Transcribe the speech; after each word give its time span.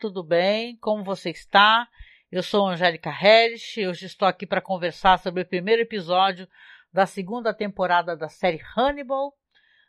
Tudo 0.00 0.22
bem? 0.22 0.78
Como 0.78 1.04
você 1.04 1.28
está? 1.28 1.86
Eu 2.32 2.42
sou 2.42 2.66
Angélica 2.66 3.10
Hellish 3.10 3.82
e 3.82 3.86
hoje 3.86 4.06
estou 4.06 4.26
aqui 4.26 4.46
para 4.46 4.62
conversar 4.62 5.18
sobre 5.18 5.42
o 5.42 5.46
primeiro 5.46 5.82
episódio 5.82 6.48
da 6.90 7.04
segunda 7.04 7.52
temporada 7.52 8.16
da 8.16 8.26
série 8.26 8.62
Hannibal. 8.74 9.36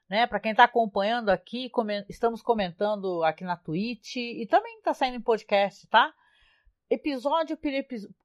Né? 0.10 0.28
Para 0.28 0.42
quem 0.42 0.52
está 0.52 0.66
acompanhando 0.66 1.30
aqui, 1.30 1.72
estamos 2.10 2.42
comentando 2.42 3.24
aqui 3.24 3.46
na 3.46 3.56
Twitch 3.56 4.18
e 4.18 4.46
também 4.48 4.80
está 4.80 4.94
saindo 4.94 5.16
em 5.16 5.22
podcast, 5.22 5.88
tá? 5.88 6.14
Episódio 6.90 7.56
por, 7.56 7.72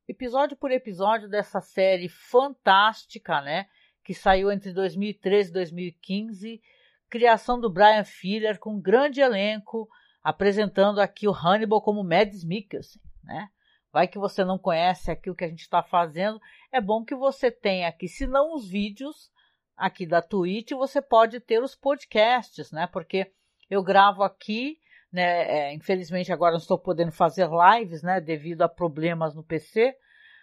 episódio 0.08 0.56
por 0.56 0.72
episódio 0.72 1.28
dessa 1.28 1.60
série 1.60 2.08
fantástica, 2.08 3.40
né? 3.42 3.68
Que 4.02 4.12
saiu 4.12 4.50
entre 4.50 4.72
2013 4.72 5.50
e 5.50 5.52
2015. 5.52 6.62
Criação 7.08 7.60
do 7.60 7.70
Brian 7.70 8.02
Fuller 8.02 8.58
com 8.58 8.80
grande 8.80 9.20
elenco 9.20 9.88
apresentando 10.26 11.00
aqui 11.00 11.28
o 11.28 11.32
Hannibal 11.32 11.80
como 11.80 12.02
Mads 12.02 12.42
Mikkelsen, 12.42 13.00
né? 13.22 13.48
Vai 13.92 14.08
que 14.08 14.18
você 14.18 14.44
não 14.44 14.58
conhece 14.58 15.08
aqui 15.08 15.30
o 15.30 15.36
que 15.36 15.44
a 15.44 15.48
gente 15.48 15.60
está 15.60 15.84
fazendo, 15.84 16.40
é 16.72 16.80
bom 16.80 17.04
que 17.04 17.14
você 17.14 17.48
tenha 17.48 17.86
aqui, 17.86 18.08
se 18.08 18.26
não 18.26 18.52
os 18.52 18.68
vídeos 18.68 19.30
aqui 19.76 20.04
da 20.04 20.20
Twitch, 20.20 20.72
você 20.72 21.00
pode 21.00 21.38
ter 21.38 21.62
os 21.62 21.76
podcasts, 21.76 22.72
né? 22.72 22.88
Porque 22.88 23.30
eu 23.70 23.84
gravo 23.84 24.24
aqui, 24.24 24.80
né? 25.12 25.68
É, 25.68 25.72
infelizmente 25.72 26.32
agora 26.32 26.54
não 26.54 26.58
estou 26.58 26.76
podendo 26.76 27.12
fazer 27.12 27.48
lives, 27.48 28.02
né? 28.02 28.20
Devido 28.20 28.62
a 28.62 28.68
problemas 28.68 29.32
no 29.32 29.44
PC, 29.44 29.96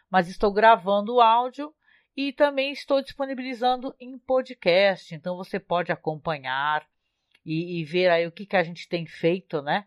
mas 0.09 0.29
estou 0.29 0.53
gravando 0.53 1.15
o 1.15 1.21
áudio 1.21 1.75
e 2.15 2.31
também 2.31 2.71
estou 2.71 3.01
disponibilizando 3.01 3.93
em 3.99 4.17
podcast, 4.17 5.13
então 5.13 5.35
você 5.35 5.59
pode 5.59 5.91
acompanhar 5.91 6.87
e, 7.45 7.81
e 7.81 7.85
ver 7.85 8.09
aí 8.09 8.27
o 8.27 8.31
que, 8.31 8.45
que 8.45 8.55
a 8.55 8.63
gente 8.63 8.87
tem 8.87 9.05
feito, 9.05 9.61
né? 9.61 9.85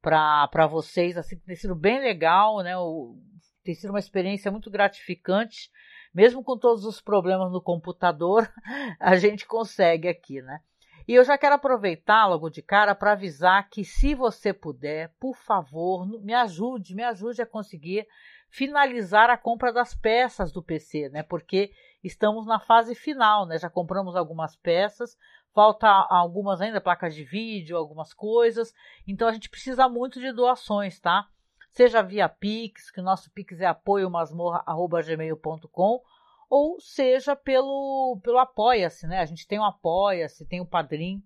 Para 0.00 0.66
vocês, 0.66 1.16
assim, 1.16 1.38
tem 1.38 1.56
sido 1.56 1.74
bem 1.74 2.00
legal, 2.00 2.62
né? 2.62 2.76
O, 2.76 3.16
tem 3.64 3.74
sido 3.74 3.90
uma 3.90 3.98
experiência 3.98 4.50
muito 4.50 4.70
gratificante, 4.70 5.70
mesmo 6.14 6.42
com 6.42 6.56
todos 6.56 6.84
os 6.84 7.00
problemas 7.00 7.52
no 7.52 7.60
computador, 7.60 8.50
a 8.98 9.16
gente 9.16 9.46
consegue 9.46 10.08
aqui, 10.08 10.40
né? 10.40 10.60
E 11.06 11.14
eu 11.14 11.24
já 11.24 11.38
quero 11.38 11.54
aproveitar 11.54 12.26
logo 12.26 12.50
de 12.50 12.60
cara 12.60 12.94
para 12.94 13.12
avisar 13.12 13.68
que 13.70 13.82
se 13.82 14.14
você 14.14 14.52
puder, 14.52 15.14
por 15.18 15.34
favor, 15.34 16.06
me 16.06 16.34
ajude, 16.34 16.94
me 16.94 17.02
ajude 17.02 17.40
a 17.40 17.46
conseguir 17.46 18.06
finalizar 18.50 19.30
a 19.30 19.36
compra 19.38 19.72
das 19.72 19.94
peças 19.94 20.52
do 20.52 20.62
PC, 20.62 21.08
né? 21.08 21.22
Porque 21.22 21.70
estamos 22.04 22.46
na 22.46 22.60
fase 22.60 22.94
final, 22.94 23.46
né? 23.46 23.58
Já 23.58 23.70
compramos 23.70 24.16
algumas 24.16 24.54
peças, 24.56 25.16
falta 25.58 25.88
algumas 25.88 26.60
ainda, 26.60 26.80
placas 26.80 27.16
de 27.16 27.24
vídeo, 27.24 27.76
algumas 27.76 28.14
coisas. 28.14 28.72
Então 29.08 29.26
a 29.26 29.32
gente 29.32 29.50
precisa 29.50 29.88
muito 29.88 30.20
de 30.20 30.30
doações, 30.30 31.00
tá? 31.00 31.26
Seja 31.70 32.00
via 32.00 32.28
Pix, 32.28 32.92
que 32.92 33.00
o 33.00 33.02
nosso 33.02 33.28
Pix 33.32 33.60
é 33.60 33.66
apoiomasmorra.gmail.com, 33.66 36.00
ou 36.48 36.78
seja 36.78 37.34
pelo, 37.34 38.20
pelo 38.22 38.38
Apoia-se, 38.38 39.08
né? 39.08 39.18
A 39.18 39.24
gente 39.24 39.48
tem 39.48 39.58
o 39.58 39.64
Apoia-se, 39.64 40.46
tem 40.46 40.60
o 40.60 40.66
Padrim. 40.66 41.24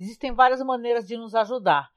Existem 0.00 0.32
várias 0.32 0.60
maneiras 0.60 1.06
de 1.06 1.16
nos 1.16 1.32
ajudar. 1.32 1.88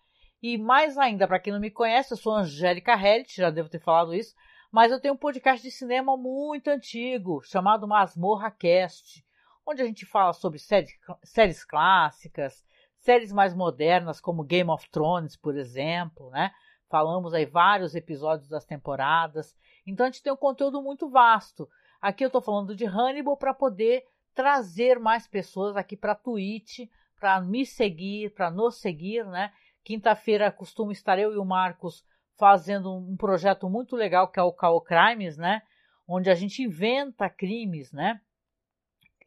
E 0.44 0.60
mais 0.60 1.00
ainda, 1.00 1.28
para 1.28 1.40
quem 1.40 1.52
não 1.52 1.60
me 1.60 1.72
conhece, 1.72 2.14
eu 2.14 2.18
sou 2.18 2.36
Angélica 2.36 2.94
Hellit, 2.94 3.38
já 3.38 3.50
devo 3.50 3.70
ter 3.70 3.80
falado 3.80 4.14
isso, 4.14 4.36
mas 4.72 4.92
eu 4.92 5.02
tenho 5.02 5.16
um 5.16 5.18
podcast 5.18 5.64
de 5.64 5.72
cinema 5.72 6.16
muito 6.16 6.68
antigo, 6.68 7.42
chamado 7.42 7.88
Masmorra 7.88 8.52
Cast 8.52 9.26
onde 9.66 9.82
a 9.82 9.86
gente 9.86 10.06
fala 10.06 10.34
sobre 10.34 10.60
séries, 10.60 10.92
séries 11.24 11.64
clássicas, 11.64 12.64
séries 13.00 13.32
mais 13.32 13.54
modernas, 13.54 14.22
como 14.22 14.44
Game 14.44 14.70
of 14.70 14.90
Thrones, 14.90 15.36
por 15.36 15.58
exemplo, 15.58 16.30
né? 16.30 16.52
Falamos 16.90 17.34
aí 17.34 17.46
vários 17.46 17.96
episódios 17.96 18.48
das 18.48 18.66
temporadas. 18.66 19.56
Então 19.86 20.06
a 20.06 20.10
gente 20.10 20.22
tem 20.22 20.32
um 20.32 20.38
conteúdo 20.38 20.82
muito 20.82 21.10
vasto. 21.10 21.68
Aqui 22.02 22.24
eu 22.24 22.28
estou 22.28 22.42
falando 22.42 22.76
de 22.76 22.86
Hannibal 22.86 23.38
para 23.38 23.54
poder 23.54 24.04
trazer 24.34 25.00
mais 25.00 25.28
pessoas 25.28 25.76
aqui 25.76 25.98
para 25.98 26.14
Twitch, 26.14 26.80
para 27.20 27.42
me 27.42 27.66
seguir, 27.66 28.34
para 28.34 28.52
nos 28.52 28.80
seguir, 28.80 29.26
né? 29.26 29.52
Quinta-feira 29.84 30.52
costumo 30.52 30.92
estar 30.92 31.18
eu 31.18 31.34
e 31.34 31.38
o 31.38 31.46
Marcos 31.46 32.04
fazendo 32.38 32.94
um 32.94 33.16
projeto 33.16 33.70
muito 33.70 33.96
legal 33.96 34.28
que 34.28 34.40
é 34.40 34.44
o 34.44 34.52
Call 34.52 34.82
Crimes, 34.82 35.38
né? 35.38 35.62
Onde 36.08 36.30
a 36.30 36.36
gente 36.36 36.62
inventa 36.62 37.30
crimes, 37.30 37.92
né? 37.92 38.20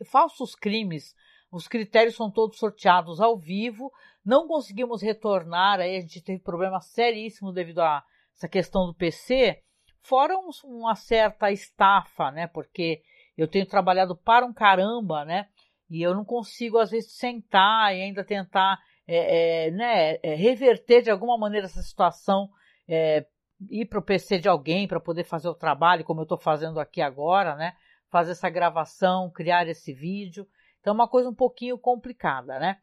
Falsos 0.04 0.54
crimes. 0.54 1.14
Os 1.50 1.66
critérios 1.66 2.14
são 2.14 2.30
todos 2.30 2.58
sorteados 2.58 3.20
ao 3.20 3.38
vivo. 3.38 3.90
Não 4.24 4.46
conseguimos 4.46 5.02
retornar, 5.02 5.80
aí 5.80 5.96
a 5.96 6.00
gente 6.00 6.22
teve 6.22 6.42
problemas 6.42 6.86
seríssimos 6.86 7.54
devido 7.54 7.80
a 7.80 8.02
essa 8.34 8.48
questão 8.48 8.86
do 8.86 8.94
PC. 8.94 9.62
Fora 10.02 10.36
um, 10.36 10.50
uma 10.64 10.94
certa 10.94 11.50
estafa, 11.50 12.30
né? 12.30 12.46
Porque 12.46 13.02
eu 13.36 13.48
tenho 13.48 13.66
trabalhado 13.66 14.16
para 14.16 14.44
um 14.44 14.52
caramba, 14.52 15.24
né? 15.24 15.48
E 15.90 16.02
eu 16.02 16.14
não 16.14 16.24
consigo, 16.24 16.78
às 16.78 16.90
vezes, 16.90 17.16
sentar 17.16 17.94
e 17.96 18.02
ainda 18.02 18.22
tentar 18.22 18.78
é, 19.06 19.68
é, 19.68 19.70
né, 19.70 20.18
é, 20.22 20.34
reverter 20.34 21.02
de 21.02 21.10
alguma 21.10 21.38
maneira 21.38 21.66
essa 21.66 21.80
situação, 21.80 22.50
é, 22.86 23.24
ir 23.70 23.86
para 23.86 23.98
o 23.98 24.04
PC 24.04 24.38
de 24.38 24.48
alguém 24.48 24.86
para 24.86 25.00
poder 25.00 25.24
fazer 25.24 25.48
o 25.48 25.54
trabalho, 25.54 26.04
como 26.04 26.20
eu 26.20 26.24
estou 26.24 26.38
fazendo 26.38 26.78
aqui 26.78 27.00
agora, 27.00 27.56
né? 27.56 27.74
Fazer 28.10 28.32
essa 28.32 28.48
gravação, 28.48 29.30
criar 29.30 29.66
esse 29.68 29.92
vídeo. 29.92 30.46
Então 30.80 30.92
é 30.92 30.94
uma 30.94 31.08
coisa 31.08 31.28
um 31.28 31.34
pouquinho 31.34 31.78
complicada, 31.78 32.58
né? 32.58 32.78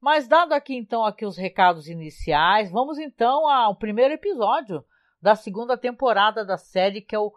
Mas 0.00 0.26
dado 0.26 0.52
aqui 0.52 0.74
então 0.74 1.04
aqui 1.04 1.24
os 1.24 1.36
recados 1.36 1.86
iniciais, 1.88 2.70
vamos 2.72 2.98
então 2.98 3.48
ao 3.48 3.76
primeiro 3.76 4.14
episódio 4.14 4.84
da 5.20 5.36
segunda 5.36 5.76
temporada 5.78 6.44
da 6.44 6.58
série 6.58 7.00
que 7.00 7.14
é 7.14 7.18
o 7.18 7.32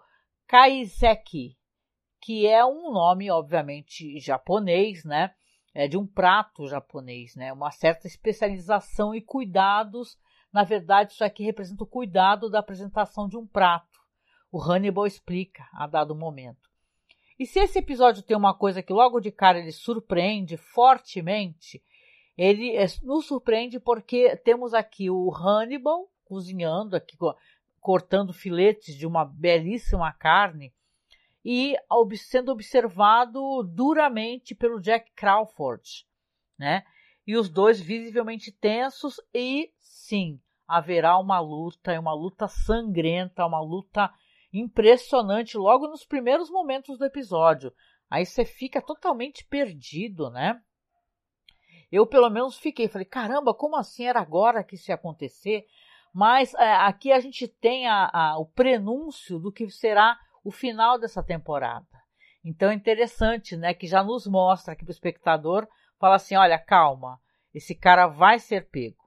Kaiseki, 0.47 1.55
que 2.19 2.47
é 2.47 2.65
um 2.65 2.91
nome 2.91 3.29
obviamente 3.29 4.19
japonês, 4.19 5.03
né? 5.03 5.35
É 5.75 5.87
de 5.87 5.97
um 5.97 6.07
prato 6.07 6.67
japonês, 6.67 7.35
né? 7.35 7.53
Uma 7.53 7.69
certa 7.69 8.07
especialização 8.07 9.13
e 9.13 9.21
cuidados. 9.21 10.17
Na 10.51 10.63
verdade, 10.63 11.11
isso 11.13 11.23
aqui 11.23 11.43
representa 11.43 11.83
o 11.83 11.87
cuidado 11.87 12.49
da 12.49 12.59
apresentação 12.59 13.27
de 13.27 13.37
um 13.37 13.45
prato. 13.45 13.99
O 14.51 14.59
Hannibal 14.59 15.05
explica 15.05 15.67
a 15.73 15.85
dado 15.85 16.15
momento. 16.15 16.69
E 17.37 17.45
se 17.45 17.59
esse 17.59 17.79
episódio 17.79 18.23
tem 18.23 18.35
uma 18.35 18.53
coisa 18.53 18.81
que 18.81 18.93
logo 18.93 19.19
de 19.19 19.31
cara 19.31 19.59
ele 19.59 19.71
surpreende 19.71 20.55
fortemente, 20.55 21.83
ele 22.37 22.75
é, 22.75 22.85
nos 23.03 23.25
surpreende 23.25 23.79
porque 23.79 24.35
temos 24.37 24.73
aqui 24.73 25.09
o 25.09 25.31
Hannibal 25.33 26.09
cozinhando, 26.23 26.95
aqui 26.95 27.17
cortando 27.79 28.33
filetes 28.33 28.95
de 28.95 29.05
uma 29.05 29.23
belíssima 29.23 30.11
carne 30.11 30.73
e 31.43 31.77
sendo 32.17 32.51
observado 32.51 33.61
duramente 33.63 34.55
pelo 34.55 34.81
Jack 34.81 35.11
Crawford, 35.11 36.07
né? 36.57 36.83
E 37.27 37.37
os 37.37 37.49
dois 37.49 37.79
visivelmente 37.79 38.51
tensos 38.51 39.21
e 39.33 39.71
sim, 39.79 40.39
haverá 40.67 41.17
uma 41.17 41.39
luta, 41.39 41.99
uma 41.99 42.13
luta 42.13 42.47
sangrenta, 42.47 43.45
uma 43.45 43.61
luta 43.61 44.11
impressionante 44.59 45.57
logo 45.57 45.87
nos 45.87 46.05
primeiros 46.05 46.49
momentos 46.49 46.97
do 46.97 47.05
episódio. 47.05 47.73
Aí 48.09 48.25
você 48.25 48.45
fica 48.45 48.81
totalmente 48.81 49.45
perdido, 49.45 50.29
né? 50.29 50.59
Eu 51.91 52.05
pelo 52.05 52.29
menos 52.29 52.57
fiquei, 52.57 52.87
falei, 52.87 53.05
caramba, 53.05 53.53
como 53.53 53.75
assim 53.75 54.05
era 54.05 54.19
agora 54.19 54.63
que 54.63 54.75
ia 54.87 54.95
acontecer? 54.95 55.65
Mas 56.13 56.53
é, 56.53 56.73
aqui 56.75 57.11
a 57.11 57.19
gente 57.19 57.47
tem 57.47 57.87
a, 57.87 58.09
a, 58.11 58.37
o 58.37 58.45
prenúncio 58.45 59.37
do 59.39 59.51
que 59.51 59.69
será 59.69 60.17
o 60.43 60.51
final 60.51 60.97
dessa 60.97 61.23
temporada. 61.23 61.85
Então 62.43 62.69
é 62.69 62.73
interessante, 62.73 63.57
né, 63.57 63.73
que 63.73 63.87
já 63.87 64.03
nos 64.03 64.27
mostra 64.27 64.73
aqui 64.73 64.85
para 64.85 64.91
o 64.91 64.93
espectador, 64.93 65.67
fala 65.99 66.15
assim, 66.15 66.35
olha, 66.35 66.59
calma, 66.59 67.19
esse 67.53 67.73
cara 67.73 68.07
vai 68.07 68.39
ser 68.39 68.69
pego. 68.69 69.03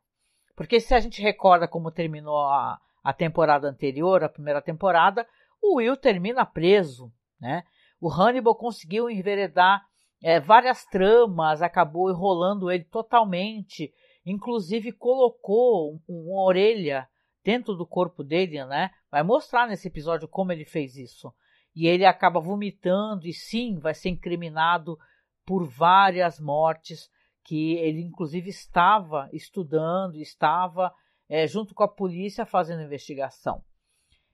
Porque 0.57 0.81
se 0.81 0.93
a 0.95 1.01
gente 1.01 1.23
recorda 1.23 1.69
como 1.69 1.93
terminou 1.93 2.41
a, 2.41 2.81
a 3.03 3.13
temporada 3.13 3.69
anterior, 3.69 4.25
a 4.25 4.29
primeira 4.29 4.61
temporada, 4.61 5.27
o 5.63 5.77
Will 5.77 5.97
termina 5.97 6.47
preso, 6.47 7.13
né? 7.41 7.65
O 8.01 8.11
Hannibal 8.11 8.55
conseguiu 8.55 9.11
enveredar 9.11 9.85
é, 10.23 10.41
várias 10.41 10.85
tramas, 10.85 11.63
acabou 11.63 12.11
enrolando 12.11 12.71
ele 12.71 12.85
totalmente, 12.85 13.93
inclusive 14.25 14.93
colocou 14.93 16.01
uma 16.09 16.43
orelha 16.43 17.09
dentro 17.45 17.75
do 17.75 17.87
corpo 17.87 18.23
dele, 18.23 18.65
né? 18.65 18.91
Vai 19.11 19.23
mostrar 19.23 19.67
nesse 19.67 19.89
episódio 19.89 20.29
como 20.29 20.53
ele 20.53 20.65
fez 20.65 20.97
isso. 20.97 21.33
E 21.75 21.87
ele 21.87 22.05
acaba 22.05 22.41
vomitando 22.41 23.27
e 23.27 23.33
sim, 23.33 23.79
vai 23.79 23.95
ser 23.95 24.11
incriminado 24.11 24.99
por 25.47 25.67
várias 25.67 26.41
mortes 26.41 27.09
que 27.45 27.75
ele 27.77 28.03
inclusive 28.03 28.51
estava 28.51 29.31
estudando, 29.33 30.17
estava 30.17 30.93
é, 31.29 31.47
junto 31.47 31.75
com 31.75 31.83
a 31.83 31.89
polícia 31.89 32.45
fazendo 32.45 32.83
investigação. 32.83 33.63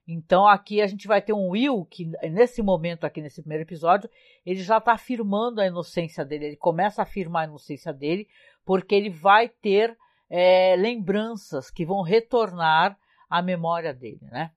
Então 0.06 0.46
aqui 0.46 0.82
a 0.82 0.86
gente 0.86 1.06
vai 1.06 1.22
ter 1.22 1.32
um 1.32 1.50
Will 1.50 1.84
que 1.86 2.10
nesse 2.30 2.62
momento 2.62 3.04
aqui 3.04 3.22
nesse 3.22 3.40
primeiro 3.40 3.64
episódio 3.64 4.08
ele 4.44 4.62
já 4.62 4.78
está 4.78 4.92
afirmando 4.92 5.60
a 5.60 5.66
inocência 5.66 6.24
dele. 6.24 6.46
Ele 6.46 6.56
começa 6.56 7.00
a 7.00 7.04
afirmar 7.04 7.42
a 7.42 7.48
inocência 7.48 7.92
dele 7.92 8.28
porque 8.64 8.94
ele 8.94 9.10
vai 9.10 9.48
ter 9.48 9.96
é, 10.28 10.74
lembranças 10.76 11.70
que 11.70 11.86
vão 11.86 12.02
retornar 12.02 12.98
a 13.28 13.42
memória 13.42 13.92
dele, 13.92 14.20
né? 14.22 14.50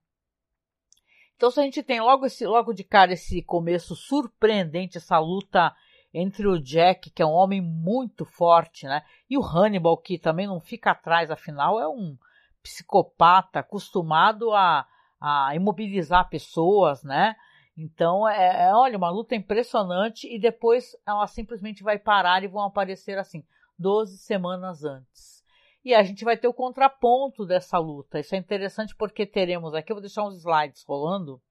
Então, 1.35 1.51
se 1.51 1.59
a 1.59 1.63
gente 1.63 1.83
tem 1.83 2.01
logo, 2.01 2.25
esse, 2.25 2.45
logo 2.47 2.73
de 2.73 2.83
cara 2.83 3.13
esse 3.13 3.43
começo 3.43 3.95
surpreendente, 3.95 4.97
essa 4.97 5.19
luta 5.19 5.73
entre 6.11 6.47
o 6.47 6.59
Jack, 6.59 7.11
que 7.11 7.21
é 7.21 7.25
um 7.25 7.31
homem 7.31 7.61
muito 7.61 8.25
forte, 8.25 8.87
né? 8.87 9.03
E 9.29 9.37
o 9.37 9.43
Hannibal, 9.43 9.97
que 9.97 10.17
também 10.17 10.47
não 10.47 10.59
fica 10.59 10.91
atrás, 10.91 11.29
afinal, 11.29 11.79
é 11.79 11.87
um 11.87 12.17
psicopata 12.63 13.59
acostumado 13.59 14.51
a, 14.51 14.87
a 15.19 15.55
imobilizar 15.55 16.29
pessoas, 16.29 17.03
né? 17.03 17.35
Então, 17.77 18.27
é, 18.27 18.65
é, 18.65 18.73
olha, 18.73 18.97
uma 18.97 19.09
luta 19.09 19.35
impressionante 19.35 20.27
e 20.27 20.39
depois 20.39 20.95
ela 21.05 21.27
simplesmente 21.27 21.83
vai 21.83 21.99
parar 21.99 22.43
e 22.43 22.47
vão 22.47 22.63
aparecer 22.63 23.17
assim, 23.17 23.43
12 23.77 24.17
semanas 24.17 24.83
antes. 24.83 25.43
E 25.85 25.93
a 25.93 26.03
gente 26.03 26.25
vai 26.25 26.35
ter 26.35 26.47
o 26.47 26.53
contraponto 26.53 27.45
dessa 27.45 27.77
luta. 27.77 28.19
Isso 28.19 28.35
é 28.35 28.37
interessante 28.37 28.95
porque 28.95 29.25
teremos 29.25 29.73
aqui, 29.73 29.91
eu 29.91 29.95
vou 29.95 30.01
deixar 30.01 30.25
uns 30.25 30.37
slides 30.37 30.83
rolando. 30.83 31.41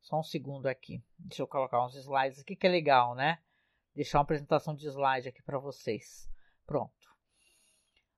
Só 0.00 0.18
um 0.18 0.22
segundo 0.22 0.66
aqui. 0.66 1.02
Deixa 1.18 1.42
eu 1.42 1.46
colocar 1.46 1.84
uns 1.84 1.94
slides 1.94 2.40
aqui 2.40 2.56
que 2.56 2.66
é 2.66 2.70
legal, 2.70 3.14
né? 3.14 3.38
Deixar 3.94 4.18
uma 4.18 4.22
apresentação 4.22 4.74
de 4.74 4.86
slide 4.86 5.28
aqui 5.28 5.42
para 5.42 5.58
vocês. 5.58 6.28
Pronto. 6.66 6.99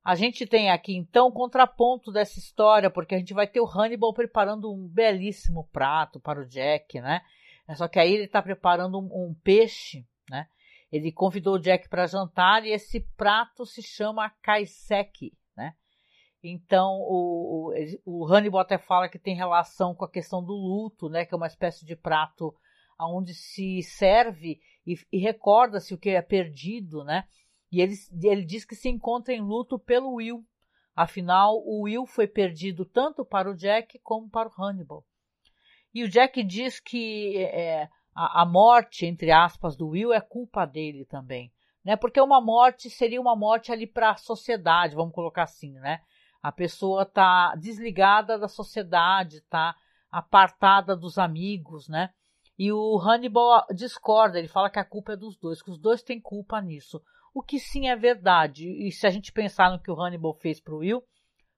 A 0.05 0.17
gente 0.17 0.47
tem 0.47 0.71
aqui 0.71 0.97
então 0.97 1.29
o 1.29 1.33
contraponto 1.33 2.11
dessa 2.11 2.39
história, 2.39 2.91
porque 2.91 3.15
a 3.15 3.19
gente 3.19 3.33
vai 3.33 3.47
ter 3.47 3.61
o 3.61 3.67
Hannibal 3.67 4.13
preparando 4.13 4.73
um 4.73 4.89
belíssimo 4.89 5.69
prato 5.73 6.19
para 6.19 6.41
o 6.41 6.47
Jack, 6.47 7.01
né? 7.01 7.23
É 7.69 7.75
só 7.77 7.87
que 7.87 8.01
aí 8.01 8.13
ele 8.13 8.25
está 8.25 8.43
preparando 8.43 8.99
um, 8.99 9.29
um, 9.29 9.35
peixe, 9.45 10.05
né? 10.29 10.49
Ele 10.91 11.13
convidou 11.13 11.55
o 11.55 11.59
Jack 11.59 11.89
para 11.89 12.07
jantar 12.07 12.67
e 12.67 12.71
esse 12.71 13.01
prato 13.17 13.65
se 13.65 13.81
chama 13.81 14.29
kaiseki, 14.43 15.33
né? 15.57 15.75
Então 16.43 16.99
o, 17.03 17.73
o, 18.05 18.23
o 18.25 18.27
Hannibal 18.27 18.63
até 18.63 18.79
fala 18.79 19.09
que 19.09 19.21
tem 19.21 19.37
relação 19.37 19.95
com 19.95 20.05
a 20.05 20.11
questão 20.11 20.43
do 20.43 20.53
luto, 20.53 21.09
né? 21.09 21.25
Que 21.25 21.33
é 21.33 21.37
uma 21.37 21.47
espécie 21.47 21.87
de 21.87 21.95
prato 21.95 22.53
onde 22.99 23.35
se 23.35 23.83
serve 23.83 24.61
e, 24.87 24.97
e 25.13 25.19
recorda-se 25.19 25.95
o 25.95 25.99
que 25.99 26.11
é 26.11 26.23
perdido, 26.23 27.05
né? 27.05 27.25
E 27.73 27.81
ele, 27.81 27.95
ele 28.23 28.45
diz 28.45 28.67
que 28.67 28.77
se 28.77 28.91
encontra 28.91 29.33
em 29.33 29.41
luto 29.41 29.79
pelo 29.79 30.13
Will. 30.17 30.45
Afinal, 30.95 31.57
o 31.65 31.85
Will 31.85 32.05
foi 32.05 32.27
perdido 32.27 32.85
tanto 32.85 33.25
para 33.25 33.51
o 33.51 33.57
Jack 33.57 33.99
como 34.01 34.29
para 34.29 34.51
o 34.51 34.63
Hannibal. 34.63 35.03
E 35.95 36.05
o 36.05 36.09
Jack 36.09 36.43
diz 36.43 36.79
que 36.79 37.39
é, 37.39 37.89
a, 38.15 38.43
a, 38.43 38.47
morte, 38.47 39.07
entre 39.07 39.31
aspas, 39.31 39.75
do 39.75 39.89
Will 39.89 40.13
é 40.13 40.21
culpa 40.21 40.67
dele 40.67 41.07
também. 41.07 41.51
Né? 41.83 41.97
Porque 41.97 42.21
uma 42.21 42.43
morte 42.43 42.91
seria 42.91 43.21
uma 43.21 43.35
morte 43.35 43.73
ali 43.73 43.87
para 43.87 44.11
a 44.11 44.17
sociedade, 44.17 44.95
vamos 44.95 45.15
colocar 45.15 45.45
assim, 45.45 45.73
né? 45.81 46.03
A 46.43 46.53
pessoa 46.53 47.03
está 47.03 47.55
desligada 47.55 48.39
da 48.39 48.49
sociedade, 48.49 49.39
está 49.39 49.75
apartada 50.11 50.95
dos 50.95 51.17
amigos, 51.17 51.89
né? 51.89 52.11
E 52.59 52.71
o 52.71 52.99
Hannibal 52.99 53.65
discorda, 53.75 54.39
ele 54.39 54.49
fala 54.49 54.69
que 54.69 54.79
a 54.79 54.85
culpa 54.85 55.13
é 55.13 55.17
dos 55.17 55.37
dois, 55.37 55.63
que 55.63 55.71
os 55.71 55.79
dois 55.79 56.03
têm 56.03 56.21
culpa 56.21 56.61
nisso 56.61 57.03
o 57.35 57.43
que 57.43 57.59
sim 57.59 57.89
é 57.89 57.97
verdade. 57.97 58.69
E 58.69 58.91
se 58.93 59.07
a 59.07 59.11
gente 59.11 59.33
pensar 59.33 59.71
no 59.71 59.81
que 59.81 59.91
o 59.91 60.01
Hannibal 60.01 60.35
fez 60.35 60.61
para 60.61 60.75
o 60.75 60.79
Will, 60.79 61.03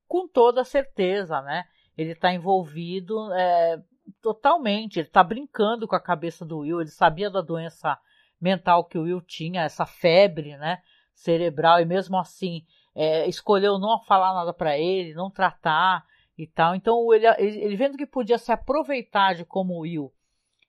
com 0.07 0.29
toda 0.29 0.65
certeza, 0.65 1.41
né? 1.43 1.65
Ele 1.97 2.13
está 2.13 2.33
envolvido 2.33 3.33
é, 3.33 3.81
totalmente, 4.21 4.99
ele 4.99 5.09
está 5.09 5.23
brincando 5.23 5.89
com 5.89 5.97
a 5.97 6.01
cabeça 6.01 6.45
do 6.45 6.59
Will, 6.59 6.81
ele 6.81 6.91
sabia 6.91 7.31
da 7.31 7.41
doença 7.41 7.99
mental 8.41 8.85
que 8.85 8.99
o 8.99 9.03
Will 9.03 9.21
tinha, 9.21 9.63
essa 9.63 9.87
febre, 9.87 10.57
né? 10.57 10.83
Cerebral, 11.15 11.81
e 11.81 11.85
mesmo 11.85 12.19
assim 12.19 12.65
é, 12.95 13.29
escolheu 13.29 13.79
não 13.79 14.01
falar 14.03 14.35
nada 14.35 14.53
para 14.53 14.79
ele, 14.79 15.15
não 15.15 15.31
tratar 15.31 16.05
e 16.37 16.47
tal. 16.47 16.75
Então 16.75 17.13
ele, 17.13 17.27
ele 17.39 17.77
vendo 17.77 17.97
que 17.97 18.07
podia 18.07 18.39
se 18.39 18.53
aproveitar 18.53 19.35
de 19.35 19.45
como 19.45 19.75
o 19.75 19.81
Will, 19.81 20.13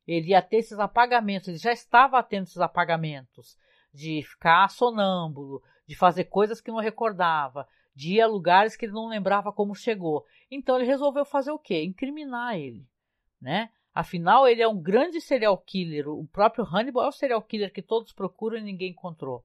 ele 0.07 0.29
ia 0.29 0.41
ter 0.41 0.57
esses 0.57 0.79
apagamentos, 0.79 1.47
ele 1.47 1.57
já 1.57 1.71
estava 1.71 2.21
tendo 2.21 2.43
esses 2.43 2.59
apagamentos 2.59 3.57
de 3.95 4.21
ficar 4.23 4.69
sonâmbulo, 4.69 5.63
de 5.87 5.95
fazer 5.95 6.25
coisas 6.25 6.59
que 6.59 6.71
não 6.71 6.79
recordava, 6.79 7.67
de 7.95 8.15
ir 8.15 8.21
a 8.21 8.27
lugares 8.27 8.75
que 8.75 8.85
ele 8.85 8.93
não 8.93 9.07
lembrava 9.07 9.53
como 9.53 9.73
chegou. 9.73 10.25
Então 10.51 10.75
ele 10.75 10.85
resolveu 10.85 11.23
fazer 11.23 11.51
o 11.51 11.59
quê? 11.59 11.83
Incriminar 11.83 12.57
ele, 12.57 12.85
né? 13.41 13.69
Afinal, 13.93 14.45
ele 14.45 14.61
é 14.61 14.67
um 14.67 14.81
grande 14.81 15.21
serial 15.21 15.57
killer. 15.57 16.09
O 16.09 16.27
próprio 16.27 16.65
Hannibal 16.65 17.05
é 17.05 17.07
o 17.07 17.13
serial 17.13 17.41
killer 17.41 17.71
que 17.71 17.81
todos 17.81 18.11
procuram 18.11 18.57
e 18.57 18.61
ninguém 18.61 18.91
encontrou. 18.91 19.41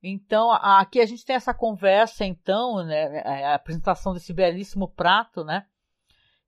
Então, 0.00 0.52
aqui 0.52 1.00
a 1.00 1.06
gente 1.06 1.24
tem 1.24 1.34
essa 1.34 1.52
conversa, 1.52 2.24
então, 2.24 2.84
né, 2.84 3.20
a 3.20 3.54
apresentação 3.54 4.14
desse 4.14 4.32
belíssimo 4.32 4.88
prato, 4.88 5.44
né? 5.44 5.66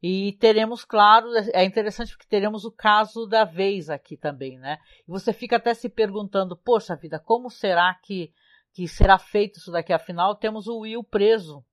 E 0.07 0.33
teremos, 0.33 0.85
claro, 0.85 1.31
é 1.55 1.65
interessante 1.65 2.11
porque 2.11 2.29
teremos 2.29 2.67
o 2.67 2.71
caso 2.71 3.27
da 3.27 3.43
vez 3.43 3.89
aqui 3.89 4.19
também, 4.19 4.59
né? 4.59 4.79
E 5.09 5.11
você 5.11 5.33
fica 5.33 5.57
até 5.57 5.73
se 5.73 5.89
perguntando, 5.89 6.55
poxa 6.55 6.95
vida, 6.95 7.19
como 7.19 7.49
será 7.49 7.95
que, 8.03 8.31
que 8.75 8.87
será 8.87 9.17
feito 9.17 9.57
isso 9.57 9.73
daqui? 9.73 9.95
Afinal, 9.95 10.37
temos 10.37 10.67
o 10.67 10.81
Will 10.81 11.03
preso, 11.03 11.65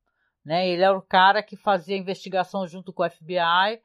né? 0.46 0.66
Ele 0.66 0.82
é 0.82 0.90
o 0.90 1.02
cara 1.02 1.44
que 1.44 1.58
fazia 1.58 1.94
a 1.94 2.00
investigação 2.00 2.66
junto 2.66 2.94
com 2.94 3.04
o 3.04 3.10
FBI 3.10 3.82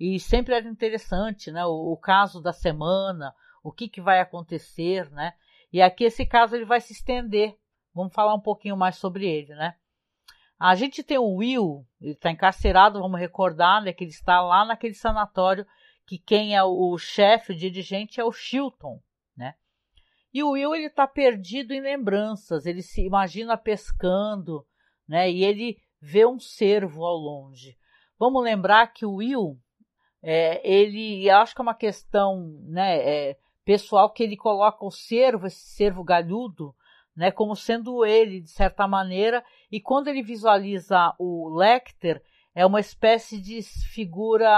e 0.00 0.18
sempre 0.18 0.54
era 0.54 0.66
interessante, 0.66 1.50
né? 1.50 1.66
O, 1.66 1.92
o 1.92 1.96
caso 1.98 2.40
da 2.40 2.54
semana, 2.54 3.34
o 3.62 3.70
que, 3.70 3.86
que 3.86 4.00
vai 4.00 4.18
acontecer, 4.18 5.10
né? 5.10 5.34
E 5.70 5.82
aqui 5.82 6.04
esse 6.04 6.24
caso 6.24 6.56
ele 6.56 6.64
vai 6.64 6.80
se 6.80 6.94
estender. 6.94 7.54
Vamos 7.94 8.14
falar 8.14 8.34
um 8.34 8.40
pouquinho 8.40 8.78
mais 8.78 8.96
sobre 8.96 9.28
ele, 9.28 9.54
né? 9.54 9.74
A 10.60 10.74
gente 10.74 11.02
tem 11.02 11.16
o 11.16 11.36
Will, 11.36 11.86
ele 11.98 12.12
está 12.12 12.30
encarcerado, 12.30 13.00
vamos 13.00 13.18
recordar, 13.18 13.82
né, 13.82 13.94
que 13.94 14.04
ele 14.04 14.10
está 14.10 14.42
lá 14.42 14.62
naquele 14.62 14.92
sanatório, 14.92 15.66
que 16.06 16.18
quem 16.18 16.54
é 16.54 16.62
o 16.62 16.98
chefe, 16.98 17.52
o 17.52 17.56
dirigente 17.56 18.20
é 18.20 18.24
o 18.24 18.30
Chilton, 18.30 19.00
né? 19.34 19.54
E 20.34 20.42
o 20.42 20.50
Will 20.50 20.74
ele 20.74 20.86
está 20.86 21.06
perdido 21.06 21.72
em 21.72 21.80
lembranças, 21.80 22.66
ele 22.66 22.82
se 22.82 23.00
imagina 23.00 23.56
pescando, 23.56 24.66
né? 25.08 25.30
E 25.30 25.42
ele 25.44 25.78
vê 25.98 26.26
um 26.26 26.38
cervo 26.38 27.06
ao 27.06 27.16
longe. 27.16 27.78
Vamos 28.18 28.42
lembrar 28.42 28.88
que 28.88 29.06
o 29.06 29.14
Will, 29.14 29.58
é, 30.22 30.60
ele, 30.70 31.30
acho 31.30 31.54
que 31.54 31.60
é 31.60 31.62
uma 31.62 31.74
questão, 31.74 32.60
né, 32.64 32.98
é, 32.98 33.38
pessoal 33.64 34.12
que 34.12 34.22
ele 34.22 34.36
coloca 34.36 34.84
o 34.84 34.90
cervo, 34.90 35.46
esse 35.46 35.74
cervo 35.74 36.04
galhudo, 36.04 36.74
né, 37.20 37.30
como 37.30 37.54
sendo 37.54 38.02
ele, 38.02 38.40
de 38.40 38.48
certa 38.48 38.88
maneira, 38.88 39.44
e 39.70 39.78
quando 39.78 40.08
ele 40.08 40.22
visualiza 40.22 41.14
o 41.18 41.54
Lecter, 41.54 42.22
é 42.54 42.64
uma 42.64 42.80
espécie 42.80 43.38
de 43.38 43.60
figura 43.92 44.48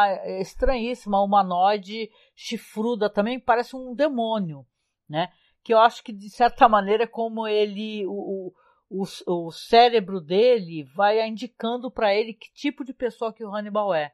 estranhíssima, 0.41 1.21
humanoide, 1.21 2.09
chifruda, 2.37 3.11
também 3.11 3.41
parece 3.41 3.75
um 3.75 3.97
demônio, 3.97 4.65
né? 5.09 5.33
Que 5.65 5.75
eu 5.75 5.81
acho 5.81 6.05
que, 6.05 6.13
de 6.13 6.31
certa 6.31 6.69
maneira, 6.69 7.05
como 7.05 7.49
ele, 7.49 8.07
o, 8.07 8.53
o, 8.89 9.03
o 9.27 9.51
cérebro 9.51 10.21
dele 10.21 10.85
vai 10.95 11.21
indicando 11.27 11.91
para 11.91 12.15
ele 12.15 12.33
que 12.33 12.53
tipo 12.55 12.85
de 12.85 12.95
pessoa 12.95 13.33
que 13.33 13.45
o 13.45 13.53
Hannibal 13.53 13.93
é, 13.93 14.13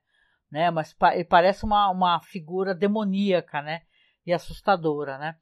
né? 0.51 0.71
Mas 0.71 0.97
ele 1.13 1.25
parece 1.25 1.67
uma, 1.67 1.91
uma 1.91 2.19
figura 2.23 2.75
demoníaca, 2.75 3.61
né? 3.61 3.83
E 4.25 4.33
assustadora, 4.33 5.19
né? 5.19 5.37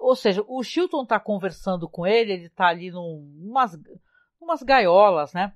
Ou 0.00 0.16
seja, 0.16 0.42
o 0.48 0.62
Chilton 0.62 1.02
está 1.02 1.20
conversando 1.20 1.86
com 1.86 2.06
ele, 2.06 2.32
ele 2.32 2.46
está 2.46 2.68
ali 2.68 2.90
num, 2.90 3.38
umas, 3.44 3.78
umas 4.40 4.62
gaiolas, 4.62 5.34
né? 5.34 5.52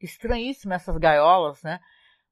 Estranhíssimas 0.00 0.80
essas 0.80 0.96
gaiolas, 0.96 1.62
né? 1.62 1.78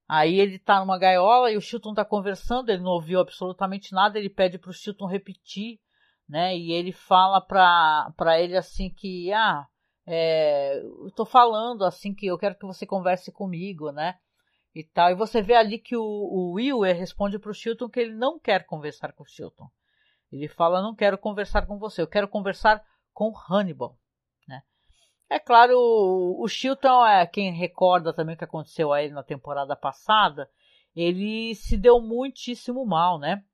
Aí 0.08 0.40
ele 0.40 0.56
está 0.56 0.80
numa 0.80 0.98
gaiola 0.98 1.52
e 1.52 1.58
o 1.58 1.60
Chilton 1.60 1.90
está 1.90 2.06
conversando, 2.06 2.70
ele 2.70 2.82
não 2.82 2.92
ouviu 2.92 3.20
absolutamente 3.20 3.92
nada, 3.92 4.18
ele 4.18 4.30
pede 4.30 4.58
para 4.58 4.70
o 4.70 4.72
Chilton 4.72 5.06
repetir, 5.06 5.78
né? 6.26 6.56
E 6.56 6.72
ele 6.72 6.90
fala 6.90 7.38
para 7.40 8.40
ele 8.40 8.56
assim 8.56 8.90
que, 8.90 9.30
ah, 9.30 9.66
é, 10.06 10.80
eu 10.80 11.26
falando 11.26 11.84
assim 11.84 12.14
que 12.14 12.26
eu 12.26 12.38
quero 12.38 12.56
que 12.58 12.66
você 12.66 12.86
converse 12.86 13.30
comigo, 13.30 13.92
né? 13.92 14.18
E 14.74 14.82
tal. 14.82 15.10
E 15.10 15.14
você 15.14 15.42
vê 15.42 15.54
ali 15.54 15.78
que 15.78 15.96
o, 15.96 16.02
o 16.02 16.54
Will 16.54 16.80
responde 16.80 17.38
para 17.38 17.50
o 17.50 17.54
Chilton 17.54 17.90
que 17.90 18.00
ele 18.00 18.14
não 18.14 18.38
quer 18.38 18.64
conversar 18.64 19.12
com 19.12 19.22
o 19.22 19.28
Chilton. 19.28 19.68
Ele 20.32 20.48
fala: 20.48 20.82
Não 20.82 20.94
quero 20.94 21.18
conversar 21.18 21.66
com 21.66 21.78
você, 21.78 22.00
eu 22.00 22.06
quero 22.06 22.28
conversar 22.28 22.82
com 23.12 23.32
Hannibal. 23.48 23.98
Né? 24.46 24.62
É 25.28 25.38
claro, 25.38 25.74
o, 25.76 26.42
o 26.42 26.48
Chilton 26.48 27.04
é 27.06 27.26
quem 27.26 27.52
recorda 27.52 28.12
também 28.12 28.34
o 28.34 28.38
que 28.38 28.44
aconteceu 28.44 28.92
a 28.92 29.02
ele 29.02 29.12
na 29.12 29.22
temporada 29.22 29.74
passada. 29.74 30.48
Ele 30.94 31.54
se 31.54 31.76
deu 31.76 32.00
muitíssimo 32.00 32.84
mal, 32.84 33.18
né? 33.18 33.44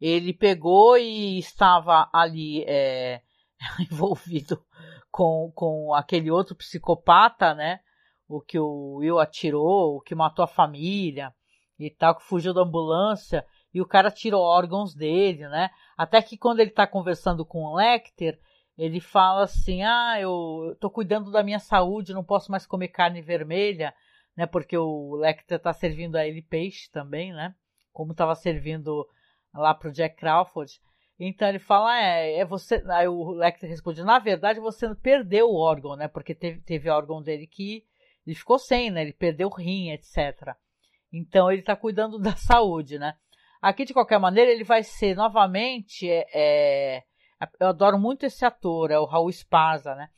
Ele 0.00 0.34
pegou 0.34 0.98
e 0.98 1.38
estava 1.38 2.10
ali 2.12 2.62
é, 2.66 3.22
envolvido 3.90 4.64
com, 5.10 5.50
com 5.54 5.94
aquele 5.94 6.30
outro 6.30 6.54
psicopata, 6.54 7.54
né? 7.54 7.80
O 8.28 8.40
que 8.40 8.58
o 8.58 8.96
Will 8.96 9.18
atirou, 9.18 9.96
o 9.96 10.00
que 10.00 10.14
matou 10.14 10.44
a 10.44 10.48
família 10.48 11.34
e 11.78 11.90
tal, 11.90 12.16
que 12.16 12.24
fugiu 12.24 12.52
da 12.52 12.62
ambulância 12.62 13.46
e 13.74 13.80
o 13.80 13.86
cara 13.86 14.10
tirou 14.10 14.40
órgãos 14.40 14.94
dele, 14.94 15.48
né? 15.48 15.68
Até 15.98 16.22
que 16.22 16.38
quando 16.38 16.60
ele 16.60 16.70
está 16.70 16.86
conversando 16.86 17.44
com 17.44 17.64
o 17.64 17.74
Lecter, 17.74 18.38
ele 18.78 19.00
fala 19.00 19.42
assim: 19.42 19.82
ah, 19.82 20.16
eu 20.20 20.70
estou 20.72 20.88
cuidando 20.88 21.32
da 21.32 21.42
minha 21.42 21.58
saúde, 21.58 22.14
não 22.14 22.22
posso 22.24 22.52
mais 22.52 22.64
comer 22.64 22.88
carne 22.88 23.20
vermelha, 23.20 23.92
né? 24.36 24.46
Porque 24.46 24.78
o 24.78 25.16
Lecter 25.16 25.58
está 25.58 25.72
servindo 25.72 26.14
a 26.14 26.24
ele 26.24 26.40
peixe 26.40 26.88
também, 26.90 27.32
né? 27.32 27.52
Como 27.92 28.12
estava 28.12 28.34
servindo 28.36 29.06
lá 29.52 29.74
para 29.74 29.88
o 29.88 29.92
Jack 29.92 30.16
Crawford. 30.16 30.80
Então 31.18 31.48
ele 31.48 31.58
fala: 31.58 31.98
é, 32.00 32.38
é 32.38 32.44
você. 32.44 32.80
Aí 32.90 33.08
o 33.08 33.32
Lecter 33.32 33.68
responde: 33.68 34.04
na 34.04 34.20
verdade 34.20 34.60
você 34.60 34.94
perdeu 34.94 35.48
o 35.48 35.56
órgão, 35.56 35.96
né? 35.96 36.06
Porque 36.06 36.32
teve, 36.34 36.60
teve 36.60 36.88
órgão 36.88 37.20
dele 37.20 37.48
que 37.48 37.84
ele 38.24 38.36
ficou 38.36 38.58
sem, 38.58 38.88
né? 38.90 39.02
Ele 39.02 39.12
perdeu 39.12 39.48
o 39.48 39.54
rim, 39.54 39.90
etc. 39.90 40.54
Então 41.12 41.50
ele 41.50 41.60
está 41.60 41.74
cuidando 41.74 42.18
da 42.22 42.36
saúde, 42.36 43.00
né? 43.00 43.16
Aqui, 43.64 43.86
de 43.86 43.94
qualquer 43.94 44.18
maneira, 44.18 44.52
ele 44.52 44.62
vai 44.62 44.82
ser 44.82 45.16
novamente. 45.16 46.06
É, 46.06 46.26
é, 46.34 47.02
eu 47.58 47.68
adoro 47.68 47.98
muito 47.98 48.26
esse 48.26 48.44
ator, 48.44 48.90
é 48.90 48.98
o 48.98 49.06
Raul 49.06 49.30
Esparza, 49.30 49.94
né? 49.94 50.10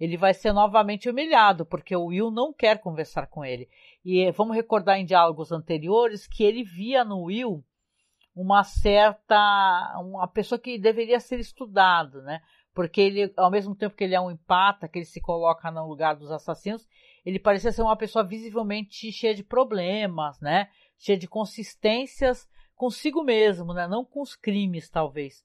Ele 0.00 0.16
vai 0.16 0.32
ser 0.32 0.54
novamente 0.54 1.06
humilhado, 1.06 1.66
porque 1.66 1.94
o 1.94 2.06
Will 2.06 2.30
não 2.30 2.54
quer 2.54 2.80
conversar 2.80 3.26
com 3.26 3.44
ele. 3.44 3.68
E 4.02 4.30
vamos 4.30 4.56
recordar 4.56 4.98
em 4.98 5.04
diálogos 5.04 5.52
anteriores 5.52 6.26
que 6.26 6.42
ele 6.42 6.64
via 6.64 7.04
no 7.04 7.24
Will 7.24 7.62
uma 8.34 8.64
certa. 8.64 9.36
uma 10.00 10.26
pessoa 10.26 10.58
que 10.58 10.78
deveria 10.78 11.20
ser 11.20 11.38
estudado, 11.38 12.22
né? 12.22 12.40
Porque 12.74 13.02
ele, 13.02 13.30
ao 13.36 13.50
mesmo 13.50 13.76
tempo 13.76 13.94
que 13.94 14.04
ele 14.04 14.14
é 14.14 14.20
um 14.22 14.30
empata, 14.30 14.88
que 14.88 15.00
ele 15.00 15.04
se 15.04 15.20
coloca 15.20 15.70
no 15.70 15.86
lugar 15.86 16.16
dos 16.16 16.30
assassinos, 16.30 16.88
ele 17.26 17.38
parecia 17.38 17.72
ser 17.72 17.82
uma 17.82 17.96
pessoa 17.96 18.24
visivelmente 18.24 19.12
cheia 19.12 19.34
de 19.34 19.44
problemas, 19.44 20.40
né? 20.40 20.70
Cheia 20.96 21.18
de 21.18 21.28
consistências 21.28 22.48
consigo 22.76 23.24
mesmo, 23.24 23.72
né? 23.72 23.88
Não 23.88 24.04
com 24.04 24.20
os 24.20 24.36
crimes, 24.36 24.88
talvez. 24.88 25.44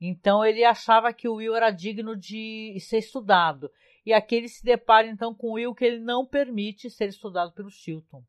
Então 0.00 0.44
ele 0.44 0.64
achava 0.64 1.12
que 1.12 1.28
o 1.28 1.36
Will 1.36 1.56
era 1.56 1.70
digno 1.70 2.14
de 2.14 2.76
ser 2.80 2.98
estudado. 2.98 3.70
E 4.04 4.12
aqui 4.12 4.34
ele 4.34 4.48
se 4.48 4.62
depara 4.62 5.06
então 5.06 5.34
com 5.34 5.48
o 5.48 5.52
Will 5.54 5.74
que 5.74 5.84
ele 5.84 6.00
não 6.00 6.26
permite 6.26 6.90
ser 6.90 7.08
estudado 7.08 7.52
pelo 7.52 7.70
Chilton. 7.70 8.22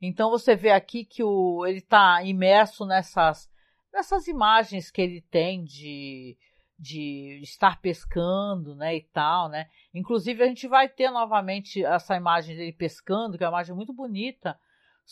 Então 0.00 0.30
você 0.30 0.54
vê 0.54 0.70
aqui 0.70 1.04
que 1.04 1.22
o, 1.22 1.66
ele 1.66 1.78
está 1.78 2.22
imerso 2.22 2.86
nessas, 2.86 3.50
nessas 3.92 4.26
imagens 4.26 4.90
que 4.90 5.02
ele 5.02 5.20
tem 5.20 5.62
de, 5.62 6.38
de 6.78 7.40
estar 7.42 7.82
pescando, 7.82 8.74
né, 8.74 8.96
e 8.96 9.02
tal, 9.02 9.50
né. 9.50 9.68
Inclusive 9.92 10.42
a 10.42 10.46
gente 10.46 10.66
vai 10.66 10.88
ter 10.88 11.10
novamente 11.10 11.84
essa 11.84 12.16
imagem 12.16 12.56
dele 12.56 12.72
pescando, 12.72 13.36
que 13.36 13.44
é 13.44 13.46
uma 13.46 13.58
imagem 13.58 13.74
muito 13.74 13.92
bonita, 13.92 14.58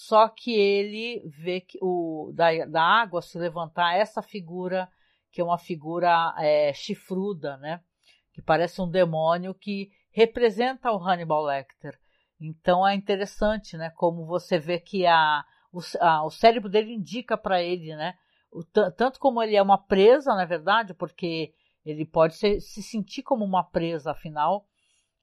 só 0.00 0.28
que 0.28 0.54
ele 0.54 1.20
vê 1.26 1.60
que 1.60 1.76
o 1.82 2.30
da, 2.32 2.64
da 2.66 2.80
água 2.80 3.20
se 3.20 3.36
levantar 3.36 3.96
essa 3.96 4.22
figura 4.22 4.88
que 5.32 5.40
é 5.40 5.44
uma 5.44 5.58
figura 5.58 6.36
é, 6.38 6.72
chifruda, 6.72 7.56
né, 7.56 7.82
que 8.32 8.40
parece 8.40 8.80
um 8.80 8.88
demônio 8.88 9.52
que 9.52 9.90
representa 10.12 10.92
o 10.92 11.02
Hannibal 11.02 11.42
Lecter. 11.42 11.98
Então 12.40 12.86
é 12.86 12.94
interessante, 12.94 13.76
né, 13.76 13.90
como 13.90 14.24
você 14.24 14.56
vê 14.56 14.78
que 14.78 15.04
a, 15.04 15.44
o, 15.72 15.80
a, 16.00 16.24
o 16.24 16.30
cérebro 16.30 16.70
dele 16.70 16.92
indica 16.92 17.36
para 17.36 17.60
ele, 17.60 17.96
né, 17.96 18.14
o, 18.52 18.62
tanto 18.62 19.18
como 19.18 19.42
ele 19.42 19.56
é 19.56 19.62
uma 19.62 19.78
presa, 19.78 20.32
na 20.32 20.44
verdade, 20.44 20.94
porque 20.94 21.52
ele 21.84 22.06
pode 22.06 22.36
ser, 22.36 22.60
se 22.60 22.84
sentir 22.84 23.24
como 23.24 23.44
uma 23.44 23.64
presa, 23.64 24.12
afinal, 24.12 24.64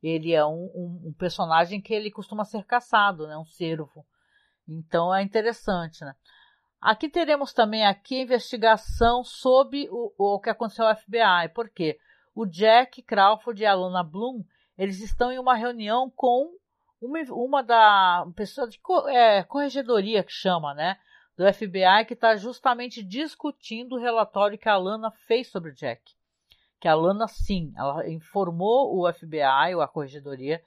ele 0.03 0.33
é 0.33 0.45
um, 0.45 0.69
um, 0.75 1.01
um, 1.05 1.13
personagem 1.13 1.79
que 1.79 1.93
ele 1.93 2.11
costuma 2.11 2.43
ser 2.43 2.65
caçado, 2.65 3.25
né? 3.25 3.37
Um 3.37 3.45
cervo. 3.45 4.05
Então 4.67 5.13
é 5.13 5.21
interessante, 5.21 6.03
né? 6.03 6.15
Aqui 6.81 7.09
teremos 7.09 7.53
também 7.53 7.85
aqui 7.85 8.19
a 8.19 8.23
investigação 8.23 9.23
sobre 9.23 9.87
o, 9.89 10.13
o 10.17 10.39
que 10.39 10.49
aconteceu 10.49 10.85
ao 10.85 10.95
FBI. 10.95 11.49
Por 11.53 11.69
quê? 11.69 11.97
O 12.35 12.45
Jack 12.45 13.01
Crawford 13.01 13.61
e 13.61 13.65
a 13.65 13.73
Lana 13.73 14.03
Bloom, 14.03 14.43
eles 14.77 14.99
estão 14.99 15.31
em 15.31 15.39
uma 15.39 15.55
reunião 15.55 16.11
com 16.15 16.51
uma, 17.01 17.19
uma 17.31 17.63
da 17.63 18.27
pessoa 18.35 18.67
de 18.67 18.79
é, 19.09 19.43
corregedoria 19.43 20.23
que 20.23 20.31
chama, 20.31 20.73
né? 20.73 20.97
Do 21.37 21.51
FBI 21.51 22.05
que 22.07 22.13
está 22.13 22.35
justamente 22.35 23.03
discutindo 23.03 23.95
o 23.95 23.99
relatório 23.99 24.57
que 24.57 24.69
a 24.69 24.77
Lana 24.77 25.11
fez 25.27 25.49
sobre 25.49 25.71
o 25.71 25.75
Jack 25.75 26.15
que 26.85 26.87
a 26.87 26.93
Lana 26.93 27.27
sim, 27.27 27.73
ela 27.75 28.07
informou 28.07 28.95
o 28.95 29.11
FBI, 29.11 29.73
ou 29.73 29.81
a 29.81 29.87
corregedoria, 29.87 30.63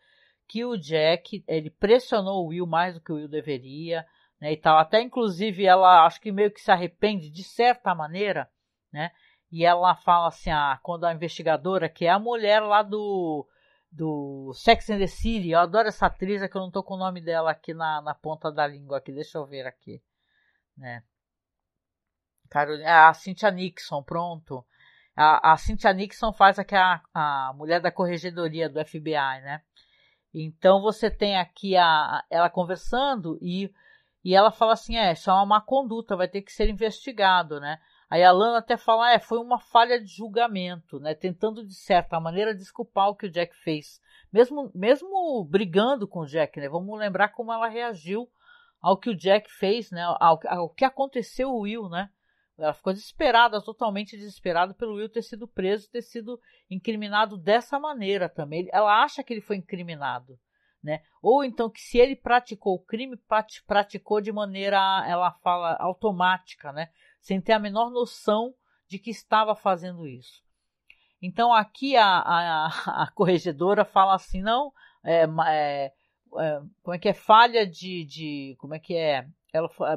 que 0.48 0.64
o 0.64 0.76
Jack, 0.76 1.44
ele 1.46 1.70
pressionou 1.70 2.44
o 2.44 2.48
Will 2.48 2.66
mais 2.66 2.94
do 2.94 3.00
que 3.00 3.12
o 3.12 3.16
Will 3.16 3.28
deveria, 3.28 4.06
né, 4.40 4.52
e 4.52 4.56
tal. 4.56 4.78
Até 4.78 5.00
inclusive 5.00 5.64
ela 5.64 6.06
acho 6.06 6.20
que 6.20 6.32
meio 6.32 6.50
que 6.50 6.60
se 6.60 6.70
arrepende 6.70 7.30
de 7.30 7.44
certa 7.44 7.94
maneira, 7.94 8.50
né? 8.92 9.10
E 9.50 9.64
ela 9.64 9.94
fala 9.94 10.28
assim, 10.28 10.50
ah, 10.50 10.78
quando 10.82 11.04
a 11.04 11.12
investigadora, 11.12 11.88
que 11.88 12.06
é 12.06 12.10
a 12.10 12.18
mulher 12.18 12.60
lá 12.60 12.82
do 12.82 13.46
do 13.90 14.52
Sex 14.54 14.90
and 14.90 14.98
the 14.98 15.06
City, 15.06 15.50
eu 15.50 15.60
adoro 15.60 15.88
essa 15.88 16.06
atriz, 16.06 16.42
é 16.42 16.48
que 16.48 16.56
eu 16.56 16.60
não 16.60 16.70
tô 16.70 16.82
com 16.82 16.94
o 16.94 16.98
nome 16.98 17.22
dela 17.22 17.50
aqui 17.50 17.72
na, 17.72 18.02
na 18.02 18.14
ponta 18.14 18.52
da 18.52 18.66
língua 18.66 18.98
aqui, 18.98 19.10
deixa 19.10 19.38
eu 19.38 19.46
ver 19.46 19.66
aqui, 19.66 20.02
né? 20.76 21.02
Carolina, 22.50 23.08
a 23.08 23.14
Cynthia 23.14 23.50
Nixon, 23.50 24.02
pronto. 24.02 24.64
A, 25.16 25.52
a 25.52 25.56
Cynthia 25.56 25.92
Nixon 25.92 26.32
faz 26.32 26.58
aqui 26.58 26.74
a, 26.76 27.00
a 27.14 27.52
mulher 27.54 27.80
da 27.80 27.90
corregedoria 27.90 28.68
do 28.68 28.84
FBI, 28.84 29.40
né? 29.42 29.62
Então 30.32 30.80
você 30.80 31.10
tem 31.10 31.36
aqui 31.36 31.76
a, 31.76 32.24
ela 32.30 32.50
conversando 32.50 33.38
e, 33.40 33.72
e 34.24 34.34
ela 34.34 34.50
fala 34.50 34.72
assim: 34.72 34.96
é, 34.96 35.12
isso 35.12 35.30
é 35.30 35.32
uma 35.32 35.46
má 35.46 35.60
conduta, 35.60 36.16
vai 36.16 36.28
ter 36.28 36.42
que 36.42 36.52
ser 36.52 36.68
investigado, 36.68 37.60
né? 37.60 37.78
Aí 38.10 38.22
a 38.22 38.32
Lana 38.32 38.58
até 38.58 38.76
fala: 38.76 39.12
é, 39.12 39.18
foi 39.18 39.38
uma 39.38 39.58
falha 39.58 40.00
de 40.00 40.06
julgamento, 40.06 40.98
né? 41.00 41.14
Tentando 41.14 41.66
de 41.66 41.74
certa 41.74 42.20
maneira 42.20 42.54
desculpar 42.54 43.08
o 43.08 43.14
que 43.14 43.26
o 43.26 43.30
Jack 43.30 43.54
fez. 43.56 44.00
Mesmo, 44.32 44.70
mesmo 44.74 45.44
brigando 45.44 46.06
com 46.06 46.20
o 46.20 46.26
Jack, 46.26 46.60
né? 46.60 46.68
Vamos 46.68 46.98
lembrar 46.98 47.28
como 47.30 47.52
ela 47.52 47.68
reagiu 47.68 48.28
ao 48.80 48.96
que 48.98 49.10
o 49.10 49.16
Jack 49.16 49.50
fez, 49.50 49.90
né? 49.90 50.02
Ao, 50.02 50.38
ao 50.46 50.68
que 50.70 50.84
aconteceu 50.84 51.50
o 51.50 51.60
Will, 51.60 51.88
né? 51.88 52.10
Ela 52.58 52.72
ficou 52.72 52.92
desesperada, 52.92 53.62
totalmente 53.62 54.16
desesperada 54.16 54.74
pelo 54.74 54.94
Will 54.94 55.08
ter 55.08 55.22
sido 55.22 55.46
preso, 55.46 55.88
ter 55.90 56.02
sido 56.02 56.40
incriminado 56.68 57.36
dessa 57.36 57.78
maneira 57.78 58.28
também. 58.28 58.68
Ela 58.72 59.02
acha 59.02 59.22
que 59.22 59.32
ele 59.32 59.40
foi 59.40 59.56
incriminado, 59.56 60.36
né? 60.82 61.02
Ou 61.22 61.44
então 61.44 61.70
que 61.70 61.80
se 61.80 61.98
ele 61.98 62.16
praticou 62.16 62.74
o 62.74 62.84
crime, 62.84 63.16
praticou 63.64 64.20
de 64.20 64.32
maneira, 64.32 64.78
ela 65.06 65.30
fala, 65.30 65.76
automática, 65.78 66.72
né? 66.72 66.90
Sem 67.20 67.40
ter 67.40 67.52
a 67.52 67.60
menor 67.60 67.90
noção 67.90 68.52
de 68.88 68.98
que 68.98 69.10
estava 69.10 69.54
fazendo 69.54 70.06
isso. 70.06 70.42
Então 71.22 71.52
aqui 71.52 71.96
a, 71.96 72.06
a, 72.06 72.66
a 73.04 73.10
corregedora 73.14 73.84
fala 73.84 74.14
assim, 74.16 74.42
não, 74.42 74.72
é, 75.04 75.24
é, 75.46 75.92
é, 76.38 76.60
como 76.82 76.94
é 76.94 76.98
que 76.98 77.08
é 77.08 77.14
falha 77.14 77.64
de, 77.64 78.04
de 78.04 78.56
como 78.58 78.74
é 78.74 78.80
que 78.80 78.96
é? 78.96 79.28
Ela 79.52 79.68
é, 79.68 79.96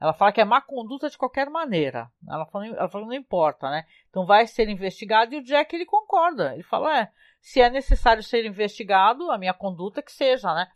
ela 0.00 0.12
fala 0.12 0.32
que 0.32 0.40
é 0.40 0.44
má 0.44 0.60
conduta 0.60 1.10
de 1.10 1.18
qualquer 1.18 1.50
maneira. 1.50 2.10
Ela 2.28 2.46
fala, 2.46 2.66
ela 2.66 2.88
fala 2.88 3.06
não 3.06 3.14
importa, 3.14 3.68
né? 3.68 3.84
Então 4.08 4.24
vai 4.24 4.46
ser 4.46 4.68
investigado 4.68 5.34
e 5.34 5.38
o 5.38 5.42
Jack 5.42 5.74
ele 5.74 5.84
concorda. 5.84 6.54
Ele 6.54 6.62
fala, 6.62 7.00
é, 7.00 7.10
se 7.40 7.60
é 7.60 7.68
necessário 7.68 8.22
ser 8.22 8.44
investigado, 8.44 9.30
a 9.30 9.38
minha 9.38 9.52
conduta 9.52 10.02
que 10.02 10.12
seja, 10.12 10.54
né? 10.54 10.70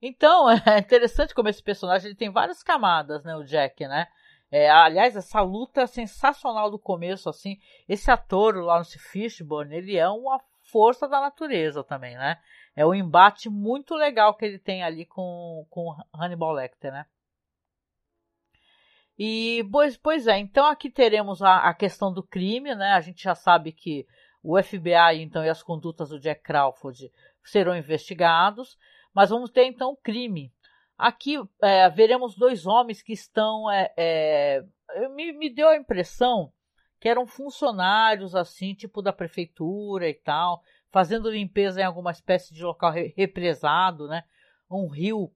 Então 0.00 0.48
é 0.66 0.78
interessante 0.78 1.34
como 1.34 1.48
esse 1.48 1.62
personagem 1.62 2.08
ele 2.08 2.16
tem 2.16 2.30
várias 2.30 2.62
camadas, 2.62 3.24
né? 3.24 3.34
O 3.36 3.44
Jack, 3.44 3.86
né? 3.88 4.06
É, 4.52 4.68
aliás, 4.68 5.16
essa 5.16 5.40
luta 5.40 5.86
sensacional 5.86 6.70
do 6.70 6.78
começo, 6.78 7.28
assim, 7.28 7.58
esse 7.88 8.10
ator, 8.10 8.56
o 8.56 8.64
Lawrence 8.64 8.98
Fishburne, 8.98 9.76
ele 9.76 9.96
é 9.96 10.08
uma 10.08 10.40
força 10.72 11.08
da 11.08 11.20
natureza 11.20 11.84
também, 11.84 12.16
né? 12.16 12.38
É 12.74 12.84
um 12.86 12.94
embate 12.94 13.48
muito 13.48 13.94
legal 13.94 14.34
que 14.34 14.44
ele 14.44 14.58
tem 14.58 14.82
ali 14.82 15.04
com, 15.04 15.66
com 15.70 15.94
Hannibal 16.14 16.52
Lecter, 16.52 16.92
né? 16.92 17.06
E, 19.22 19.62
pois, 19.70 19.98
pois 19.98 20.26
é, 20.26 20.38
então 20.38 20.64
aqui 20.64 20.88
teremos 20.88 21.42
a, 21.42 21.68
a, 21.68 21.74
questão 21.74 22.10
do 22.10 22.22
crime, 22.22 22.74
né? 22.74 22.92
A 22.92 23.02
gente 23.02 23.22
já 23.22 23.34
sabe 23.34 23.70
que 23.70 24.06
o 24.42 24.58
FBI, 24.62 25.20
então, 25.20 25.44
e 25.44 25.48
as 25.50 25.62
condutas 25.62 26.08
do 26.08 26.18
Jack 26.18 26.42
Crawford 26.42 27.12
serão 27.44 27.76
investigados, 27.76 28.78
mas 29.14 29.28
vamos 29.28 29.50
ter, 29.50 29.66
então, 29.66 29.90
o 29.90 29.96
crime. 29.98 30.50
Aqui 30.96 31.36
é, 31.60 31.90
veremos 31.90 32.34
dois 32.34 32.66
homens 32.66 33.02
que 33.02 33.12
estão. 33.12 33.70
É, 33.70 33.92
é, 33.94 34.64
me, 35.10 35.34
me 35.34 35.54
deu 35.54 35.68
a 35.68 35.76
impressão 35.76 36.50
que 36.98 37.06
eram 37.06 37.26
funcionários, 37.26 38.34
assim, 38.34 38.72
tipo 38.72 39.02
da 39.02 39.12
prefeitura 39.12 40.08
e 40.08 40.14
tal, 40.14 40.62
fazendo 40.90 41.30
limpeza 41.30 41.82
em 41.82 41.84
alguma 41.84 42.10
espécie 42.10 42.54
de 42.54 42.64
local 42.64 42.90
represado, 42.90 44.08
né? 44.08 44.24
Um 44.70 44.88
rio 44.88 45.30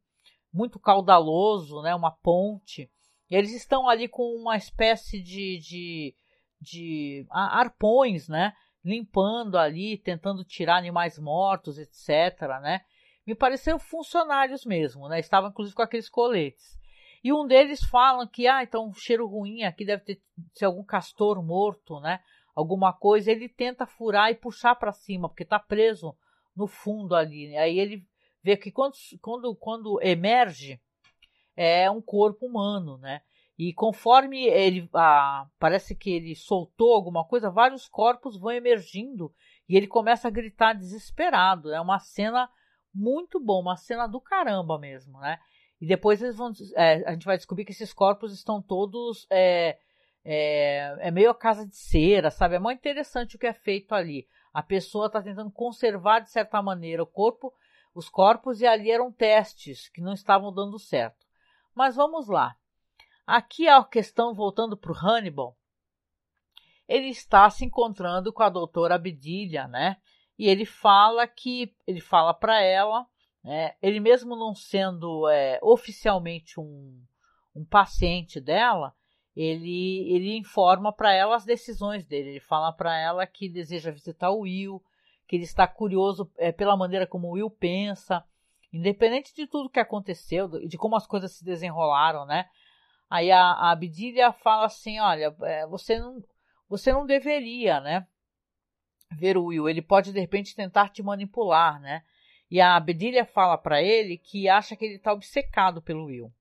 muito 0.51 0.79
caudaloso, 0.79 1.83
né? 1.83 1.95
Uma 1.95 2.13
ponte. 2.13 2.91
Eles 3.31 3.53
estão 3.53 3.89
ali 3.89 4.09
com 4.09 4.23
uma 4.37 4.57
espécie 4.57 5.21
de, 5.21 5.59
de, 5.59 6.15
de 6.61 7.27
arpões, 7.31 8.29
né? 8.29 8.53
Limpando 8.85 9.57
ali, 9.57 9.97
tentando 9.97 10.45
tirar 10.45 10.77
animais 10.77 11.19
mortos, 11.19 11.79
etc, 11.79 12.41
né? 12.61 12.83
Me 13.27 13.35
pareceram 13.35 13.79
funcionários 13.79 14.65
mesmo, 14.65 15.09
né? 15.09 15.19
Estavam 15.19 15.51
inclusive 15.51 15.75
com 15.75 15.83
aqueles 15.83 16.09
coletes. 16.09 16.79
E 17.23 17.33
um 17.33 17.47
deles 17.47 17.83
fala 17.83 18.29
que, 18.29 18.47
ah, 18.47 18.63
então 18.63 18.87
um 18.87 18.93
cheiro 18.93 19.27
ruim 19.27 19.63
aqui 19.63 19.85
deve 19.85 20.05
ter 20.05 20.23
ser 20.53 20.67
algum 20.67 20.85
castor 20.85 21.43
morto, 21.43 21.99
né? 22.01 22.21
alguma 22.55 22.93
coisa, 22.93 23.31
ele 23.33 23.49
tenta 23.49 23.87
furar 23.87 24.31
e 24.31 24.37
puxar 24.37 24.77
para 24.77 24.93
cima, 24.93 25.29
porque 25.29 25.43
está 25.43 25.59
preso 25.59 26.17
no 26.57 26.67
fundo 26.67 27.15
ali. 27.15 27.49
Né? 27.49 27.59
Aí 27.59 27.79
ele 27.79 28.07
vê 28.43 28.57
que 28.57 28.71
quando, 28.71 28.95
quando, 29.21 29.57
quando 29.57 30.01
emerge 30.01 30.81
é 31.57 31.91
um 31.91 32.01
corpo 32.01 32.47
humano, 32.47 32.99
né? 32.99 33.23
E 33.57 33.73
conforme 33.73 34.47
ele 34.47 34.89
ah, 34.93 35.47
parece 35.59 35.95
que 35.95 36.11
ele 36.11 36.35
soltou 36.35 36.93
alguma 36.93 37.25
coisa, 37.25 37.51
vários 37.51 37.89
corpos 37.89 38.37
vão 38.37 38.51
emergindo 38.51 39.33
e 39.69 39.77
ele 39.77 39.87
começa 39.87 40.27
a 40.27 40.31
gritar 40.31 40.73
desesperado. 40.73 41.73
É 41.73 41.81
uma 41.81 42.01
cena 42.01 42.51
muito 42.93 43.39
boa, 43.39 43.61
uma 43.61 43.77
cena 43.77 44.07
do 44.07 44.21
caramba 44.21 44.79
mesmo, 44.79 45.21
né? 45.21 45.39
E 45.81 45.87
depois 45.87 46.23
eles 46.23 46.37
vão, 46.37 46.53
é, 46.77 47.09
a 47.09 47.13
gente 47.13 47.27
vai 47.27 47.37
descobrir 47.37 47.65
que 47.65 47.73
esses 47.73 47.93
corpos 47.93 48.33
estão 48.33 48.61
todos 48.61 49.27
é, 49.31 49.79
é, 50.25 50.97
é 51.01 51.11
meio 51.11 51.31
a 51.31 51.35
casa 51.35 51.67
de 51.67 51.77
cera, 51.77 52.31
sabe? 52.31 52.57
É 52.57 52.59
muito 52.59 52.79
interessante 52.79 53.37
o 53.37 53.39
que 53.39 53.47
é 53.47 53.53
feito 53.53 53.95
ali. 53.95 54.27
A 54.53 54.63
pessoa 54.63 55.07
está 55.07 55.21
tentando 55.23 55.51
conservar 55.51 56.21
de 56.21 56.31
certa 56.31 56.63
maneira 56.63 57.03
o 57.03 57.07
corpo, 57.07 57.53
os 57.95 58.09
corpos 58.09 58.61
e 58.61 58.67
ali 58.67 58.91
eram 58.91 59.13
testes 59.13 59.89
que 59.89 60.01
não 60.01 60.13
estavam 60.13 60.53
dando 60.53 60.79
certo. 60.79 61.24
Mas 61.75 61.97
vamos 61.97 62.29
lá. 62.29 62.57
Aqui 63.27 63.69
a 63.69 63.83
questão 63.83 64.35
voltando 64.35 64.77
para 64.77 64.93
o 64.93 64.97
Hannibal, 64.97 65.57
ele 66.87 67.09
está 67.09 67.49
se 67.49 67.65
encontrando 67.65 68.33
com 68.33 68.43
a 68.43 68.51
doutora 68.51 68.95
Abdilia, 68.97 69.67
né? 69.67 69.97
E 70.39 70.49
ele 70.49 70.67
fala 70.67 71.27
que 71.27 71.75
ele 71.87 72.01
fala 72.01 72.35
para 72.35 72.61
ela, 72.61 73.07
né? 73.43 73.75
Ele 73.81 73.99
mesmo 73.99 74.37
não 74.37 74.55
sendo 74.55 75.29
é, 75.29 75.59
oficialmente 75.63 76.61
um, 76.61 77.03
um 77.55 77.65
paciente 77.65 78.41
dela, 78.41 78.95
ele 79.35 80.13
ele 80.15 80.37
informa 80.37 80.93
para 80.93 81.13
ela 81.13 81.37
as 81.37 81.45
decisões 81.45 82.05
dele. 82.07 82.31
Ele 82.31 82.41
fala 82.41 82.73
para 82.73 82.97
ela 82.99 83.27
que 83.27 83.49
deseja 83.49 83.91
visitar 83.91 84.31
o 84.31 84.41
Will, 84.41 84.83
que 85.27 85.37
ele 85.37 85.45
está 85.45 85.67
curioso 85.67 86.31
é, 86.37 86.53
pela 86.53 86.77
maneira 86.77 87.07
como 87.07 87.29
o 87.29 87.33
Will 87.33 87.51
pensa, 87.51 88.23
independente 88.75 89.35
de 89.35 89.47
tudo 89.47 89.71
que 89.71 89.79
aconteceu, 89.79 90.49
de 90.49 90.77
como 90.77 90.97
as 90.97 91.07
coisas 91.07 91.33
se 91.33 91.45
desenrolaram, 91.45 92.27
né? 92.27 92.47
Aí 93.09 93.31
a, 93.31 93.53
a 93.53 94.33
fala 94.33 94.67
assim, 94.67 94.99
olha, 94.99 95.35
é, 95.43 95.67
você 95.67 95.99
não 95.99 96.23
você 96.69 96.93
não 96.93 97.07
deveria, 97.07 97.81
né? 97.81 98.07
Ver 99.13 99.37
o 99.37 99.45
Will, 99.45 99.69
ele 99.69 99.83
pode 99.83 100.13
de 100.13 100.19
repente 100.19 100.57
tentar 100.57 100.89
te 100.89 101.03
manipular, 101.03 101.81
né? 101.81 102.03
E 102.51 102.61
a 102.61 102.75
Abdilia 102.75 103.25
fala 103.25 103.57
para 103.57 103.81
ele 103.81 104.19
que 104.19 104.49
acha 104.49 104.75
que 104.75 104.85
ele 104.85 104.97
está 104.97 105.13
obcecado 105.13 105.81
pelo 105.81 106.07
Will. 106.07 106.33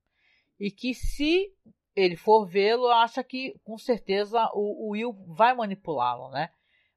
E 0.59 0.71
que 0.71 0.93
se 0.93 1.53
ele 1.95 2.15
for 2.15 2.45
vê-lo, 2.45 2.87
acha 2.87 3.23
que 3.23 3.53
com 3.63 3.77
certeza 3.77 4.49
o, 4.53 4.87
o 4.87 4.89
Will 4.91 5.13
vai 5.27 5.53
manipulá-lo, 5.53 6.29
né? 6.29 6.49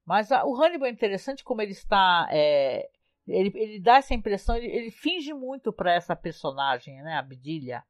Mas 0.04 0.30
a, 0.32 0.46
o 0.46 0.54
Hannibal 0.54 0.88
é 0.88 0.92
interessante 0.92 1.44
como 1.44 1.60
ele 1.60 1.72
está. 1.72 2.28
É, 2.30 2.88
ele, 3.26 3.52
ele 3.54 3.80
dá 3.80 3.97
essa 3.97 4.14
impressão, 4.14 4.56
ele, 4.56 4.66
ele 4.66 4.90
finge 4.90 5.33
muito 5.35 5.73
para 5.73 5.92
essa 5.92 6.14
personagem, 6.14 7.02
né? 7.02 7.14
A 7.14 7.18
Abdilia. 7.18 7.83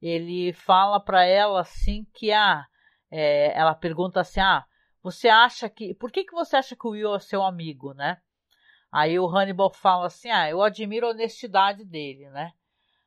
Ele 0.00 0.52
fala 0.52 1.00
para 1.00 1.24
ela 1.24 1.60
assim 1.60 2.06
que 2.14 2.30
ah, 2.32 2.64
é, 3.10 3.52
ela 3.58 3.74
pergunta 3.74 4.20
assim: 4.20 4.40
ah, 4.40 4.64
você 5.02 5.28
acha 5.28 5.68
que. 5.68 5.94
Por 5.94 6.12
que, 6.12 6.24
que 6.24 6.32
você 6.32 6.56
acha 6.56 6.76
que 6.76 6.86
o 6.86 6.90
Will 6.90 7.16
é 7.16 7.20
seu 7.20 7.42
amigo, 7.42 7.92
né? 7.94 8.18
Aí 8.92 9.18
o 9.18 9.26
Hannibal 9.26 9.72
fala 9.72 10.06
assim: 10.06 10.30
ah, 10.30 10.48
eu 10.48 10.62
admiro 10.62 11.06
a 11.06 11.10
honestidade 11.10 11.84
dele, 11.84 12.30
né? 12.30 12.52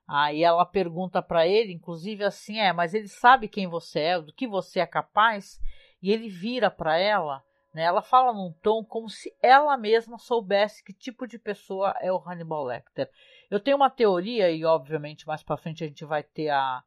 Aí 0.08 0.44
ela 0.44 0.65
pergunta 0.65 1.22
para 1.22 1.48
ele, 1.48 1.72
inclusive 1.72 2.24
assim: 2.24 2.60
é, 2.60 2.74
mas 2.74 2.94
ele 2.94 3.08
sabe 3.08 3.48
quem 3.48 3.67
você 3.67 4.00
é, 4.00 4.22
do 4.22 4.34
que 4.34 4.48
você 4.48 4.82
é 4.82 4.86
capaz, 4.86 5.60
e 6.02 6.12
ele 6.12 6.28
vira 6.28 6.70
para 6.70 6.98
ela. 6.98 7.41
Né, 7.73 7.84
ela 7.84 8.01
fala 8.01 8.34
num 8.34 8.51
tom 8.62 8.84
como 8.84 9.10
se 9.10 9.34
ela 9.41 9.77
mesma 9.77 10.17
soubesse 10.17 10.84
que 10.84 10.91
tipo 10.91 11.25
de 11.25 11.39
pessoa 11.39 11.95
é 12.01 12.12
o 12.12 12.17
Hannibal 12.17 12.65
Lecter. 12.65 13.10
Eu 13.49 13.62
tenho 13.62 13.77
uma 13.77 13.89
teoria 13.89 14.51
e 14.51 14.65
obviamente 14.65 15.25
mais 15.25 15.41
para 15.41 15.55
frente 15.55 15.81
a 15.81 15.88
gente 15.88 16.03
vai 16.03 16.21
ter 16.21 16.49
a, 16.49 16.84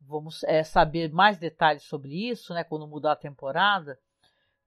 vamos 0.00 0.44
é, 0.44 0.62
saber 0.62 1.10
mais 1.10 1.38
detalhes 1.38 1.84
sobre 1.84 2.28
isso, 2.28 2.52
né, 2.52 2.62
quando 2.64 2.86
mudar 2.86 3.12
a 3.12 3.16
temporada, 3.16 3.98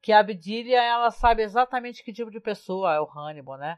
que 0.02 0.12
a 0.12 0.20
Abdilia, 0.20 0.82
ela 0.82 1.12
sabe 1.12 1.44
exatamente 1.44 2.04
que 2.04 2.14
tipo 2.14 2.32
de 2.32 2.40
pessoa 2.40 2.94
é 2.94 3.00
o 3.00 3.10
Hannibal, 3.10 3.58
né? 3.58 3.78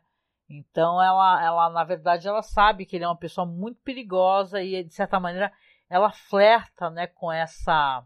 Então 0.49 1.01
ela, 1.01 1.43
ela, 1.43 1.69
na 1.69 1.84
verdade, 1.84 2.27
ela 2.27 2.41
sabe 2.41 2.86
que 2.86 2.95
ele 2.95 3.06
é 3.06 3.08
uma 3.08 3.17
pessoa 3.17 3.45
muito 3.45 3.82
perigosa 3.82 4.62
e, 4.62 4.84
de 4.84 4.93
certa 4.93 5.19
maneira, 5.19 5.51
ela 5.89 6.12
flerta, 6.12 6.89
né, 6.89 7.08
com 7.08 7.32
essa 7.32 8.06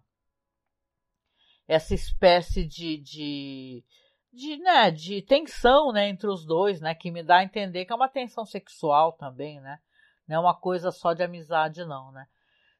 essa 1.67 1.93
espécie 1.93 2.65
de, 2.65 2.97
de, 2.97 3.84
de, 4.32 4.58
né, 4.58 4.91
de 4.91 5.21
tensão, 5.21 5.91
né, 5.91 6.10
entre 6.10 6.28
os 6.28 6.45
dois, 6.45 6.80
né, 6.82 6.93
que 6.93 7.12
me 7.12 7.23
dá 7.23 7.38
a 7.38 7.43
entender 7.43 7.86
que 7.86 7.91
é 7.91 7.95
uma 7.95 8.10
tensão 8.10 8.45
sexual 8.45 9.13
também, 9.13 9.60
né? 9.60 9.80
Não 10.28 10.38
é 10.38 10.39
uma 10.39 10.56
coisa 10.56 10.91
só 10.91 11.13
de 11.13 11.23
amizade, 11.23 11.86
não, 11.86 12.12
né? 12.12 12.28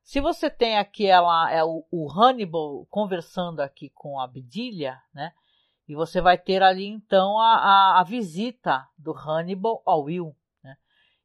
Se 0.04 0.22
você 0.22 0.52
tem 0.52 0.78
aqui 0.78 1.08
ela, 1.08 1.52
é 1.52 1.64
o, 1.64 1.84
o 1.92 2.08
Hannibal 2.12 2.86
conversando 2.92 3.60
aqui 3.60 3.90
com 3.90 4.20
a 4.20 4.26
Abdilia, 4.26 5.02
né? 5.14 5.34
E 5.88 5.96
você 5.96 6.22
vai 6.22 6.38
ter 6.38 6.62
ali 6.62 6.86
então 6.86 7.40
a, 7.40 7.56
a, 7.56 8.00
a 8.02 8.04
visita 8.04 8.88
do 8.98 9.14
Hannibal 9.14 9.82
ao 9.86 10.04
Will. 10.04 10.36
Né? 10.64 10.78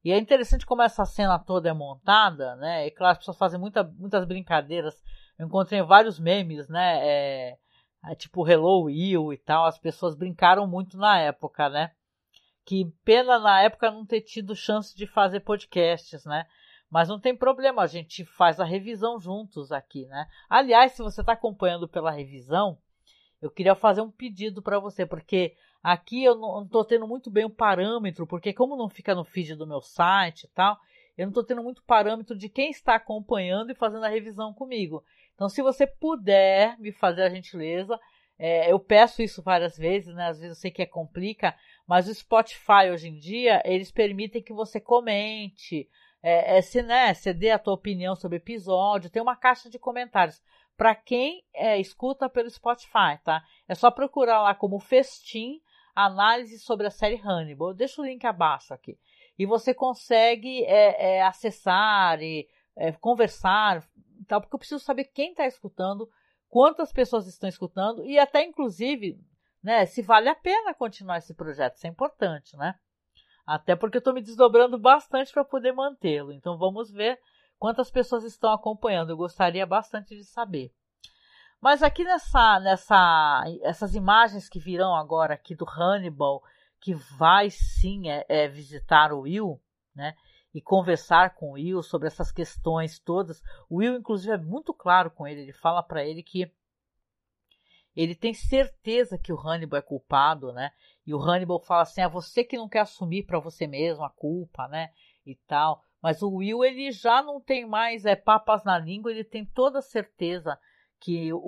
E 0.05 0.13
é 0.13 0.19
interessante 0.19 0.65
como 0.65 0.83
essa 0.83 1.05
cena 1.05 1.39
toda 1.39 1.69
é 1.69 1.73
montada, 1.73 2.57
né? 2.57 2.87
E 2.87 2.91
claro, 2.91 3.13
as 3.13 3.19
pessoas 3.19 3.39
fazem 3.39 3.61
muita, 3.61 3.85
muitas 3.85 4.25
brincadeiras. 4.25 4.95
Eu 5.41 5.47
encontrei 5.47 5.81
vários 5.81 6.21
memes, 6.21 6.69
né? 6.69 6.99
É, 7.03 7.59
é, 8.05 8.15
tipo 8.15 8.47
Hello 8.47 8.83
Will 8.83 9.33
e 9.33 9.39
tal. 9.39 9.65
As 9.65 9.79
pessoas 9.79 10.15
brincaram 10.15 10.67
muito 10.67 10.99
na 10.99 11.19
época, 11.19 11.71
né? 11.71 11.93
Que 12.63 12.85
pena 13.07 13.39
na 13.39 13.63
época 13.63 13.91
não 13.91 14.05
ter 14.05 14.21
tido 14.21 14.55
chance 14.55 14.95
de 14.95 15.07
fazer 15.07 15.41
podcasts, 15.41 16.27
né? 16.27 16.47
Mas 16.91 17.09
não 17.09 17.19
tem 17.19 17.35
problema, 17.35 17.81
a 17.81 17.87
gente 17.87 18.23
faz 18.23 18.61
a 18.61 18.65
revisão 18.65 19.19
juntos 19.19 19.73
aqui, 19.73 20.05
né? 20.09 20.29
Aliás, 20.47 20.93
se 20.93 21.03
você 21.03 21.23
está 21.23 21.33
acompanhando 21.33 21.89
pela 21.89 22.11
revisão, 22.11 22.77
eu 23.41 23.51
queria 23.51 23.75
fazer 23.75 24.03
um 24.03 24.11
pedido 24.11 24.61
para 24.61 24.79
você, 24.79 25.07
porque 25.07 25.55
aqui 25.83 26.23
eu 26.23 26.35
não 26.35 26.65
estou 26.65 26.85
tendo 26.85 27.09
muito 27.09 27.31
bem 27.31 27.47
o 27.47 27.51
parâmetro, 27.51 28.27
porque 28.27 28.53
como 28.53 28.77
não 28.77 28.91
fica 28.91 29.15
no 29.15 29.25
feed 29.25 29.55
do 29.55 29.67
meu 29.67 29.81
site 29.81 30.45
e 30.45 30.49
tal, 30.49 30.77
eu 31.17 31.25
não 31.25 31.31
estou 31.31 31.45
tendo 31.45 31.63
muito 31.63 31.83
parâmetro 31.85 32.37
de 32.37 32.51
quem 32.51 32.71
está 32.71 32.97
acompanhando 32.97 33.71
e 33.71 33.75
fazendo 33.75 34.05
a 34.05 34.09
revisão 34.09 34.53
comigo. 34.53 35.03
Então, 35.41 35.49
se 35.49 35.63
você 35.63 35.87
puder 35.87 36.79
me 36.79 36.93
fazer 36.93 37.23
a 37.23 37.31
gentileza, 37.31 37.99
é, 38.39 38.71
eu 38.71 38.79
peço 38.79 39.23
isso 39.23 39.43
várias 39.43 39.75
vezes, 39.75 40.15
né? 40.15 40.27
Às 40.27 40.39
vezes 40.39 40.55
eu 40.55 40.61
sei 40.61 40.71
que 40.71 40.83
é 40.83 40.87
complica, 40.87 41.57
mas 41.87 42.07
o 42.07 42.15
Spotify 42.15 42.91
hoje 42.93 43.09
em 43.09 43.19
dia, 43.19 43.63
eles 43.65 43.91
permitem 43.91 44.43
que 44.43 44.53
você 44.53 44.79
comente, 44.79 45.89
é, 46.23 46.59
é, 46.59 46.61
se, 46.61 46.83
né, 46.83 47.15
você 47.15 47.33
dê 47.33 47.51
a 47.51 47.59
tua 47.59 47.73
opinião 47.73 48.15
sobre 48.15 48.37
o 48.37 48.43
episódio, 48.43 49.09
tem 49.09 49.23
uma 49.23 49.35
caixa 49.35 49.71
de 49.71 49.79
comentários. 49.79 50.43
Para 50.77 50.95
quem 50.95 51.43
é, 51.55 51.81
escuta 51.81 52.29
pelo 52.29 52.51
Spotify, 52.51 53.19
tá? 53.25 53.43
É 53.67 53.75
só 53.75 53.91
procurar 53.91 54.43
lá 54.43 54.55
como 54.55 54.79
Festim 54.79 55.59
Análise 55.95 56.59
sobre 56.59 56.87
a 56.87 56.91
série 56.91 57.17
Hannibal. 57.17 57.73
Deixa 57.73 58.03
o 58.03 58.05
link 58.05 58.27
abaixo 58.27 58.75
aqui. 58.75 58.99
E 59.39 59.47
você 59.47 59.73
consegue 59.73 60.65
é, 60.65 61.17
é 61.17 61.23
acessar 61.23 62.21
e 62.21 62.47
é, 62.77 62.93
conversar, 62.93 63.83
tal, 64.31 64.41
porque 64.41 64.55
eu 64.55 64.59
preciso 64.59 64.83
saber 64.83 65.05
quem 65.05 65.33
está 65.33 65.45
escutando, 65.47 66.09
quantas 66.49 66.93
pessoas 66.93 67.27
estão 67.27 67.49
escutando 67.49 68.05
e 68.05 68.19
até 68.19 68.45
inclusive, 68.45 69.19
né, 69.63 69.85
se 69.87 70.03
vale 70.03 70.29
a 70.29 70.35
pena 70.35 70.73
continuar 70.73 71.19
esse 71.19 71.35
projeto. 71.35 71.75
Isso 71.75 71.87
é 71.87 71.91
importante, 71.91 72.57
né? 72.57 72.77
Até 73.45 73.75
porque 73.75 73.97
eu 73.97 74.01
estou 74.01 74.15
me 74.15 74.23
desdobrando 74.23 74.79
bastante 74.79 75.33
para 75.33 75.45
poder 75.45 75.73
mantê-lo. 75.73 76.33
Então 76.33 76.57
vamos 76.57 76.91
ver 76.93 77.19
quantas 77.59 77.91
pessoas 77.91 78.23
estão 78.23 78.53
acompanhando. 78.53 79.11
Eu 79.11 79.17
gostaria 79.17 79.67
bastante 79.67 80.17
de 80.17 80.25
saber. 80.25 80.73
Mas 81.61 81.83
aqui 81.83 82.05
nessa, 82.05 82.61
nessa, 82.61 83.43
essas 83.63 83.95
imagens 83.97 84.49
que 84.49 84.61
virão 84.61 84.95
agora 84.95 85.35
aqui 85.35 85.57
do 85.57 85.69
Hannibal, 85.69 86.43
que 86.81 86.95
vai 86.95 87.51
sim 87.51 88.09
é, 88.09 88.25
é, 88.29 88.49
visitar 88.49 89.13
o 89.13 89.23
Will, 89.23 89.61
né? 89.95 90.15
E 90.53 90.61
conversar 90.61 91.35
com 91.35 91.51
o 91.51 91.53
Will 91.53 91.83
sobre 91.83 92.09
essas 92.09 92.33
questões 92.33 92.99
todas. 92.99 93.41
O 93.69 93.77
Will, 93.77 93.97
inclusive, 93.97 94.35
é 94.35 94.39
muito 94.39 94.75
claro 94.75 95.11
com 95.11 95.27
ele. 95.27 95.43
Ele 95.43 95.53
fala 95.53 95.83
para 95.83 96.05
ele 96.05 96.23
que 96.23 96.53
ele 97.95 98.15
tem 98.15 98.33
certeza 98.33 99.19
que 99.19 99.33
o 99.33 99.39
Hannibal 99.39 99.79
é 99.79 99.83
culpado, 99.83 100.53
né? 100.53 100.71
E 101.07 101.15
o 101.15 101.21
Hannibal 101.21 101.61
fala 101.61 101.83
assim: 101.83 102.01
é 102.01 102.09
você 102.09 102.45
que 102.45 102.57
não 102.57 102.69
quer 102.69 102.81
assumir 102.81 103.25
para 103.25 103.39
você 103.39 103.67
mesmo 103.67 104.05
a 104.05 104.11
culpa, 104.11 104.69
né? 104.69 104.91
E 105.27 105.35
tal. 105.35 105.83
Mas 106.03 106.23
o 106.23 106.31
Will, 106.37 106.65
ele 106.65 106.91
já 106.93 107.23
não 107.23 107.41
tem 107.41 107.67
mais 107.67 108.07
é, 108.07 108.17
papas 108.17 108.65
na 108.65 108.79
língua, 108.79 109.11
ele 109.11 109.25
tem 109.25 109.45
toda 109.45 109.83
certeza 109.83 110.59
que 110.99 111.33
o, 111.33 111.39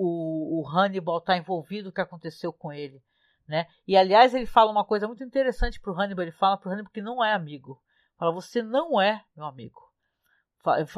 o 0.61 0.67
Hannibal 0.67 1.17
está 1.17 1.37
envolvido 1.37 1.89
o 1.89 1.91
que 1.91 2.01
aconteceu 2.01 2.53
com 2.53 2.71
ele. 2.71 3.01
Né? 3.47 3.67
E 3.87 3.97
aliás, 3.97 4.33
ele 4.33 4.45
fala 4.45 4.71
uma 4.71 4.85
coisa 4.85 5.07
muito 5.07 5.23
interessante 5.23 5.79
para 5.79 5.91
o 5.91 5.99
Hannibal: 5.99 6.23
ele 6.23 6.31
fala 6.31 6.57
para 6.57 6.69
o 6.69 6.71
Hannibal 6.71 6.91
que 6.91 7.01
não 7.01 7.23
é 7.23 7.33
amigo. 7.33 7.81
Fala, 8.17 8.31
você 8.31 8.61
não 8.61 9.01
é 9.01 9.23
meu 9.35 9.45
amigo. 9.45 9.81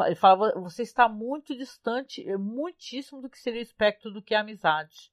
Ele 0.05 0.15
fala, 0.15 0.53
você 0.59 0.83
está 0.83 1.09
muito 1.09 1.55
distante, 1.55 2.23
muitíssimo 2.37 3.21
do 3.21 3.29
que 3.29 3.39
seria 3.39 3.59
o 3.59 3.63
espectro 3.63 4.11
do 4.11 4.21
que 4.21 4.35
é 4.35 4.37
amizade. 4.37 5.11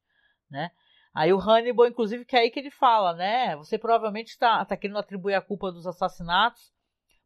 Né? 0.51 0.71
Aí 1.15 1.33
o 1.33 1.39
Hannibal, 1.39 1.87
inclusive, 1.87 2.25
que 2.25 2.37
é 2.37 2.41
aí 2.41 2.51
que 2.51 2.61
ele 2.61 2.71
fala, 2.71 3.15
né? 3.15 3.57
Você 3.57 3.79
provavelmente 3.79 4.29
está 4.29 4.63
tá 4.65 4.77
querendo 4.77 4.99
atribuir 4.99 5.35
a 5.35 5.41
culpa 5.41 5.73
dos 5.73 5.87
assassinatos 5.87 6.73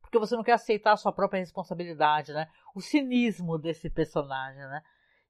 porque 0.06 0.18
você 0.18 0.36
não 0.36 0.44
quer 0.44 0.52
aceitar 0.52 0.92
a 0.92 0.96
sua 0.96 1.12
própria 1.12 1.40
responsabilidade, 1.40 2.32
né? 2.32 2.48
O 2.74 2.80
cinismo 2.80 3.58
desse 3.58 3.90
personagem, 3.90 4.60
né? 4.60 4.82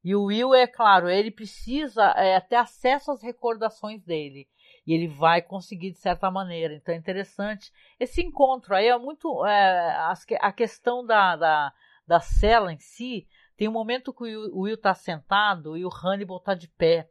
E 0.05 0.15
o 0.15 0.25
Will, 0.25 0.55
é 0.55 0.67
claro, 0.67 1.09
ele 1.09 1.31
precisa 1.31 2.05
é, 2.17 2.39
ter 2.41 2.57
acesso 2.57 3.11
às 3.11 3.23
recordações 3.23 4.05
dele. 4.05 4.47
E 4.87 4.94
ele 4.94 5.09
vai 5.09 5.42
conseguir 5.42 5.90
de 5.90 5.99
certa 5.99 6.31
maneira. 6.31 6.75
Então 6.75 6.94
é 6.94 6.99
interessante. 6.99 7.72
Esse 7.99 8.22
encontro 8.22 8.75
aí 8.75 8.87
é 8.87 8.99
muito. 8.99 9.44
É, 9.44 10.14
a 10.40 10.53
questão 10.53 11.05
da, 11.05 11.37
da, 11.37 11.72
da 12.07 12.20
cela 12.20 12.72
em 12.72 12.79
si. 12.79 13.27
Tem 13.57 13.68
um 13.68 13.72
momento 13.72 14.12
que 14.12 14.37
o 14.37 14.61
Will 14.61 14.75
está 14.75 14.94
sentado 14.94 15.77
e 15.77 15.85
o 15.85 15.90
Hannibal 15.90 16.37
está 16.37 16.55
de 16.55 16.68
pé. 16.68 17.09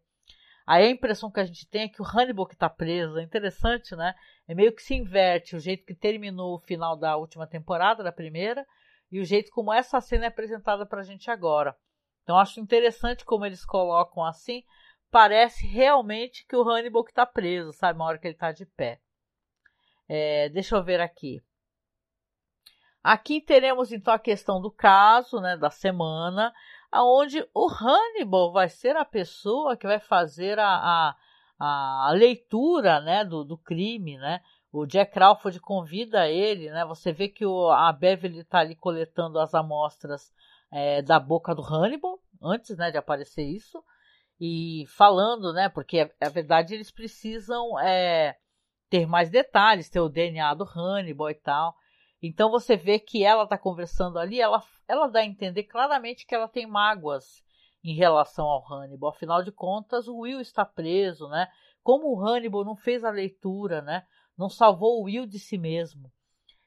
Aí 0.66 0.86
a 0.86 0.90
impressão 0.90 1.32
que 1.32 1.40
a 1.40 1.46
gente 1.46 1.68
tem 1.68 1.84
é 1.84 1.90
que 1.90 2.02
o 2.02 2.06
Hannibal 2.06 2.48
que 2.48 2.54
está 2.54 2.70
preso, 2.70 3.20
é 3.20 3.24
interessante, 3.24 3.96
né? 3.96 4.16
É 4.48 4.56
meio 4.56 4.74
que 4.74 4.82
se 4.82 4.96
inverte 4.96 5.56
o 5.56 5.60
jeito 5.60 5.86
que 5.86 5.94
terminou 5.94 6.56
o 6.56 6.60
final 6.60 6.96
da 6.96 7.16
última 7.18 7.46
temporada, 7.46 8.04
da 8.04 8.12
primeira, 8.12 8.66
e 9.12 9.20
o 9.20 9.26
jeito 9.26 9.52
como 9.52 9.72
essa 9.74 10.02
cena 10.02 10.26
é 10.26 10.28
apresentada 10.28 10.86
para 10.86 11.02
a 11.02 11.04
gente 11.04 11.30
agora. 11.30 11.76
Então 12.24 12.38
acho 12.38 12.60
interessante 12.60 13.24
como 13.24 13.46
eles 13.46 13.64
colocam 13.64 14.24
assim. 14.24 14.64
Parece 15.16 15.66
realmente 15.66 16.46
que 16.46 16.58
o 16.58 16.70
Hannibal 16.70 17.02
que 17.02 17.12
está 17.12 17.26
preso, 17.26 17.72
sabe? 17.72 17.98
Uma 17.98 18.04
hora 18.04 18.18
que 18.18 18.28
ele 18.28 18.34
está 18.34 18.52
de 18.52 18.66
pé. 18.66 19.00
É, 20.10 20.50
deixa 20.50 20.76
eu 20.76 20.84
ver 20.84 21.00
aqui. 21.00 21.42
Aqui 23.02 23.40
teremos 23.40 23.94
então 23.94 24.14
a 24.14 24.20
questão 24.20 24.60
do 24.62 24.70
caso, 24.70 25.40
né, 25.40 25.56
da 25.56 25.70
semana, 25.70 26.54
aonde 26.92 27.48
o 27.54 27.70
Hannibal 27.70 28.52
vai 28.52 28.68
ser 28.68 28.98
a 28.98 29.06
pessoa 29.06 29.78
que 29.78 29.88
vai 29.88 30.02
fazer 30.02 30.60
a, 30.60 31.16
a, 31.58 32.08
a 32.08 32.12
leitura, 32.12 33.00
né, 33.00 33.24
do, 33.24 33.46
do 33.46 33.58
crime, 33.58 34.18
né? 34.18 34.42
O 34.70 34.86
Jack 34.86 35.14
Crawford 35.14 35.62
convida 35.62 36.28
ele, 36.28 36.70
né? 36.72 36.84
Você 36.88 37.14
vê 37.14 37.30
que 37.30 37.46
o, 37.46 37.72
a 37.72 37.94
Beverly 37.94 38.40
está 38.40 38.60
ali 38.60 38.76
coletando 38.76 39.40
as 39.40 39.56
amostras 39.56 40.34
é, 40.74 41.02
da 41.02 41.22
boca 41.22 41.56
do 41.56 41.64
Hannibal, 41.64 42.20
antes, 42.44 42.76
né, 42.76 42.92
de 42.92 42.98
aparecer 42.98 43.44
isso, 43.44 43.82
e 44.40 44.86
falando, 44.90 45.54
né, 45.54 45.70
porque 45.70 46.12
a 46.20 46.30
verdade 46.30 46.74
eles 46.74 46.92
precisam 46.92 47.80
é, 47.80 48.36
ter 48.90 49.06
mais 49.06 49.30
detalhes, 49.30 49.90
ter 49.90 50.00
o 50.00 50.10
DNA 50.10 50.54
do 50.54 50.66
Hannibal 50.66 51.30
e 51.30 51.36
tal. 51.36 51.76
Então 52.22 52.50
você 52.50 52.76
vê 52.76 53.00
que 53.00 53.24
ela 53.24 53.44
está 53.44 53.58
conversando 53.58 54.18
ali, 54.18 54.42
ela, 54.42 54.62
ela 54.88 55.08
dá 55.08 55.20
a 55.20 55.26
entender 55.26 55.64
claramente 55.64 56.26
que 56.26 56.34
ela 56.34 56.48
tem 56.48 56.66
mágoas 56.66 57.44
em 57.84 57.96
relação 57.96 58.46
ao 58.46 58.66
Hannibal. 58.72 59.12
Afinal 59.12 59.44
de 59.44 59.52
contas, 59.52 60.08
o 60.08 60.20
Will 60.20 60.42
está 60.42 60.66
preso, 60.66 61.28
né? 61.30 61.48
Como 61.84 62.08
o 62.08 62.20
Hannibal 62.20 62.66
não 62.66 62.76
fez 62.76 63.04
a 63.04 63.12
leitura, 63.12 63.82
né? 63.82 64.04
Não 64.38 64.50
salvou 64.50 65.00
o 65.00 65.04
Will 65.04 65.28
de 65.28 65.38
si 65.38 65.58
mesmo. 65.58 66.12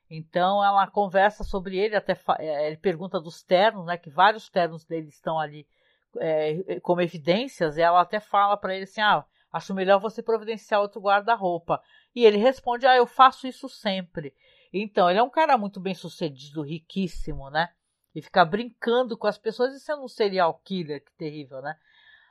Então 0.09 0.65
ela 0.65 0.87
conversa 0.87 1.45
sobre 1.45 1.77
ele, 1.77 1.97
até 1.97 2.19
é, 2.39 2.69
ele 2.69 2.77
pergunta 2.77 3.21
dos 3.21 3.43
ternos, 3.43 3.85
né? 3.85 3.99
Que 3.99 4.11
vários 4.11 4.49
ternos 4.49 4.85
dele 4.85 5.09
estão 5.09 5.39
ali 5.39 5.67
é, 6.17 6.81
como 6.81 7.01
evidências. 7.01 7.77
Ela 7.79 8.01
até 8.01 8.21
fala 8.21 8.57
para 8.57 8.75
ele 8.75 8.85
assim: 8.85 9.01
ah, 9.01 9.25
acho 9.53 9.75
melhor 9.75 10.01
você 10.01 10.23
providenciar 10.23 10.81
outro 10.81 11.01
guarda-roupa. 11.01 11.83
E 12.15 12.25
ele 12.25 12.39
responde: 12.39 12.87
ah, 12.87 12.97
eu 12.97 13.07
faço 13.07 13.47
isso 13.47 13.69
sempre. 13.69 14.35
Então, 14.73 15.09
ele 15.09 15.19
é 15.19 15.23
um 15.23 15.31
cara 15.31 15.57
muito 15.57 15.81
bem 15.81 15.95
sucedido, 15.95 16.63
riquíssimo, 16.63 17.51
né? 17.51 17.71
E 18.15 18.21
ficar 18.21 18.45
brincando 18.45 19.17
com 19.17 19.27
as 19.27 19.39
pessoas 19.39 19.75
e 19.75 19.81
sendo 19.81 20.03
um 20.03 20.09
serial 20.09 20.61
killer, 20.65 21.05
que 21.05 21.13
terrível, 21.17 21.63
né? 21.63 21.77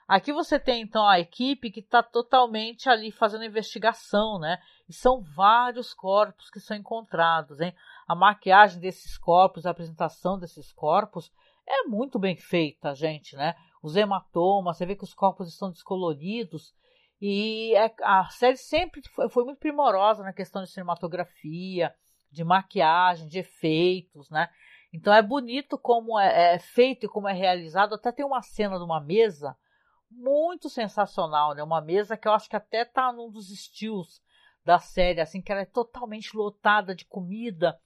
Aqui 0.08 0.32
você 0.32 0.58
tem 0.58 0.84
então 0.84 1.06
a 1.06 1.20
equipe 1.20 1.70
que 1.70 1.82
está 1.82 2.02
totalmente 2.02 2.88
ali 2.88 3.12
fazendo 3.12 3.44
investigação, 3.44 4.40
né? 4.40 4.58
E 4.88 4.94
são 4.94 5.22
vários 5.22 5.94
corpos 5.94 6.50
que 6.50 6.62
são 6.62 6.78
encontrados, 6.78 7.60
hein? 7.60 7.76
A 8.08 8.16
maquiagem 8.16 8.80
desses 8.80 9.18
corpos, 9.18 9.66
a 9.66 9.72
apresentação 9.72 10.40
desses 10.40 10.72
corpos 10.72 11.30
é 11.68 11.84
muito 11.84 12.18
bem 12.18 12.36
feita, 12.36 12.96
gente, 12.96 13.36
né? 13.36 13.56
Os 13.84 13.96
hematomas, 13.96 14.78
você 14.78 14.86
vê 14.86 14.96
que 14.96 15.04
os 15.04 15.14
corpos 15.14 15.48
estão 15.48 15.70
descoloridos 15.70 16.74
e 17.22 17.74
é, 17.76 17.94
a 18.04 18.30
série 18.30 18.58
sempre 18.58 19.02
foi, 19.30 19.44
muito 19.44 19.60
primorosa 19.60 20.24
na 20.24 20.34
questão 20.34 20.64
de 20.64 20.70
cinematografia, 20.70 21.94
de 22.32 22.44
maquiagem, 22.44 23.28
de 23.28 23.40
efeitos, 23.40 24.30
né? 24.30 24.50
Então 24.94 25.14
é 25.14 25.22
bonito 25.22 25.78
como 25.78 26.18
é, 26.20 26.56
é, 26.56 26.60
feito 26.60 27.06
e 27.06 27.10
como 27.10 27.28
é 27.28 27.34
realizado. 27.34 27.96
Até 27.96 28.12
tem 28.12 28.26
uma 28.26 28.42
cena 28.42 28.78
de 28.78 28.84
uma 28.84 29.02
mesa 29.02 29.58
muito 30.10 30.70
sensacional, 30.70 31.54
né? 31.54 31.64
Uma 31.64 31.82
mesa 31.82 32.16
que 32.16 32.28
eu 32.28 32.32
acho 32.32 32.50
que 32.50 32.56
até 32.56 32.86
tá 32.86 33.12
num 33.12 33.30
dos 33.30 33.50
estilos 33.50 34.22
da 34.64 34.80
série, 34.80 35.22
assim, 35.22 35.42
que 35.42 35.52
ela 35.52 35.62
é 35.62 35.66
totalmente 35.66 36.36
lotada 36.36 36.94
de 36.94 37.06
comida. 37.06 37.80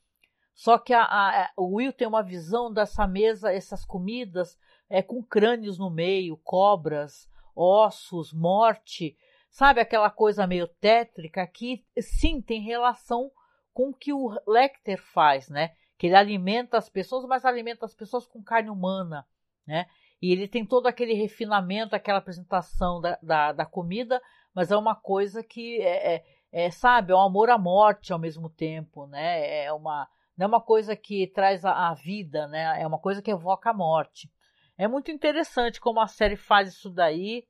Só 0.53 0.77
que 0.77 0.93
a, 0.93 1.03
a, 1.03 1.51
o 1.57 1.75
Will 1.75 1.93
tem 1.93 2.07
uma 2.07 2.23
visão 2.23 2.71
dessa 2.71 3.07
mesa, 3.07 3.51
essas 3.51 3.85
comidas, 3.85 4.57
é, 4.89 5.01
com 5.01 5.23
crânios 5.23 5.77
no 5.77 5.89
meio, 5.89 6.37
cobras, 6.37 7.29
ossos, 7.55 8.33
morte, 8.33 9.17
sabe 9.49 9.79
aquela 9.79 10.09
coisa 10.09 10.47
meio 10.47 10.67
tétrica 10.67 11.45
que 11.47 11.85
sim 11.99 12.41
tem 12.41 12.61
relação 12.61 13.31
com 13.73 13.89
o 13.89 13.93
que 13.93 14.13
o 14.13 14.37
Lecter 14.47 15.01
faz, 15.01 15.49
né? 15.49 15.71
Que 15.97 16.07
ele 16.07 16.15
alimenta 16.15 16.77
as 16.77 16.89
pessoas, 16.89 17.25
mas 17.25 17.45
alimenta 17.45 17.85
as 17.85 17.93
pessoas 17.93 18.25
com 18.25 18.43
carne 18.43 18.69
humana, 18.69 19.25
né? 19.65 19.87
E 20.21 20.31
ele 20.31 20.47
tem 20.47 20.65
todo 20.65 20.87
aquele 20.87 21.13
refinamento, 21.13 21.95
aquela 21.95 22.19
apresentação 22.19 23.01
da, 23.01 23.17
da, 23.21 23.51
da 23.51 23.65
comida, 23.65 24.21
mas 24.53 24.71
é 24.71 24.77
uma 24.77 24.95
coisa 24.95 25.43
que 25.43 25.81
é, 25.81 26.15
é, 26.15 26.25
é, 26.51 26.71
sabe, 26.71 27.11
é 27.11 27.15
um 27.15 27.21
amor 27.21 27.49
à 27.49 27.57
morte 27.57 28.13
ao 28.13 28.19
mesmo 28.19 28.49
tempo, 28.49 29.07
né? 29.07 29.63
É 29.63 29.73
uma, 29.73 30.07
não 30.41 30.45
é 30.45 30.47
uma 30.47 30.61
coisa 30.61 30.95
que 30.95 31.27
traz 31.27 31.63
a, 31.63 31.93
vida, 31.93 32.47
né? 32.47 32.81
É 32.81 32.87
uma 32.87 32.97
coisa 32.97 33.21
que 33.21 33.29
evoca 33.29 33.69
a 33.69 33.73
morte. 33.73 34.27
É 34.75 34.87
muito 34.87 35.11
interessante 35.11 35.79
como 35.79 36.01
a 36.01 36.07
série 36.07 36.35
faz 36.35 36.69
isso 36.69 36.89
daí 36.89 37.45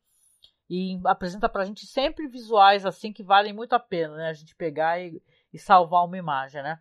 e 0.69 0.99
apresenta 1.05 1.47
pra 1.47 1.63
gente 1.63 1.87
sempre 1.87 2.27
visuais 2.27 2.85
assim 2.85 3.13
que 3.13 3.23
valem 3.23 3.53
muito 3.53 3.71
a 3.71 3.79
pena, 3.79 4.17
né? 4.17 4.27
A 4.27 4.33
gente 4.33 4.53
pegar 4.57 4.99
e, 4.99 5.23
e 5.53 5.57
salvar 5.57 6.03
uma 6.03 6.17
imagem, 6.17 6.61
né? 6.61 6.79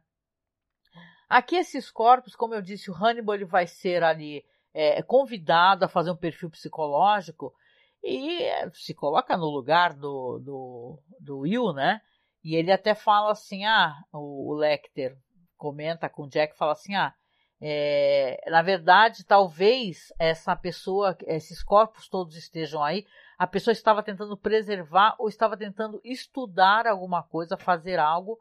Aqui 1.28 1.54
esses 1.54 1.92
corpos, 1.92 2.34
como 2.34 2.56
eu 2.56 2.60
disse, 2.60 2.90
o 2.90 2.94
Hannibal 2.94 3.36
ele 3.36 3.44
vai 3.44 3.68
ser 3.68 4.02
ali 4.02 4.44
é, 4.74 5.00
convidado 5.04 5.84
a 5.84 5.88
fazer 5.88 6.10
um 6.10 6.16
perfil 6.16 6.50
psicológico 6.50 7.54
e 8.02 8.42
é, 8.42 8.68
se 8.72 8.94
coloca 8.94 9.36
no 9.36 9.48
lugar 9.48 9.94
do, 9.94 10.40
do, 10.40 10.98
do 11.20 11.38
Will, 11.38 11.72
né? 11.72 12.00
E 12.42 12.56
ele 12.56 12.72
até 12.72 12.96
fala 12.96 13.30
assim, 13.30 13.64
ah, 13.64 13.94
o, 14.12 14.50
o 14.50 14.54
Lecter 14.54 15.16
comenta 15.60 16.08
com 16.08 16.22
o 16.22 16.28
Jack, 16.28 16.56
fala 16.56 16.72
assim, 16.72 16.94
ah, 16.94 17.14
é, 17.60 18.42
na 18.50 18.62
verdade, 18.62 19.24
talvez 19.24 20.12
essa 20.18 20.56
pessoa, 20.56 21.16
esses 21.26 21.62
corpos 21.62 22.08
todos 22.08 22.34
estejam 22.34 22.82
aí, 22.82 23.06
a 23.38 23.46
pessoa 23.46 23.72
estava 23.72 24.02
tentando 24.02 24.36
preservar 24.36 25.14
ou 25.18 25.28
estava 25.28 25.56
tentando 25.56 26.00
estudar 26.02 26.86
alguma 26.86 27.22
coisa, 27.22 27.56
fazer 27.56 27.98
algo 27.98 28.38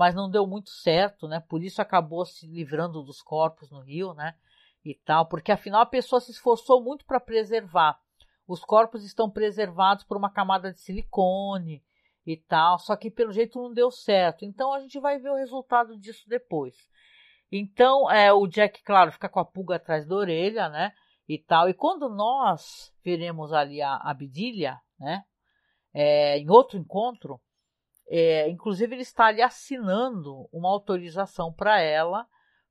mas 0.00 0.14
não 0.14 0.30
deu 0.30 0.46
muito 0.46 0.70
certo, 0.70 1.28
né? 1.28 1.40
Por 1.40 1.62
isso 1.62 1.82
acabou 1.82 2.24
se 2.24 2.46
livrando 2.46 3.02
dos 3.02 3.20
corpos 3.20 3.70
no 3.70 3.80
rio, 3.80 4.14
né? 4.14 4.34
E 4.82 4.94
tal, 4.94 5.26
porque 5.26 5.52
afinal 5.52 5.82
a 5.82 5.86
pessoa 5.86 6.20
se 6.20 6.30
esforçou 6.30 6.82
muito 6.82 7.04
para 7.04 7.20
preservar. 7.20 8.00
Os 8.48 8.64
corpos 8.64 9.04
estão 9.04 9.28
preservados 9.28 10.02
por 10.02 10.16
uma 10.16 10.30
camada 10.30 10.72
de 10.72 10.80
silicone 10.80 11.84
e 12.26 12.36
tal, 12.36 12.78
só 12.78 12.96
que 12.96 13.10
pelo 13.10 13.32
jeito 13.32 13.60
não 13.60 13.72
deu 13.72 13.90
certo. 13.90 14.44
Então 14.44 14.72
a 14.72 14.80
gente 14.80 14.98
vai 15.00 15.18
ver 15.18 15.30
o 15.30 15.36
resultado 15.36 15.98
disso 15.98 16.28
depois. 16.28 16.74
Então, 17.52 18.10
é, 18.10 18.32
o 18.32 18.46
Jack, 18.46 18.82
claro, 18.84 19.10
fica 19.10 19.28
com 19.28 19.40
a 19.40 19.44
pulga 19.44 19.76
atrás 19.76 20.06
da 20.06 20.14
orelha, 20.14 20.68
né? 20.68 20.92
E 21.28 21.38
tal. 21.38 21.68
E 21.68 21.74
quando 21.74 22.08
nós 22.08 22.92
veremos 23.04 23.52
ali 23.52 23.82
a 23.82 23.96
Abdília, 23.96 24.78
né? 24.98 25.24
É, 25.92 26.38
em 26.38 26.48
outro 26.48 26.78
encontro, 26.78 27.40
é, 28.08 28.48
inclusive, 28.48 28.94
ele 28.94 29.02
está 29.02 29.26
ali 29.26 29.42
assinando 29.42 30.48
uma 30.52 30.68
autorização 30.68 31.52
para 31.52 31.80
ela, 31.80 32.26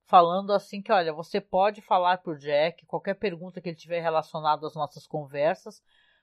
falando 0.06 0.52
assim 0.52 0.82
que, 0.82 0.92
olha, 0.92 1.14
você 1.14 1.40
pode 1.42 1.82
falar 1.82 2.18
para 2.18 2.34
o 2.34 2.38
Jack 2.38 2.86
qualquer 2.86 3.16
pergunta 3.16 3.62
que 3.62 3.70
ele 3.70 3.76
tiver 3.76 4.02
relacionado 4.02 4.66
às 4.66 4.76
nossas 4.76 5.06
conversas, 5.06 5.82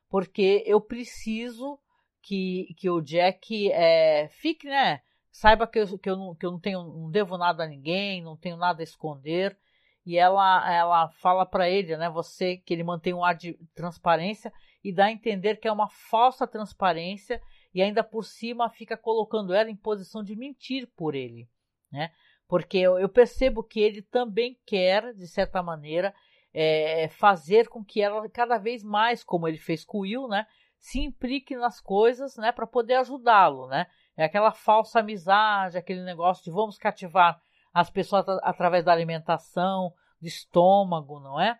porque 0.08 0.62
eu 0.66 0.80
preciso 0.80 1.78
que, 2.26 2.74
que 2.76 2.90
o 2.90 3.00
Jack 3.00 3.70
é, 3.70 4.26
fique, 4.28 4.66
né? 4.66 5.00
Saiba 5.30 5.64
que 5.64 5.78
eu, 5.78 5.96
que, 5.96 6.10
eu 6.10 6.16
não, 6.16 6.34
que 6.34 6.44
eu 6.44 6.50
não 6.50 6.58
tenho, 6.58 6.82
não 6.82 7.08
devo 7.08 7.38
nada 7.38 7.62
a 7.62 7.68
ninguém, 7.68 8.20
não 8.20 8.36
tenho 8.36 8.56
nada 8.56 8.82
a 8.82 8.84
esconder. 8.84 9.56
E 10.04 10.18
ela, 10.18 10.72
ela 10.72 11.08
fala 11.08 11.46
para 11.46 11.70
ele, 11.70 11.96
né? 11.96 12.10
Você 12.10 12.56
que 12.56 12.74
ele 12.74 12.82
mantém 12.82 13.14
um 13.14 13.24
ar 13.24 13.36
de 13.36 13.54
transparência 13.74 14.52
e 14.82 14.92
dá 14.92 15.04
a 15.04 15.12
entender 15.12 15.56
que 15.56 15.68
é 15.68 15.72
uma 15.72 15.88
falsa 15.88 16.48
transparência 16.48 17.40
e 17.72 17.80
ainda 17.80 18.02
por 18.02 18.24
cima 18.24 18.68
fica 18.70 18.96
colocando 18.96 19.54
ela 19.54 19.70
em 19.70 19.76
posição 19.76 20.24
de 20.24 20.34
mentir 20.34 20.88
por 20.96 21.14
ele, 21.14 21.48
né? 21.92 22.10
Porque 22.48 22.78
eu, 22.78 22.98
eu 22.98 23.08
percebo 23.08 23.62
que 23.62 23.78
ele 23.78 24.02
também 24.02 24.58
quer, 24.66 25.14
de 25.14 25.28
certa 25.28 25.62
maneira, 25.62 26.12
é, 26.52 27.06
fazer 27.08 27.68
com 27.68 27.84
que 27.84 28.00
ela 28.00 28.28
cada 28.30 28.58
vez 28.58 28.82
mais, 28.82 29.22
como 29.22 29.46
ele 29.46 29.58
fez 29.58 29.84
com 29.84 29.98
o 29.98 30.00
Will, 30.00 30.26
né? 30.26 30.44
Se 30.78 31.00
implique 31.00 31.56
nas 31.56 31.80
coisas, 31.80 32.36
né, 32.36 32.52
para 32.52 32.66
poder 32.66 32.94
ajudá-lo, 32.94 33.66
né? 33.66 33.86
É 34.16 34.24
aquela 34.24 34.52
falsa 34.52 35.00
amizade, 35.00 35.76
aquele 35.76 36.02
negócio 36.02 36.44
de 36.44 36.50
vamos 36.50 36.78
cativar 36.78 37.40
as 37.72 37.90
pessoas 37.90 38.26
através 38.42 38.84
da 38.84 38.92
alimentação, 38.92 39.92
do 40.20 40.26
estômago, 40.26 41.20
não 41.20 41.40
é? 41.40 41.58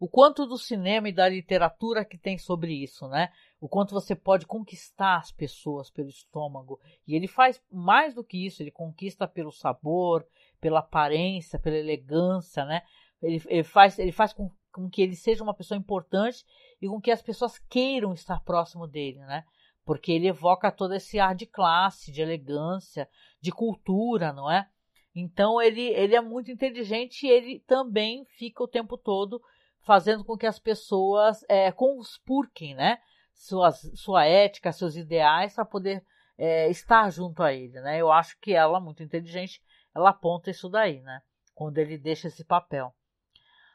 O 0.00 0.08
quanto 0.08 0.46
do 0.46 0.56
cinema 0.56 1.08
e 1.08 1.12
da 1.12 1.28
literatura 1.28 2.04
que 2.04 2.16
tem 2.16 2.38
sobre 2.38 2.72
isso, 2.72 3.08
né? 3.08 3.32
O 3.60 3.68
quanto 3.68 3.92
você 3.92 4.14
pode 4.14 4.46
conquistar 4.46 5.16
as 5.16 5.32
pessoas 5.32 5.90
pelo 5.90 6.08
estômago. 6.08 6.80
E 7.06 7.16
ele 7.16 7.26
faz 7.26 7.60
mais 7.70 8.14
do 8.14 8.22
que 8.22 8.46
isso, 8.46 8.62
ele 8.62 8.70
conquista 8.70 9.26
pelo 9.26 9.50
sabor, 9.50 10.24
pela 10.60 10.78
aparência, 10.78 11.58
pela 11.58 11.76
elegância, 11.76 12.64
né? 12.64 12.82
Ele, 13.20 13.42
ele 13.46 13.64
faz, 13.64 13.98
ele 13.98 14.12
faz 14.12 14.32
com, 14.32 14.50
com 14.78 14.88
que 14.88 15.02
ele 15.02 15.16
seja 15.16 15.42
uma 15.42 15.54
pessoa 15.54 15.76
importante 15.76 16.44
e 16.80 16.88
com 16.88 17.00
que 17.00 17.10
as 17.10 17.20
pessoas 17.20 17.58
queiram 17.58 18.12
estar 18.12 18.40
próximo 18.44 18.86
dele, 18.86 19.18
né? 19.20 19.44
Porque 19.84 20.12
ele 20.12 20.28
evoca 20.28 20.70
todo 20.70 20.94
esse 20.94 21.18
ar 21.18 21.34
de 21.34 21.46
classe, 21.46 22.12
de 22.12 22.22
elegância, 22.22 23.08
de 23.40 23.50
cultura, 23.50 24.32
não 24.32 24.50
é? 24.50 24.68
Então 25.14 25.60
ele, 25.60 25.82
ele 25.82 26.14
é 26.14 26.20
muito 26.20 26.50
inteligente 26.50 27.26
e 27.26 27.30
ele 27.30 27.60
também 27.66 28.24
fica 28.36 28.62
o 28.62 28.68
tempo 28.68 28.96
todo 28.96 29.42
fazendo 29.80 30.24
com 30.24 30.36
que 30.36 30.46
as 30.46 30.58
pessoas 30.58 31.44
é, 31.48 31.72
conspurquem, 31.72 32.74
né? 32.74 32.98
Suas, 33.34 33.80
sua 33.94 34.26
ética, 34.26 34.72
seus 34.72 34.96
ideais 34.96 35.54
para 35.54 35.64
poder 35.64 36.04
é, 36.36 36.68
estar 36.68 37.10
junto 37.10 37.42
a 37.42 37.52
ele, 37.52 37.80
né? 37.80 37.98
Eu 37.98 38.12
acho 38.12 38.38
que 38.40 38.52
ela, 38.52 38.78
muito 38.80 39.02
inteligente, 39.02 39.60
ela 39.94 40.10
aponta 40.10 40.50
isso 40.50 40.68
daí, 40.68 41.00
né? 41.00 41.20
Quando 41.54 41.78
ele 41.78 41.98
deixa 41.98 42.28
esse 42.28 42.44
papel. 42.44 42.94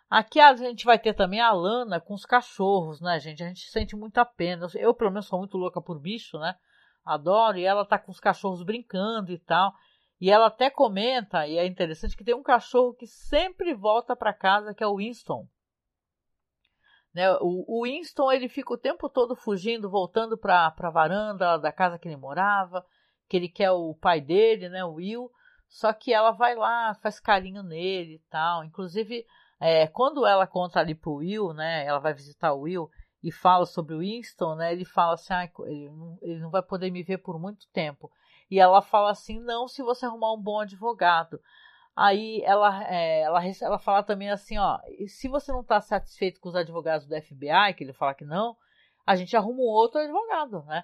Aqui 0.09 0.39
a 0.39 0.55
gente 0.55 0.85
vai 0.85 0.99
ter 0.99 1.13
também 1.13 1.41
a 1.41 1.51
Lana 1.51 1.99
com 1.99 2.13
os 2.13 2.25
cachorros, 2.25 3.01
né, 3.01 3.19
gente? 3.19 3.43
A 3.43 3.47
gente 3.47 3.69
sente 3.69 3.95
muita 3.95 4.23
pena. 4.23 4.67
Eu, 4.75 4.93
pelo 4.93 5.09
menos, 5.11 5.25
sou 5.25 5.39
muito 5.39 5.57
louca 5.57 5.81
por 5.81 5.99
bicho, 5.99 6.37
né? 6.37 6.55
Adoro. 7.03 7.57
E 7.57 7.65
ela 7.65 7.85
tá 7.85 7.97
com 7.97 8.11
os 8.11 8.19
cachorros 8.19 8.63
brincando 8.63 9.31
e 9.31 9.39
tal. 9.39 9.73
E 10.23 10.31
ela 10.31 10.47
até 10.47 10.69
comenta, 10.69 11.45
e 11.47 11.57
é 11.57 11.65
interessante, 11.65 12.15
que 12.15 12.23
tem 12.23 12.33
um 12.33 12.43
cachorro 12.43 12.93
que 12.93 13.05
sempre 13.05 13.73
volta 13.73 14.15
para 14.15 14.33
casa, 14.33 14.73
que 14.73 14.83
é 14.83 14.87
o 14.87 14.95
Winston. 14.95 15.47
Né? 17.13 17.29
O, 17.41 17.65
o, 17.67 17.83
Winston 17.83 18.31
ele 18.31 18.47
fica 18.47 18.73
o 18.73 18.77
tempo 18.77 19.09
todo 19.09 19.35
fugindo, 19.35 19.89
voltando 19.89 20.37
para 20.37 20.73
a 20.77 20.89
varanda 20.89 21.57
da 21.57 21.71
casa 21.71 21.99
que 21.99 22.07
ele 22.07 22.15
morava, 22.15 22.85
que 23.27 23.37
ele 23.37 23.49
quer 23.49 23.71
o 23.71 23.93
pai 23.95 24.19
dele, 24.21 24.69
né, 24.69 24.83
o 24.83 24.93
Will. 24.93 25.29
Só 25.67 25.91
que 25.91 26.13
ela 26.13 26.31
vai 26.31 26.55
lá, 26.55 26.93
faz 26.95 27.19
carinho 27.19 27.61
nele 27.61 28.15
e 28.15 28.29
tal. 28.29 28.63
Inclusive, 28.63 29.25
é, 29.63 29.87
quando 29.87 30.25
ela 30.25 30.45
conta 30.45 30.81
ali 30.81 30.93
pro 30.93 31.15
Will, 31.15 31.53
né? 31.53 31.85
Ela 31.85 31.99
vai 31.99 32.13
visitar 32.13 32.51
o 32.51 32.63
Will 32.63 32.89
e 33.23 33.31
fala 33.31 33.65
sobre 33.65 33.95
o 33.95 33.99
Winston, 33.99 34.55
né? 34.55 34.73
Ele 34.73 34.83
fala 34.83 35.13
assim, 35.13 35.33
ah, 35.33 35.49
ele, 35.67 35.89
não, 35.89 36.17
ele 36.21 36.39
não 36.41 36.49
vai 36.49 36.61
poder 36.61 36.91
me 36.91 37.01
ver 37.01 37.19
por 37.19 37.39
muito 37.39 37.65
tempo. 37.71 38.11
E 38.51 38.59
ela 38.59 38.81
fala 38.81 39.11
assim, 39.11 39.39
não, 39.39 39.65
se 39.69 39.81
você 39.81 40.05
arrumar 40.05 40.33
um 40.33 40.41
bom 40.41 40.59
advogado. 40.59 41.39
Aí 41.95 42.41
ela, 42.43 42.83
é, 42.89 43.21
ela, 43.21 43.41
ela 43.61 43.79
fala 43.79 44.03
também 44.03 44.29
assim, 44.29 44.57
ó, 44.57 44.79
se 45.07 45.29
você 45.29 45.53
não 45.53 45.61
está 45.61 45.79
satisfeito 45.79 46.41
com 46.41 46.49
os 46.49 46.55
advogados 46.55 47.07
do 47.07 47.15
FBI, 47.15 47.73
que 47.77 47.85
ele 47.85 47.93
fala 47.93 48.13
que 48.13 48.25
não, 48.25 48.57
a 49.05 49.15
gente 49.15 49.37
arruma 49.37 49.61
um 49.61 49.65
outro 49.65 50.01
advogado, 50.01 50.61
né? 50.63 50.83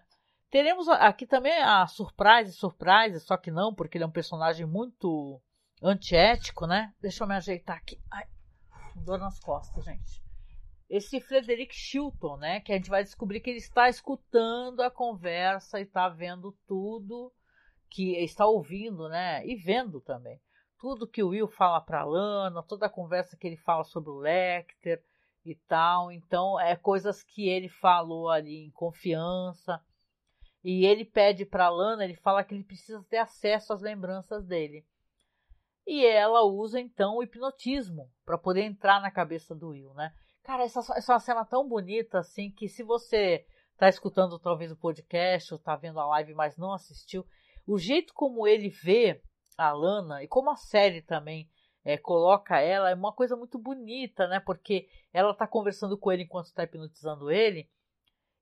Teremos 0.49 0.87
aqui 0.87 1.27
também 1.27 1.61
a 1.61 1.85
Surprise, 1.85 2.53
Surprise, 2.53 3.19
só 3.19 3.35
que 3.35 3.51
não, 3.51 3.75
porque 3.75 3.97
ele 3.97 4.05
é 4.05 4.07
um 4.07 4.11
personagem 4.11 4.65
muito 4.65 5.41
antiético, 5.83 6.65
né? 6.65 6.93
Deixa 7.01 7.25
eu 7.25 7.27
me 7.27 7.35
ajeitar 7.35 7.75
aqui. 7.75 7.99
Ai, 8.09 8.25
dor 9.03 9.19
nas 9.19 9.39
costas, 9.39 9.83
gente. 9.85 10.23
Esse 10.89 11.21
Frederick 11.21 11.75
Chilton, 11.75 12.37
né? 12.37 12.59
Que 12.59 12.71
a 12.71 12.75
gente 12.75 12.89
vai 12.89 13.03
descobrir 13.03 13.39
que 13.39 13.49
ele 13.49 13.59
está 13.59 13.87
escutando 13.89 14.81
a 14.81 14.89
conversa 14.89 15.79
e 15.79 15.83
está 15.83 16.09
vendo 16.09 16.57
tudo 16.67 17.31
que 17.89 18.15
está 18.17 18.45
ouvindo, 18.45 19.07
né? 19.09 19.45
E 19.45 19.55
vendo 19.55 20.01
também. 20.01 20.39
Tudo 20.79 21.07
que 21.07 21.21
o 21.21 21.29
Will 21.29 21.47
fala 21.47 21.81
para 21.81 22.05
Lana, 22.05 22.63
toda 22.63 22.85
a 22.85 22.89
conversa 22.89 23.35
que 23.37 23.45
ele 23.45 23.57
fala 23.57 23.83
sobre 23.83 24.09
o 24.09 24.17
Lecter 24.17 25.03
e 25.45 25.55
tal. 25.55 26.11
Então, 26.11 26.59
é 26.59 26.75
coisas 26.75 27.21
que 27.23 27.49
ele 27.49 27.69
falou 27.69 28.29
ali 28.29 28.65
em 28.65 28.71
confiança. 28.71 29.83
E 30.63 30.85
ele 30.85 31.05
pede 31.05 31.45
para 31.45 31.69
Lana, 31.69 32.03
ele 32.03 32.15
fala 32.15 32.43
que 32.43 32.53
ele 32.53 32.63
precisa 32.63 33.03
ter 33.09 33.17
acesso 33.17 33.73
às 33.73 33.81
lembranças 33.81 34.45
dele. 34.45 34.85
E 35.91 36.05
ela 36.05 36.43
usa 36.43 36.79
então 36.79 37.17
o 37.17 37.23
hipnotismo 37.23 38.11
para 38.23 38.37
poder 38.37 38.61
entrar 38.61 39.01
na 39.01 39.09
cabeça 39.09 39.55
do 39.55 39.69
Will, 39.69 39.91
né? 39.95 40.13
Cara, 40.43 40.61
essa, 40.63 40.81
essa 40.95 41.11
é 41.11 41.15
uma 41.15 41.19
cena 41.19 41.43
tão 41.43 41.67
bonita 41.67 42.19
assim 42.19 42.51
que 42.51 42.69
se 42.69 42.83
você 42.83 43.43
tá 43.75 43.89
escutando 43.89 44.37
talvez 44.37 44.71
o 44.71 44.77
podcast 44.77 45.51
ou 45.51 45.59
tá 45.59 45.75
vendo 45.75 45.99
a 45.99 46.05
live, 46.05 46.35
mas 46.35 46.55
não 46.57 46.73
assistiu, 46.73 47.25
o 47.65 47.79
jeito 47.79 48.13
como 48.13 48.45
ele 48.45 48.69
vê 48.69 49.19
a 49.57 49.71
Lana 49.71 50.21
e 50.21 50.27
como 50.27 50.51
a 50.51 50.55
série 50.55 51.01
também 51.01 51.49
é, 51.83 51.97
coloca 51.97 52.59
ela 52.59 52.91
é 52.91 52.93
uma 52.93 53.11
coisa 53.11 53.35
muito 53.35 53.57
bonita, 53.57 54.27
né? 54.27 54.39
Porque 54.39 54.87
ela 55.11 55.33
tá 55.33 55.47
conversando 55.47 55.97
com 55.97 56.11
ele 56.11 56.21
enquanto 56.21 56.45
está 56.45 56.65
hipnotizando 56.65 57.31
ele 57.31 57.67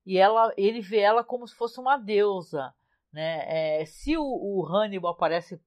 e 0.04 0.18
ela, 0.18 0.52
ele 0.54 0.82
vê 0.82 0.98
ela 0.98 1.24
como 1.24 1.48
se 1.48 1.54
fosse 1.54 1.80
uma 1.80 1.96
deusa, 1.96 2.74
né? 3.10 3.80
É, 3.80 3.86
se 3.86 4.18
o, 4.18 4.22
o 4.22 4.66
Hannibal 4.66 5.16
parece, 5.16 5.58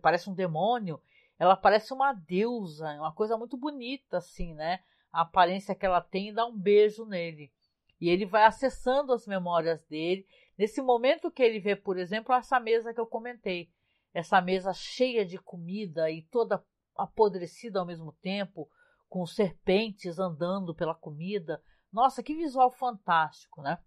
parece 0.00 0.30
um 0.30 0.34
demônio, 0.34 0.98
ela 1.38 1.56
parece 1.56 1.92
uma 1.92 2.12
deusa, 2.12 2.90
uma 2.94 3.12
coisa 3.12 3.36
muito 3.36 3.56
bonita, 3.56 4.18
assim, 4.18 4.54
né? 4.54 4.80
A 5.12 5.22
aparência 5.22 5.74
que 5.74 5.84
ela 5.84 6.00
tem 6.00 6.28
e 6.28 6.32
dá 6.32 6.46
um 6.46 6.56
beijo 6.56 7.04
nele. 7.04 7.52
E 8.00 8.08
ele 8.08 8.26
vai 8.26 8.44
acessando 8.44 9.12
as 9.12 9.26
memórias 9.26 9.84
dele. 9.86 10.26
Nesse 10.58 10.80
momento 10.82 11.30
que 11.30 11.42
ele 11.42 11.60
vê, 11.60 11.74
por 11.76 11.98
exemplo, 11.98 12.34
essa 12.34 12.60
mesa 12.60 12.92
que 12.92 13.00
eu 13.00 13.06
comentei. 13.06 13.70
Essa 14.12 14.40
mesa 14.40 14.72
cheia 14.72 15.24
de 15.24 15.38
comida 15.38 16.10
e 16.10 16.22
toda 16.22 16.64
apodrecida 16.96 17.78
ao 17.78 17.86
mesmo 17.86 18.12
tempo, 18.22 18.68
com 19.08 19.26
serpentes 19.26 20.18
andando 20.18 20.74
pela 20.74 20.94
comida. 20.94 21.62
Nossa, 21.92 22.22
que 22.22 22.34
visual 22.34 22.70
fantástico, 22.70 23.62
né? 23.62 23.78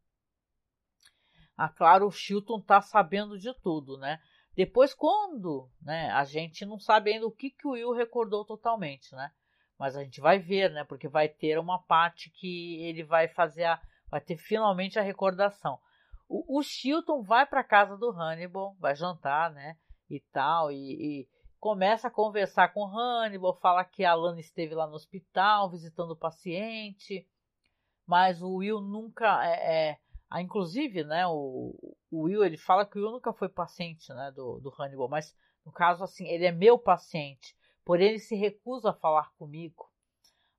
Ah, 1.58 1.70
claro, 1.70 2.08
o 2.08 2.12
Chilton 2.12 2.62
tá 2.62 2.80
sabendo 2.80 3.38
de 3.38 3.54
tudo, 3.62 3.98
né? 3.98 4.20
Depois, 4.60 4.94
quando, 4.94 5.72
né, 5.82 6.12
a 6.12 6.26
gente 6.26 6.66
não 6.66 6.78
sabe 6.78 7.14
ainda 7.14 7.26
o 7.26 7.32
que, 7.32 7.50
que 7.50 7.66
o 7.66 7.72
Will 7.72 7.94
recordou 7.94 8.44
totalmente, 8.44 9.16
né? 9.16 9.32
Mas 9.80 9.96
a 9.96 10.04
gente 10.04 10.20
vai 10.20 10.38
ver, 10.38 10.70
né? 10.70 10.84
Porque 10.84 11.08
vai 11.08 11.30
ter 11.30 11.58
uma 11.58 11.82
parte 11.82 12.30
que 12.30 12.76
ele 12.84 13.02
vai 13.02 13.30
fazer 13.30 13.64
a. 13.64 13.82
Vai 14.12 14.20
ter 14.20 14.36
finalmente 14.36 15.00
a 15.00 15.02
recordação. 15.02 15.80
O, 16.28 16.60
o 16.60 16.62
Chilton 16.62 17.24
vai 17.24 17.46
para 17.46 17.64
casa 17.64 17.96
do 17.96 18.10
Hannibal, 18.10 18.76
vai 18.82 18.94
jantar, 18.98 19.50
né? 19.54 19.78
E 20.10 20.20
tal, 20.20 20.74
e, 20.74 21.22
e, 21.22 21.30
começa 21.58 22.10
a 22.10 22.12
conversar 22.12 22.74
com 22.74 22.82
o 22.82 23.00
Hannibal, 23.00 23.58
fala 23.62 23.86
que 23.86 24.04
a 24.04 24.14
Lana 24.14 24.42
esteve 24.42 24.76
lá 24.76 24.86
no 24.86 24.96
hospital 24.96 25.70
visitando 25.70 26.12
o 26.12 26.20
paciente, 26.20 27.26
mas 28.06 28.42
o 28.42 28.56
Will 28.56 28.82
nunca. 28.82 29.42
É, 29.42 29.92
é, 29.92 30.42
inclusive, 30.42 31.06
né, 31.06 31.26
o, 31.28 31.96
o, 32.12 32.22
Will, 32.22 32.44
ele 32.44 32.58
fala 32.58 32.86
que 32.86 32.98
o 32.98 33.02
Will 33.02 33.12
nunca 33.12 33.34
foi 33.34 33.50
paciente, 33.50 34.12
né, 34.14 34.32
do, 34.32 34.60
do 34.60 34.74
Hannibal, 34.78 35.08
mas 35.08 35.36
no 35.66 35.72
caso, 35.72 36.04
assim, 36.04 36.28
ele 36.28 36.46
é 36.46 36.52
meu 36.52 36.78
paciente, 36.78 37.56
porém 37.86 38.10
ele 38.10 38.20
se 38.20 38.36
recusa 38.36 38.92
a 38.92 38.94
falar 38.94 39.32
comigo. 39.38 39.90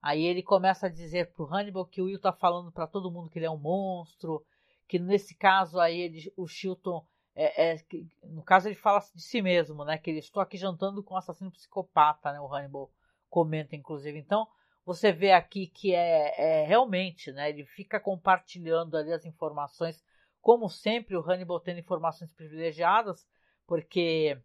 Aí 0.03 0.25
ele 0.25 0.43
começa 0.43 0.87
a 0.87 0.91
dizer 0.91 1.33
pro 1.33 1.47
Hannibal 1.47 1.87
que 1.87 2.01
o 2.01 2.07
Will 2.07 2.21
tá 2.21 2.33
falando 2.33 2.73
para 2.73 2.87
todo 2.87 3.11
mundo 3.11 3.29
que 3.29 3.39
ele 3.39 3.47
é 3.47 3.51
um 3.51 3.59
monstro, 3.59 4.45
que 4.89 4.99
nesse 4.99 5.35
caso 5.35 5.79
aí 5.79 6.01
ele, 6.01 6.33
o 6.37 6.47
Chilton, 6.47 7.05
é, 7.35 7.73
é, 7.73 7.85
no 8.25 8.43
caso 8.43 8.69
ele 8.69 8.75
fala 8.75 9.01
de 9.15 9.23
si 9.23 9.43
mesmo, 9.43 9.85
né, 9.85 9.99
que 9.99 10.11
ele 10.11 10.19
estou 10.19 10.43
aqui 10.43 10.57
jantando 10.57 11.03
com 11.03 11.15
um 11.15 11.19
assassino 11.19 11.51
psicopata, 11.51 12.33
né, 12.33 12.41
o 12.41 12.53
Hannibal 12.53 12.91
comenta 13.29 13.77
inclusive. 13.77 14.19
Então, 14.19 14.49
você 14.85 15.13
vê 15.13 15.33
aqui 15.33 15.67
que 15.67 15.95
é, 15.95 16.35
é, 16.37 16.67
realmente, 16.67 17.31
né? 17.33 17.51
Ele 17.51 17.65
fica 17.65 18.01
compartilhando 18.01 18.97
ali 18.97 19.13
as 19.13 19.25
informações, 19.25 20.03
como 20.41 20.69
sempre 20.69 21.17
o 21.17 21.21
Hannibal 21.21 21.61
tendo 21.61 21.81
informações 21.81 22.33
privilegiadas, 22.33 23.27
porque 23.67 24.41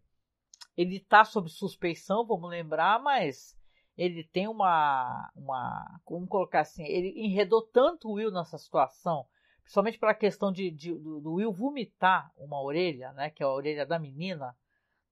ele 0.76 0.96
está 0.96 1.24
sob 1.24 1.48
suspeição, 1.48 2.26
vamos 2.26 2.50
lembrar, 2.50 3.00
mas 3.02 3.56
ele 3.96 4.24
tem 4.24 4.46
uma, 4.46 5.30
uma, 5.34 6.00
como 6.04 6.26
colocar 6.26 6.60
assim, 6.60 6.84
ele 6.84 7.14
enredou 7.16 7.62
tanto 7.62 8.08
o 8.08 8.12
Will 8.12 8.30
nessa 8.30 8.58
situação, 8.58 9.26
principalmente 9.62 9.98
pela 9.98 10.14
questão 10.14 10.52
de, 10.52 10.70
de 10.70 10.92
do, 10.92 11.20
do, 11.20 11.34
Will 11.34 11.52
vomitar 11.52 12.30
uma 12.36 12.62
orelha, 12.62 13.12
né? 13.14 13.30
Que 13.30 13.42
é 13.42 13.46
a 13.46 13.50
orelha 13.50 13.86
da 13.86 13.98
menina, 13.98 14.54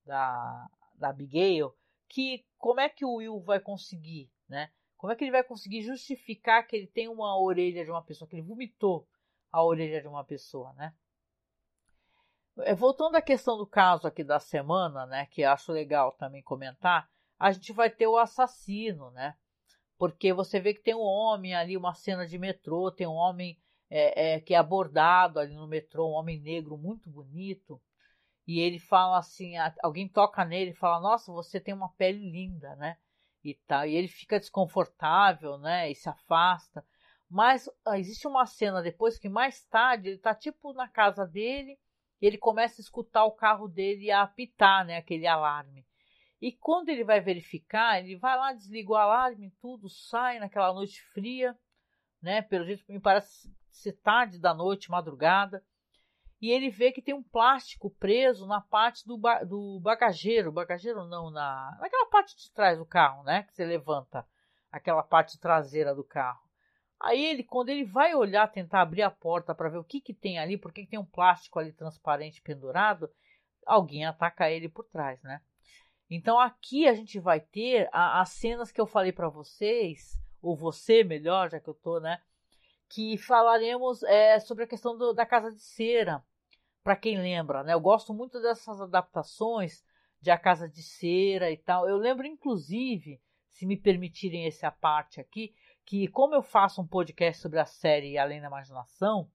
da, 0.05 0.69
da 0.97 1.09
Abigail, 1.09 1.75
que 2.09 2.45
como 2.59 2.81
é 2.81 2.89
que 2.89 3.05
o 3.05 3.15
Will 3.15 3.41
vai 3.41 3.59
conseguir, 3.59 4.31
né? 4.49 4.71
Como 4.97 5.13
é 5.13 5.17
que 5.17 5.25
ele 5.25 5.33
vai 5.33 5.43
conseguir 5.43 5.83
justificar 5.83 6.67
que 6.67 6.77
ele 6.77 6.87
tem 6.87 7.09
uma 7.09 7.39
orelha 7.39 7.85
de 7.85 7.91
uma 7.91 8.03
pessoa, 8.03 8.29
que 8.29 8.37
ele 8.37 8.47
vomitou 8.47 9.09
a 9.55 9.63
orelha 9.63 10.03
de 10.03 10.09
uma 10.09 10.25
pessoa, 10.25 10.73
né? 10.73 10.93
É, 12.59 12.75
voltando 12.75 13.15
à 13.15 13.23
questão 13.23 13.57
do 13.57 13.65
caso 13.65 14.05
aqui 14.05 14.25
da 14.25 14.41
semana, 14.41 15.07
né, 15.07 15.27
que 15.27 15.45
acho 15.45 15.71
legal 15.71 16.11
também 16.13 16.43
comentar, 16.43 17.09
a 17.39 17.53
gente 17.53 17.73
vai 17.73 17.89
ter 17.89 18.09
o 18.09 18.19
assassino, 18.19 19.13
né? 19.13 19.37
Porque 19.97 20.33
você 20.33 20.59
vê 20.59 20.75
que 20.75 20.83
tem 20.83 20.95
um 20.95 21.01
homem 21.01 21.55
ali, 21.55 21.77
uma 21.77 21.95
cena 21.95 22.27
de 22.27 22.37
metrô, 22.37 22.91
tem 22.91 23.07
um 23.07 23.15
homem 23.15 23.57
é, 23.89 24.35
é, 24.35 24.41
que 24.41 24.55
é 24.55 24.57
abordado 24.57 25.39
ali 25.39 25.55
no 25.55 25.69
metrô, 25.69 26.09
um 26.09 26.15
homem 26.15 26.41
negro 26.41 26.77
muito 26.77 27.09
bonito, 27.09 27.81
e 28.49 28.59
ele 28.59 28.81
fala 28.81 29.19
assim, 29.19 29.55
alguém 29.81 30.09
toca 30.09 30.45
nele 30.45 30.73
e 30.73 30.75
fala, 30.75 31.01
nossa, 31.01 31.33
você 31.33 31.61
tem 31.61 31.73
uma 31.73 31.91
pele 31.91 32.29
linda, 32.29 32.75
né? 32.75 32.97
E 33.45 33.55
tal, 33.55 33.87
e 33.87 33.95
ele 33.95 34.09
fica 34.09 34.41
desconfortável, 34.41 35.59
né? 35.59 35.91
E 35.91 35.95
se 35.95 36.09
afasta. 36.09 36.85
Mas 37.35 37.69
existe 37.95 38.29
uma 38.29 38.47
cena 38.47 38.81
depois 38.81 39.19
que 39.19 39.29
mais 39.29 39.65
tarde 39.65 40.11
ele 40.11 40.19
tá 40.19 40.33
tipo 40.33 40.73
na 40.73 40.87
casa 40.87 41.27
dele, 41.27 41.77
e 42.23 42.27
ele 42.27 42.39
começa 42.39 42.81
a 42.81 42.85
escutar 42.85 43.25
o 43.25 43.33
carro 43.33 43.67
dele 43.67 44.09
a 44.13 44.23
apitar, 44.23 44.85
né? 44.87 44.99
Aquele 44.99 45.27
alarme. 45.27 45.85
E 46.41 46.53
quando 46.53 46.91
ele 46.91 47.03
vai 47.03 47.21
verificar, 47.21 47.99
ele 47.99 48.15
vai 48.15 48.37
lá, 48.37 48.53
desliga 48.53 48.93
o 48.93 48.95
alarme, 48.95 49.53
tudo, 49.61 49.89
sai 49.89 50.39
naquela 50.39 50.73
noite 50.73 51.03
fria, 51.13 51.59
né? 52.23 52.41
Pelo 52.41 52.65
jeito 52.65 52.85
me 52.87 53.01
parece 53.01 53.53
ser 53.69 53.95
tarde 53.95 54.39
da 54.39 54.55
noite, 54.55 54.89
madrugada 54.89 55.61
e 56.45 56.51
ele 56.51 56.69
vê 56.69 56.93
que 56.93 57.01
tem 57.01 57.15
um 57.15 57.23
plástico 57.23 57.89
preso 57.89 58.47
na 58.47 58.61
parte 58.61 59.07
do, 59.09 59.17
ba 59.17 59.43
do 59.43 59.81
bagageiro, 59.81 60.53
bagageiro 60.53 61.05
não, 61.07 61.31
na, 61.31 61.77
naquela 61.81 62.07
parte 62.11 62.37
de 62.37 62.53
trás 62.53 62.79
do 62.79 62.85
carro, 62.85 63.23
né? 63.25 63.45
Que 63.45 63.55
você 63.55 63.65
levanta 63.65 64.25
aquela 64.71 65.03
parte 65.03 65.41
traseira 65.41 65.95
do 65.95 66.05
carro. 66.05 66.44
Aí 67.05 67.23
ele, 67.23 67.45
quando 67.45 67.69
ele 67.69 67.85
vai 67.85 68.15
olhar, 68.15 68.51
tentar 68.51 68.81
abrir 68.81 69.03
a 69.03 69.11
porta 69.11 69.55
para 69.55 69.69
ver 69.69 69.77
o 69.77 69.85
que, 69.85 70.01
que 70.01 70.15
tem 70.15 70.39
ali, 70.39 70.57
porque 70.57 70.87
tem 70.87 70.99
um 70.99 71.05
plástico 71.05 71.59
ali 71.59 71.71
transparente 71.71 72.41
pendurado, 72.41 73.11
alguém 73.67 74.07
ataca 74.07 74.51
ele 74.51 74.71
por 74.71 74.85
trás, 74.85 75.23
né? 75.23 75.43
Então 76.09 76.41
aqui 76.41 76.89
a 76.89 76.95
gente 76.95 77.21
vai 77.21 77.41
ter 77.41 77.91
a, 77.93 78.23
as 78.23 78.31
cenas 78.31 78.73
que 78.73 78.81
eu 78.81 78.87
falei 78.87 79.13
para 79.13 79.29
vocês, 79.29 80.19
ou 80.41 80.57
você 80.57 81.05
melhor, 81.05 81.51
já 81.51 81.61
que 81.61 81.69
eu 81.69 81.75
tô, 81.75 82.01
né? 82.01 82.23
Que 82.89 83.19
falaremos 83.19 84.03
é, 84.05 84.41
sobre 84.41 84.65
a 84.65 84.67
questão 84.67 84.97
do, 84.97 85.13
da 85.13 85.27
casa 85.27 85.53
de 85.53 85.61
cera 85.61 86.25
para 86.83 86.97
quem 86.97 87.21
lembra, 87.21 87.63
né? 87.63 87.75
Eu 87.75 87.81
gosto 87.81 88.15
muito 88.15 88.41
dessas 88.41 88.81
adaptações 88.81 89.85
de 90.23 90.31
A 90.31 90.39
Casa 90.39 90.67
de 90.67 90.83
Cera 90.83 91.51
e 91.51 91.57
tal. 91.59 91.87
Eu 91.87 91.99
lembro, 91.99 92.27
inclusive, 92.27 93.21
se 93.51 93.67
me 93.67 93.77
permitirem 93.77 94.47
essa 94.47 94.71
parte 94.71 95.21
aqui, 95.21 95.55
que 95.85 96.09
como 96.09 96.35
eu 96.35 96.43
faço 96.43 96.81
um 96.81 96.87
podcast 96.87 97.43
sobre 97.43 97.59
a 97.59 97.67
série 97.67 98.19
Além 98.19 98.41
da 98.41 98.47
Imaginação, 98.47 99.31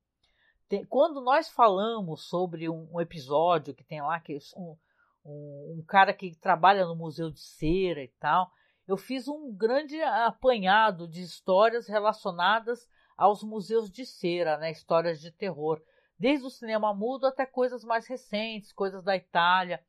tem, 0.67 0.85
quando 0.85 1.21
nós 1.21 1.49
falamos 1.49 2.27
sobre 2.27 2.69
um, 2.69 2.89
um, 2.93 3.01
episódio 3.01 3.73
que 3.73 3.83
tem 3.83 4.01
lá, 4.01 4.19
que 4.19 4.37
um, 4.55 4.77
um, 5.25 5.77
um 5.79 5.85
cara 5.87 6.13
que 6.13 6.35
trabalha 6.35 6.85
no 6.85 6.95
Museu 6.95 7.31
de 7.31 7.39
Cera 7.39 8.03
e 8.03 8.09
tal, 8.19 8.51
eu 8.87 8.97
fiz 8.97 9.27
um 9.27 9.53
grande 9.55 10.01
apanhado 10.01 11.07
de 11.07 11.21
histórias 11.21 11.87
relacionadas 11.87 12.87
aos 13.15 13.43
museus 13.43 13.89
de 13.89 14.05
cera, 14.05 14.57
né? 14.57 14.71
Histórias 14.71 15.19
de 15.19 15.31
terror 15.31 15.81
desde 16.19 16.45
o 16.45 16.49
cinema 16.49 16.93
mudo 16.93 17.25
até 17.25 17.45
coisas 17.45 17.83
mais 17.83 18.05
recentes, 18.05 18.73
coisas 18.73 19.03
da 19.03 19.15
Itália. 19.15 19.81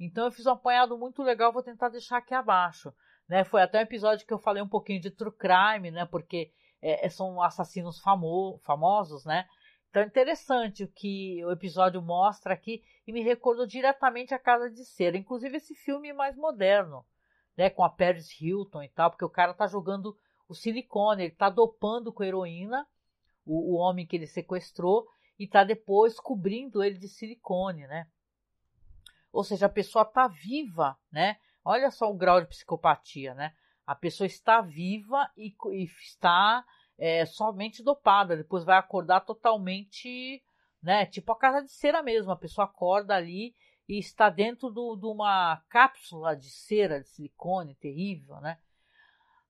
Então 0.00 0.24
eu 0.24 0.32
fiz 0.32 0.46
um 0.46 0.52
apanhado 0.52 0.96
muito 0.96 1.22
legal, 1.22 1.52
vou 1.52 1.62
tentar 1.62 1.90
deixar 1.90 2.18
aqui 2.18 2.34
abaixo. 2.34 2.92
Né? 3.28 3.44
Foi 3.44 3.62
até 3.62 3.78
um 3.78 3.82
episódio 3.82 4.26
que 4.26 4.32
eu 4.32 4.38
falei 4.38 4.62
um 4.62 4.68
pouquinho 4.68 5.00
de 5.00 5.10
true 5.10 5.32
crime, 5.32 5.90
né? 5.90 6.06
Porque 6.06 6.52
é, 6.80 7.06
é 7.06 7.08
são 7.08 7.42
assassinos 7.42 8.00
famo 8.00 8.60
famosos, 8.64 9.24
né? 9.24 9.46
Então 9.90 10.02
é 10.02 10.06
interessante 10.06 10.84
o 10.84 10.88
que 10.88 11.44
o 11.44 11.50
episódio 11.50 12.02
mostra 12.02 12.52
aqui 12.52 12.82
e 13.06 13.12
me 13.12 13.22
recordou 13.22 13.66
diretamente 13.66 14.34
a 14.34 14.38
Casa 14.38 14.70
de 14.70 14.84
Cera, 14.84 15.16
inclusive 15.16 15.56
esse 15.56 15.74
filme 15.74 16.12
mais 16.12 16.36
moderno, 16.36 17.04
né? 17.56 17.70
Com 17.70 17.82
a 17.82 17.88
Paris 17.88 18.28
Hilton 18.40 18.82
e 18.82 18.88
tal, 18.88 19.10
porque 19.10 19.24
o 19.24 19.30
cara 19.30 19.54
tá 19.54 19.66
jogando 19.66 20.16
o 20.48 20.54
silicone, 20.54 21.24
ele 21.24 21.34
tá 21.34 21.48
dopando 21.48 22.12
com 22.12 22.22
heroína 22.22 22.86
o, 23.44 23.74
o 23.74 23.76
homem 23.78 24.06
que 24.06 24.16
ele 24.16 24.26
sequestrou 24.26 25.08
e 25.38 25.44
está 25.44 25.64
depois 25.64 26.20
cobrindo 26.20 26.82
ele 26.82 26.98
de 26.98 27.08
silicone, 27.08 27.86
né? 27.86 28.06
Ou 29.32 29.44
seja, 29.44 29.66
a 29.66 29.70
pessoa 29.70 30.02
está 30.02 30.28
viva, 30.28 30.96
né? 31.10 31.36
Olha 31.68 31.90
só 31.90 32.08
o 32.08 32.14
grau 32.14 32.40
de 32.40 32.46
psicopatia, 32.46 33.34
né? 33.34 33.52
A 33.84 33.92
pessoa 33.92 34.24
está 34.24 34.60
viva 34.60 35.28
e, 35.36 35.52
e 35.72 35.82
está 35.82 36.64
é, 36.96 37.26
somente 37.26 37.82
dopada, 37.82 38.36
depois 38.36 38.62
vai 38.62 38.78
acordar 38.78 39.22
totalmente, 39.22 40.40
né? 40.80 41.06
Tipo 41.06 41.32
a 41.32 41.36
casa 41.36 41.62
de 41.62 41.72
cera 41.72 42.04
mesmo, 42.04 42.30
a 42.30 42.36
pessoa 42.36 42.66
acorda 42.66 43.16
ali 43.16 43.52
e 43.88 43.98
está 43.98 44.30
dentro 44.30 44.70
de 44.70 45.06
uma 45.06 45.60
cápsula 45.68 46.36
de 46.36 46.50
cera, 46.50 47.00
de 47.00 47.08
silicone 47.08 47.74
terrível, 47.74 48.40
né? 48.40 48.58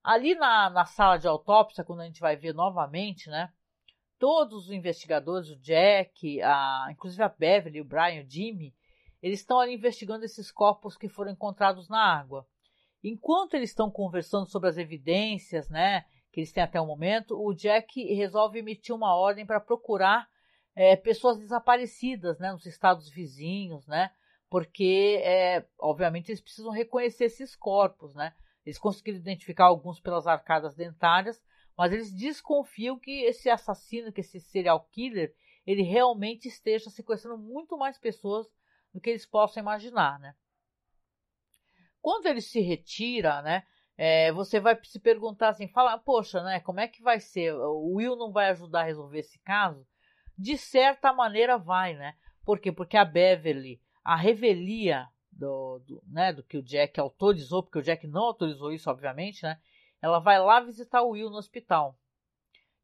Ali 0.03 0.33
na, 0.33 0.71
na 0.71 0.85
sala 0.85 1.17
de 1.17 1.27
autópsia, 1.27 1.83
quando 1.83 2.01
a 2.01 2.05
gente 2.05 2.19
vai 2.19 2.35
ver 2.35 2.51
novamente, 2.51 3.29
né? 3.29 3.53
todos 4.19 4.65
os 4.65 4.71
investigadores, 4.71 5.49
o 5.49 5.55
Jack, 5.57 6.41
a, 6.41 6.87
inclusive 6.91 7.21
a 7.21 7.29
Beverly, 7.29 7.81
o 7.81 7.85
Brian, 7.85 8.23
o 8.23 8.27
Jimmy, 8.27 8.73
eles 9.21 9.39
estão 9.39 9.59
ali 9.59 9.73
investigando 9.73 10.25
esses 10.25 10.51
corpos 10.51 10.97
que 10.97 11.09
foram 11.09 11.31
encontrados 11.31 11.89
na 11.89 11.99
água. 11.99 12.47
Enquanto 13.03 13.53
eles 13.53 13.69
estão 13.69 13.89
conversando 13.89 14.47
sobre 14.47 14.69
as 14.69 14.77
evidências, 14.77 15.69
né, 15.69 16.05
que 16.31 16.39
eles 16.39 16.51
têm 16.51 16.63
até 16.63 16.79
o 16.79 16.85
momento, 16.85 17.39
o 17.39 17.53
Jack 17.53 18.03
resolve 18.13 18.59
emitir 18.59 18.93
uma 18.93 19.15
ordem 19.15 19.45
para 19.45 19.59
procurar 19.59 20.27
é, 20.75 20.95
pessoas 20.95 21.37
desaparecidas, 21.37 22.37
né, 22.39 22.51
nos 22.51 22.65
estados 22.65 23.09
vizinhos, 23.09 23.87
né, 23.87 24.11
porque, 24.49 25.21
é, 25.23 25.65
obviamente, 25.79 26.29
eles 26.29 26.41
precisam 26.41 26.71
reconhecer 26.71 27.25
esses 27.25 27.55
corpos, 27.55 28.13
né. 28.13 28.33
Eles 28.65 28.77
conseguiram 28.77 29.19
identificar 29.19 29.65
alguns 29.65 29.99
pelas 29.99 30.27
arcadas 30.27 30.75
dentárias, 30.75 31.41
mas 31.77 31.91
eles 31.93 32.11
desconfiam 32.11 32.99
que 32.99 33.23
esse 33.23 33.49
assassino, 33.49 34.11
que 34.11 34.21
esse 34.21 34.39
serial 34.39 34.87
killer, 34.91 35.33
ele 35.65 35.83
realmente 35.83 36.47
esteja 36.47 36.89
sequestrando 36.89 37.37
muito 37.37 37.77
mais 37.77 37.97
pessoas 37.97 38.47
do 38.97 39.01
que 39.01 39.11
eles 39.11 39.27
possam 39.27 39.61
imaginar, 39.61 40.19
né? 40.19 40.33
Quando 42.01 42.25
ele 42.25 42.41
se 42.41 42.59
retira, 42.59 43.43
né? 43.43 43.63
É, 43.95 44.31
você 44.31 44.59
vai 44.59 44.77
se 44.83 44.99
perguntar 44.99 45.49
assim, 45.49 45.67
fala, 45.67 45.99
poxa, 45.99 46.41
né? 46.41 46.59
Como 46.59 46.79
é 46.79 46.87
que 46.87 47.01
vai 47.01 47.19
ser? 47.19 47.53
O 47.53 47.93
Will 47.93 48.15
não 48.15 48.31
vai 48.31 48.49
ajudar 48.49 48.81
a 48.81 48.85
resolver 48.85 49.19
esse 49.19 49.37
caso? 49.39 49.85
De 50.35 50.57
certa 50.57 51.13
maneira 51.13 51.59
vai, 51.59 51.93
né? 51.93 52.15
Por 52.43 52.59
quê? 52.59 52.71
Porque 52.71 52.97
a 52.97 53.05
Beverly, 53.05 53.79
a 54.03 54.15
revelia 54.15 55.07
do, 55.31 55.79
do, 55.85 56.03
né, 56.07 56.33
do 56.33 56.43
que 56.43 56.57
o 56.57 56.63
Jack 56.63 56.99
autorizou, 56.99 57.61
porque 57.61 57.77
o 57.77 57.83
Jack 57.83 58.07
não 58.07 58.23
autorizou 58.23 58.71
isso, 58.71 58.89
obviamente, 58.89 59.43
né? 59.43 59.59
Ela 60.01 60.17
vai 60.17 60.39
lá 60.39 60.59
visitar 60.59 61.03
o 61.03 61.11
Will 61.11 61.29
no 61.29 61.37
hospital. 61.37 61.95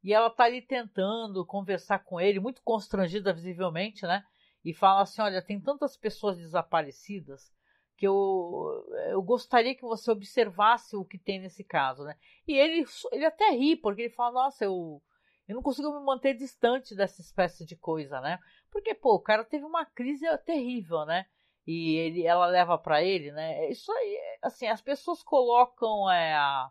E 0.02 0.12
ela 0.12 0.30
tá 0.30 0.44
ali 0.44 0.62
tentando 0.62 1.44
conversar 1.44 2.00
com 2.00 2.20
ele, 2.20 2.38
muito 2.38 2.62
constrangida 2.62 3.32
visivelmente, 3.32 4.06
né? 4.06 4.24
E 4.64 4.72
fala 4.72 5.02
assim: 5.02 5.20
Olha, 5.20 5.42
tem 5.42 5.60
tantas 5.60 5.96
pessoas 5.96 6.36
desaparecidas 6.36 7.52
que 7.96 8.06
eu, 8.06 8.84
eu 9.10 9.22
gostaria 9.22 9.74
que 9.74 9.82
você 9.82 10.10
observasse 10.10 10.96
o 10.96 11.04
que 11.04 11.18
tem 11.18 11.40
nesse 11.40 11.62
caso, 11.62 12.04
né? 12.04 12.16
E 12.46 12.56
ele, 12.56 12.84
ele 13.12 13.24
até 13.24 13.50
ri, 13.50 13.76
porque 13.76 14.02
ele 14.02 14.14
fala: 14.14 14.44
Nossa, 14.44 14.64
eu, 14.64 15.02
eu 15.46 15.54
não 15.54 15.62
consigo 15.62 15.92
me 15.92 16.04
manter 16.04 16.34
distante 16.34 16.94
dessa 16.94 17.20
espécie 17.20 17.64
de 17.64 17.76
coisa, 17.76 18.20
né? 18.20 18.38
Porque, 18.70 18.94
pô, 18.94 19.14
o 19.14 19.22
cara 19.22 19.44
teve 19.44 19.64
uma 19.64 19.84
crise 19.84 20.26
terrível, 20.38 21.04
né? 21.04 21.26
E 21.66 21.96
ele, 21.96 22.26
ela 22.26 22.46
leva 22.46 22.76
para 22.76 23.02
ele, 23.02 23.32
né? 23.32 23.68
Isso 23.70 23.90
aí, 23.92 24.18
assim, 24.42 24.66
as 24.66 24.82
pessoas 24.82 25.22
colocam 25.22 26.10
é, 26.10 26.34
a 26.34 26.70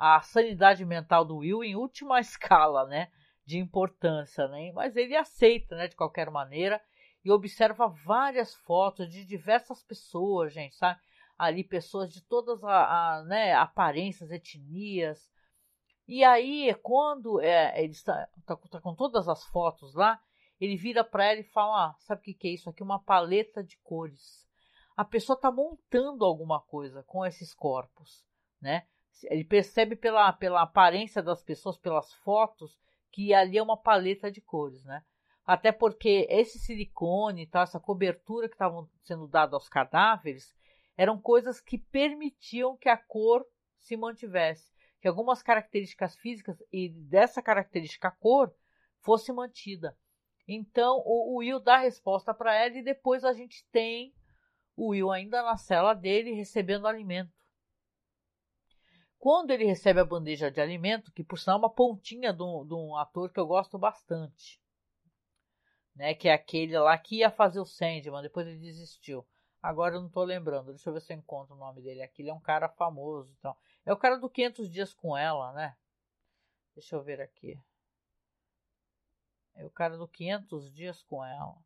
a 0.00 0.18
sanidade 0.22 0.82
mental 0.86 1.26
do 1.26 1.36
Will 1.36 1.62
em 1.62 1.76
última 1.76 2.18
escala, 2.20 2.86
né, 2.86 3.10
de 3.44 3.58
importância, 3.58 4.48
né? 4.48 4.72
Mas 4.72 4.96
ele 4.96 5.14
aceita, 5.14 5.76
né, 5.76 5.88
de 5.88 5.94
qualquer 5.94 6.30
maneira 6.30 6.80
e 7.24 7.30
observa 7.30 7.88
várias 7.88 8.54
fotos 8.54 9.10
de 9.10 9.24
diversas 9.24 9.82
pessoas, 9.82 10.52
gente, 10.52 10.76
sabe? 10.76 11.00
Ali 11.38 11.64
pessoas 11.64 12.12
de 12.12 12.22
todas 12.22 12.62
as 12.64 13.26
né, 13.26 13.54
aparências, 13.54 14.30
etnias. 14.30 15.30
E 16.06 16.24
aí, 16.24 16.74
quando 16.82 17.40
é, 17.40 17.82
ele 17.82 17.92
está 17.92 18.28
tá, 18.44 18.56
tá 18.56 18.80
com 18.80 18.94
todas 18.94 19.28
as 19.28 19.44
fotos 19.46 19.94
lá, 19.94 20.20
ele 20.60 20.76
vira 20.76 21.02
para 21.02 21.24
ela 21.24 21.40
e 21.40 21.44
fala: 21.44 21.86
ah, 21.86 21.96
sabe 22.00 22.20
o 22.20 22.24
que, 22.24 22.34
que 22.34 22.48
é 22.48 22.52
isso 22.52 22.68
aqui? 22.68 22.82
Uma 22.82 23.02
paleta 23.02 23.64
de 23.64 23.78
cores. 23.78 24.46
A 24.96 25.04
pessoa 25.04 25.34
está 25.34 25.50
montando 25.50 26.24
alguma 26.24 26.60
coisa 26.60 27.02
com 27.04 27.24
esses 27.24 27.54
corpos, 27.54 28.22
né? 28.60 28.86
Ele 29.24 29.44
percebe 29.44 29.96
pela, 29.96 30.32
pela 30.32 30.62
aparência 30.62 31.22
das 31.22 31.42
pessoas, 31.42 31.78
pelas 31.78 32.12
fotos, 32.12 32.78
que 33.10 33.32
ali 33.32 33.56
é 33.56 33.62
uma 33.62 33.76
paleta 33.76 34.30
de 34.30 34.40
cores, 34.40 34.84
né? 34.84 35.02
Até 35.46 35.72
porque 35.72 36.26
esse 36.30 36.58
silicone, 36.58 37.48
essa 37.52 37.80
cobertura 37.80 38.48
que 38.48 38.54
estavam 38.54 38.88
sendo 39.02 39.26
dada 39.26 39.56
aos 39.56 39.68
cadáveres, 39.68 40.54
eram 40.96 41.20
coisas 41.20 41.60
que 41.60 41.78
permitiam 41.78 42.76
que 42.76 42.88
a 42.88 42.96
cor 42.96 43.44
se 43.78 43.96
mantivesse, 43.96 44.70
que 45.00 45.08
algumas 45.08 45.42
características 45.42 46.14
físicas 46.16 46.62
e 46.72 46.90
dessa 46.90 47.42
característica 47.42 48.10
cor 48.10 48.54
fosse 49.00 49.32
mantida. 49.32 49.96
Então 50.46 51.02
o, 51.06 51.36
Will 51.38 51.60
dá 51.60 51.76
a 51.76 51.80
resposta 51.80 52.34
para 52.34 52.54
ela 52.54 52.76
e 52.76 52.82
depois 52.82 53.24
a 53.24 53.32
gente 53.32 53.66
tem 53.72 54.14
o 54.76 54.88
Will 54.88 55.10
ainda 55.10 55.42
na 55.42 55.56
cela 55.56 55.94
dele 55.94 56.32
recebendo 56.32 56.86
alimento. 56.86 57.32
Quando 59.18 59.50
ele 59.50 59.64
recebe 59.64 60.00
a 60.00 60.04
bandeja 60.04 60.50
de 60.50 60.60
alimento, 60.60 61.12
que 61.12 61.22
por 61.22 61.38
sinal 61.38 61.56
é 61.56 61.58
uma 61.60 61.70
pontinha 61.70 62.32
de 62.32 62.42
um 62.42 62.96
ator 62.96 63.30
que 63.30 63.38
eu 63.38 63.46
gosto 63.46 63.78
bastante, 63.78 64.60
né? 65.94 66.14
Que 66.14 66.28
é 66.28 66.32
aquele 66.32 66.78
lá 66.78 66.96
que 66.98 67.18
ia 67.18 67.30
fazer 67.30 67.60
o 67.60 67.64
Sandman, 67.64 68.22
depois 68.22 68.46
ele 68.46 68.58
desistiu. 68.58 69.26
Agora 69.62 69.96
eu 69.96 70.00
não 70.00 70.08
tô 70.08 70.24
lembrando, 70.24 70.72
deixa 70.72 70.88
eu 70.88 70.94
ver 70.94 71.00
se 71.00 71.12
eu 71.12 71.18
encontro 71.18 71.54
o 71.54 71.58
nome 71.58 71.82
dele 71.82 72.02
aqui. 72.02 72.22
Ele 72.22 72.30
é 72.30 72.34
um 72.34 72.40
cara 72.40 72.68
famoso 72.68 73.30
então. 73.38 73.56
É 73.84 73.92
o 73.92 73.96
cara 73.96 74.16
do 74.16 74.30
500 74.30 74.70
Dias 74.70 74.94
com 74.94 75.16
Ela, 75.16 75.52
né? 75.52 75.76
Deixa 76.74 76.96
eu 76.96 77.02
ver 77.02 77.20
aqui. 77.20 77.60
É 79.54 79.64
o 79.64 79.70
cara 79.70 79.98
do 79.98 80.08
500 80.08 80.72
Dias 80.72 81.02
com 81.02 81.24
Ela. 81.24 81.56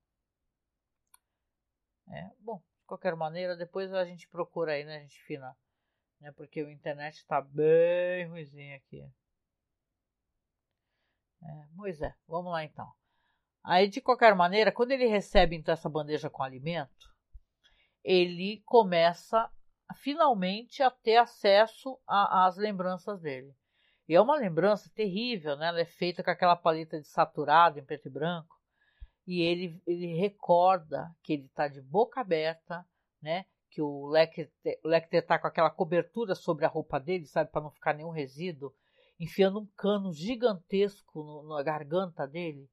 É, 2.08 2.30
bom, 2.40 2.58
de 2.58 2.86
qualquer 2.86 3.14
maneira, 3.14 3.56
depois 3.56 3.92
a 3.94 4.04
gente 4.04 4.28
procura 4.28 4.72
aí, 4.72 4.84
né? 4.84 5.00
Gente 5.00 5.22
fina. 5.22 5.56
Né, 6.20 6.32
porque 6.32 6.60
a 6.60 6.72
internet 6.72 7.16
está 7.16 7.40
bem 7.40 8.26
ruimzinho 8.28 8.76
aqui. 8.76 9.02
É, 11.42 11.66
pois 11.76 12.00
é, 12.00 12.14
vamos 12.26 12.50
lá 12.50 12.64
então. 12.64 12.90
Aí, 13.64 13.88
de 13.88 14.02
qualquer 14.02 14.34
maneira, 14.34 14.70
quando 14.70 14.92
ele 14.92 15.06
recebe 15.06 15.56
então 15.56 15.72
essa 15.72 15.88
bandeja 15.88 16.28
com 16.28 16.42
alimento, 16.42 17.08
ele 18.04 18.62
começa 18.66 19.50
finalmente 19.96 20.82
a 20.82 20.90
ter 20.90 21.16
acesso 21.16 21.98
às 22.06 22.58
lembranças 22.58 23.22
dele. 23.22 23.54
E 24.06 24.14
é 24.14 24.20
uma 24.20 24.36
lembrança 24.36 24.90
terrível, 24.94 25.56
né? 25.56 25.68
Ela 25.68 25.80
é 25.80 25.86
feita 25.86 26.22
com 26.22 26.30
aquela 26.30 26.54
paleta 26.54 27.00
de 27.00 27.08
saturado 27.08 27.78
em 27.78 27.84
preto 27.84 28.08
e 28.08 28.10
branco. 28.10 28.54
E 29.26 29.40
ele, 29.40 29.80
ele 29.86 30.14
recorda 30.14 31.10
que 31.22 31.32
ele 31.32 31.46
está 31.46 31.66
de 31.66 31.80
boca 31.80 32.20
aberta, 32.20 32.86
né? 33.22 33.46
Que 33.70 33.80
o 33.80 34.06
Lecter 34.06 34.50
está 35.22 35.38
com 35.38 35.46
aquela 35.46 35.70
cobertura 35.70 36.34
sobre 36.34 36.66
a 36.66 36.68
roupa 36.68 37.00
dele, 37.00 37.24
sabe? 37.24 37.50
Para 37.50 37.62
não 37.62 37.70
ficar 37.70 37.94
nenhum 37.94 38.10
resíduo. 38.10 38.74
Enfiando 39.18 39.60
um 39.60 39.66
cano 39.74 40.12
gigantesco 40.12 41.22
no, 41.22 41.48
na 41.48 41.62
garganta 41.62 42.26
dele 42.26 42.68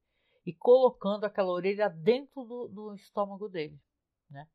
e 0.46 0.54
colocando 0.54 1.26
aquela 1.26 1.52
orelha 1.52 1.90
dentro 1.90 2.44
do, 2.44 2.68
do 2.68 2.96
estômago 2.96 3.48
dele, 3.48 3.80
né? 4.30 4.48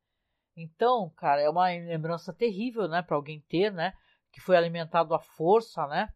Então, 0.57 1.11
cara, 1.11 1.41
é 1.41 1.49
uma 1.49 1.67
lembrança 1.67 2.33
terrível, 2.33 2.89
né, 2.89 3.03
para 3.03 3.17
alguém 3.17 3.41
ter, 3.43 3.71
né, 3.71 3.93
que 4.33 4.41
foi 4.41 4.57
alimentado 4.57 5.15
à 5.15 5.19
força, 5.19 5.87
né? 5.87 6.13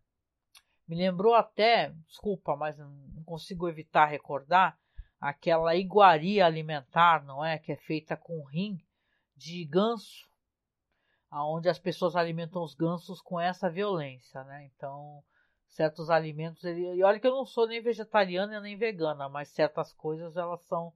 Me 0.89 0.97
lembrou 0.97 1.35
até, 1.35 1.91
desculpa, 2.09 2.57
mas 2.57 2.77
não 2.79 3.23
consigo 3.25 3.69
evitar 3.69 4.07
recordar 4.07 4.79
aquela 5.21 5.77
iguaria 5.77 6.45
alimentar, 6.45 7.23
não 7.23 7.45
é, 7.45 7.59
que 7.59 7.71
é 7.71 7.77
feita 7.77 8.17
com 8.17 8.43
rim 8.45 8.83
de 9.37 9.65
ganso, 9.65 10.29
aonde 11.31 11.69
as 11.69 11.79
pessoas 11.79 12.17
alimentam 12.17 12.63
os 12.63 12.75
gansos 12.75 13.21
com 13.21 13.39
essa 13.39 13.71
violência, 13.71 14.43
né? 14.45 14.69
Então, 14.75 15.23
certos 15.71 16.11
alimentos. 16.11 16.65
Ele, 16.65 16.95
e 16.95 17.03
olha 17.03 17.19
que 17.19 17.27
eu 17.27 17.35
não 17.35 17.47
sou 17.47 17.67
nem 17.67 17.81
vegetariana 17.81 18.61
nem 18.61 18.77
vegana, 18.77 19.29
mas 19.29 19.49
certas 19.49 19.93
coisas 19.93 20.37
elas 20.37 20.63
são. 20.65 20.93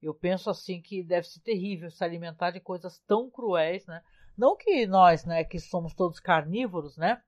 Eu 0.00 0.14
penso 0.14 0.48
assim 0.48 0.80
que 0.80 1.02
deve 1.02 1.26
ser 1.26 1.40
terrível 1.40 1.90
se 1.90 2.02
alimentar 2.02 2.50
de 2.50 2.60
coisas 2.60 2.98
tão 3.00 3.28
cruéis, 3.30 3.86
né? 3.86 4.02
Não 4.36 4.56
que 4.56 4.86
nós, 4.86 5.24
né, 5.24 5.44
que 5.44 5.58
somos 5.58 5.92
todos 5.94 6.18
carnívoros, 6.18 6.96
né? 6.96 7.22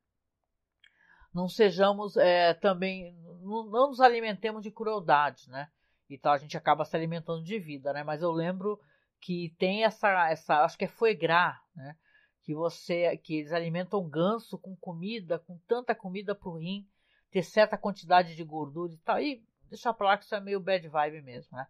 Não 1.34 1.48
sejamos 1.48 2.16
é, 2.16 2.54
também, 2.54 3.14
não, 3.42 3.64
não 3.64 3.88
nos 3.88 4.00
alimentemos 4.00 4.62
de 4.62 4.70
crueldade, 4.70 5.50
né? 5.50 5.68
Então 6.08 6.32
a 6.32 6.38
gente 6.38 6.56
acaba 6.56 6.84
se 6.84 6.96
alimentando 6.96 7.42
de 7.42 7.58
vida, 7.58 7.92
né? 7.92 8.02
Mas 8.02 8.22
eu 8.22 8.30
lembro 8.30 8.78
que 9.20 9.54
tem 9.58 9.84
essa, 9.84 10.28
essa 10.30 10.64
acho 10.64 10.76
que 10.76 10.84
é 10.84 10.88
foie 10.88 11.18
né? 11.74 11.96
Que 12.42 12.54
você 12.54 13.16
que 13.18 13.36
eles 13.36 13.52
alimentam 13.52 14.08
ganso 14.08 14.58
com 14.58 14.76
comida, 14.76 15.38
com 15.38 15.58
tanta 15.66 15.94
comida 15.94 16.34
pro 16.34 16.56
rim, 16.56 16.86
ter 17.30 17.42
certa 17.42 17.78
quantidade 17.78 18.34
de 18.34 18.44
gordura 18.44 18.92
e 18.92 18.98
tal. 18.98 19.20
E 19.20 19.44
deixa 19.68 19.92
pra 19.94 20.08
lá 20.08 20.18
que 20.18 20.24
isso 20.24 20.34
é 20.34 20.40
meio 20.40 20.60
bad 20.60 20.86
vibe 20.88 21.22
mesmo, 21.22 21.56
né? 21.56 21.66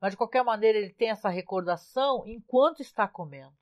Mas 0.00 0.12
de 0.12 0.16
qualquer 0.16 0.42
maneira 0.42 0.78
ele 0.78 0.90
tem 0.90 1.10
essa 1.10 1.28
recordação 1.28 2.24
enquanto 2.26 2.80
está 2.80 3.06
comendo. 3.06 3.54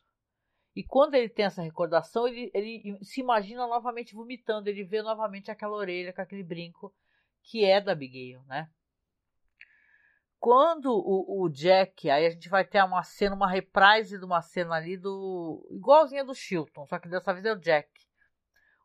E 0.74 0.84
quando 0.84 1.14
ele 1.14 1.28
tem 1.28 1.44
essa 1.44 1.62
recordação, 1.62 2.28
ele, 2.28 2.50
ele 2.54 2.98
se 3.02 3.20
imagina 3.20 3.66
novamente 3.66 4.14
vomitando, 4.14 4.68
ele 4.68 4.84
vê 4.84 5.02
novamente 5.02 5.50
aquela 5.50 5.76
orelha 5.76 6.12
com 6.12 6.22
aquele 6.22 6.44
brinco 6.44 6.94
que 7.42 7.64
é 7.64 7.80
da 7.80 7.92
Abigail, 7.92 8.42
né? 8.44 8.70
Quando 10.40 10.86
o, 10.86 11.44
o, 11.44 11.50
Jack, 11.50 12.08
aí 12.08 12.24
a 12.24 12.30
gente 12.30 12.48
vai 12.48 12.64
ter 12.64 12.82
uma 12.82 13.02
cena, 13.02 13.36
uma 13.36 13.48
reprise 13.48 14.18
de 14.18 14.24
uma 14.24 14.40
cena 14.40 14.74
ali 14.74 14.96
do. 14.96 15.68
igualzinha 15.70 16.24
do 16.24 16.34
Chilton, 16.34 16.86
só 16.86 16.98
que 16.98 17.10
dessa 17.10 17.34
vez 17.34 17.44
é 17.44 17.52
o 17.52 17.60
Jack. 17.60 17.90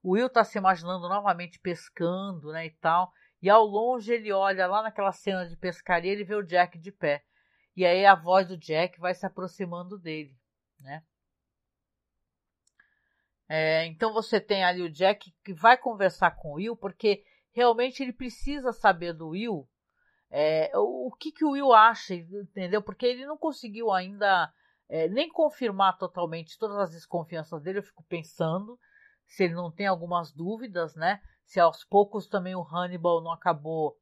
O 0.04 0.12
Will 0.12 0.30
tá 0.30 0.44
se 0.44 0.58
imaginando 0.58 1.08
novamente 1.08 1.58
pescando, 1.60 2.52
né, 2.52 2.66
e 2.66 2.72
tal. 2.72 3.12
E 3.42 3.50
ao 3.50 3.64
longe 3.64 4.14
ele 4.14 4.34
olha 4.34 4.68
lá 4.68 4.84
naquela 4.84 5.14
cena 5.14 5.48
de 5.48 5.56
pescaria, 5.56 6.12
ele 6.12 6.26
vê 6.26 6.36
o 6.36 6.44
Jack 6.44 6.78
de 6.78 6.92
pé. 6.92 7.24
E 7.76 7.86
aí 7.86 8.06
a 8.06 8.16
voz 8.16 8.48
do 8.48 8.58
Jack 8.58 9.00
vai 9.00 9.14
se 9.16 9.26
aproximando 9.26 9.98
dele, 9.98 10.38
né? 10.80 11.04
É, 13.48 13.86
então 13.86 14.12
você 14.12 14.42
tem 14.42 14.64
ali 14.64 14.82
o 14.82 14.92
Jack 14.92 15.34
que 15.44 15.54
vai 15.54 15.78
conversar 15.78 16.32
com 16.32 16.50
o 16.50 16.54
Will, 16.56 16.76
porque 16.76 17.24
realmente 17.54 18.04
ele 18.04 18.12
precisa 18.12 18.74
saber 18.74 19.14
do 19.14 19.30
Will 19.30 19.70
é, 20.38 20.70
o 20.76 21.10
que, 21.18 21.32
que 21.32 21.46
o 21.46 21.52
Will 21.52 21.72
acha, 21.72 22.14
entendeu? 22.14 22.82
Porque 22.82 23.06
ele 23.06 23.26
não 23.26 23.38
conseguiu 23.38 23.90
ainda 23.90 24.54
é, 24.90 25.08
nem 25.08 25.30
confirmar 25.30 25.98
totalmente 25.98 26.60
todas 26.60 26.76
as 26.78 26.92
desconfianças 26.92 27.62
dele. 27.62 27.80
Eu 27.80 27.84
fico 27.84 28.04
pensando 28.04 28.78
se 29.26 29.46
ele 29.46 29.54
não 29.54 29.72
tem 29.72 29.88
algumas 29.88 30.34
dúvidas, 30.34 30.94
né? 30.94 31.22
Se 31.46 31.58
aos 31.58 31.86
poucos 31.86 32.28
também 32.28 32.54
o 32.54 32.68
Hannibal 32.68 33.24
não 33.24 33.32
acabou 33.32 33.98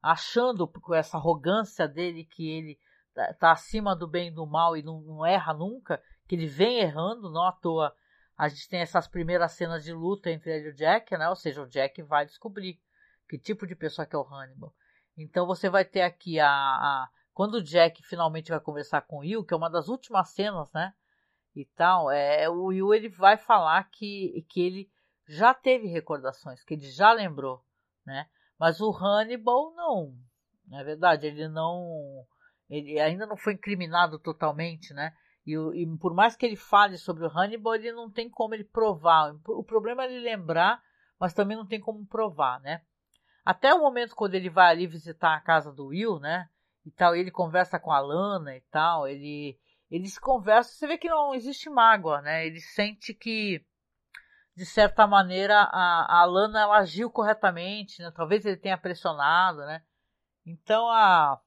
achando 0.00 0.66
com 0.66 0.94
essa 0.94 1.18
arrogância 1.18 1.86
dele 1.86 2.24
que 2.24 2.48
ele 2.48 2.78
tá, 3.12 3.34
tá 3.34 3.52
acima 3.52 3.94
do 3.94 4.08
bem 4.08 4.28
e 4.28 4.34
do 4.34 4.46
mal 4.46 4.74
e 4.74 4.82
não, 4.82 5.02
não 5.02 5.26
erra 5.26 5.52
nunca, 5.52 6.02
que 6.26 6.34
ele 6.34 6.46
vem 6.46 6.78
errando, 6.78 7.30
não 7.30 7.46
à 7.46 7.52
toa. 7.52 7.94
A 8.38 8.48
gente 8.48 8.66
tem 8.70 8.80
essas 8.80 9.06
primeiras 9.06 9.52
cenas 9.52 9.84
de 9.84 9.92
luta 9.92 10.30
entre 10.30 10.50
ele 10.50 10.68
e 10.68 10.70
o 10.70 10.74
Jack, 10.74 11.14
né? 11.18 11.28
Ou 11.28 11.36
seja, 11.36 11.60
o 11.60 11.68
Jack 11.68 12.00
vai 12.04 12.24
descobrir 12.24 12.80
que 13.28 13.36
tipo 13.36 13.66
de 13.66 13.76
pessoa 13.76 14.06
que 14.06 14.16
é 14.16 14.18
o 14.18 14.26
Hannibal. 14.26 14.72
Então 15.18 15.46
você 15.46 15.68
vai 15.68 15.84
ter 15.84 16.02
aqui 16.02 16.38
a, 16.38 16.48
a, 16.48 17.08
quando 17.34 17.54
o 17.54 17.62
Jack 17.62 18.02
finalmente 18.04 18.50
vai 18.50 18.60
conversar 18.60 19.02
com 19.02 19.16
o 19.16 19.20
Will, 19.20 19.44
que 19.44 19.52
é 19.52 19.56
uma 19.56 19.68
das 19.68 19.88
últimas 19.88 20.30
cenas, 20.30 20.72
né? 20.72 20.94
E 21.56 21.64
tal, 21.64 22.08
é, 22.10 22.48
o 22.48 22.66
Will 22.66 22.94
ele 22.94 23.08
vai 23.08 23.36
falar 23.36 23.82
que, 23.90 24.46
que 24.48 24.60
ele 24.60 24.90
já 25.26 25.52
teve 25.52 25.88
recordações, 25.88 26.62
que 26.62 26.74
ele 26.74 26.88
já 26.88 27.12
lembrou, 27.12 27.64
né? 28.06 28.28
Mas 28.58 28.80
o 28.80 28.92
Hannibal 28.92 29.74
não, 29.74 30.14
na 30.68 30.80
é 30.80 30.84
verdade, 30.84 31.26
ele 31.26 31.48
não, 31.48 32.24
ele 32.70 33.00
ainda 33.00 33.26
não 33.26 33.36
foi 33.36 33.54
incriminado 33.54 34.18
totalmente, 34.20 34.94
né? 34.94 35.12
E, 35.44 35.54
e, 35.54 35.98
por 35.98 36.14
mais 36.14 36.36
que 36.36 36.46
ele 36.46 36.56
fale 36.56 36.96
sobre 36.96 37.24
o 37.24 37.30
Hannibal, 37.30 37.74
ele 37.74 37.90
não 37.92 38.10
tem 38.10 38.28
como 38.28 38.54
ele 38.54 38.64
provar. 38.64 39.34
O 39.46 39.64
problema 39.64 40.04
é 40.04 40.06
ele 40.06 40.20
lembrar, 40.20 40.82
mas 41.18 41.32
também 41.32 41.56
não 41.56 41.66
tem 41.66 41.80
como 41.80 42.06
provar, 42.06 42.60
né? 42.60 42.82
Até 43.48 43.72
o 43.72 43.78
momento 43.78 44.14
quando 44.14 44.34
ele 44.34 44.50
vai 44.50 44.70
ali 44.70 44.86
visitar 44.86 45.34
a 45.34 45.40
casa 45.40 45.72
do 45.72 45.86
Will, 45.86 46.18
né? 46.20 46.50
E 46.84 46.90
tal, 46.90 47.16
ele 47.16 47.30
conversa 47.30 47.80
com 47.80 47.90
a 47.90 47.98
Lana 47.98 48.54
e 48.54 48.60
tal, 48.70 49.08
ele 49.08 49.58
eles 49.90 50.18
conversam, 50.18 50.74
você 50.74 50.86
vê 50.86 50.98
que 50.98 51.08
não 51.08 51.34
existe 51.34 51.70
mágoa, 51.70 52.20
né? 52.20 52.46
Ele 52.46 52.60
sente 52.60 53.14
que 53.14 53.64
de 54.54 54.66
certa 54.66 55.06
maneira 55.06 55.62
a, 55.62 56.20
a 56.20 56.24
Lana 56.26 56.60
ela 56.60 56.76
agiu 56.76 57.10
corretamente, 57.10 58.02
né? 58.02 58.12
Talvez 58.14 58.44
ele 58.44 58.58
tenha 58.58 58.76
pressionado, 58.76 59.60
né? 59.60 59.82
Então 60.44 60.86
a 60.90 61.40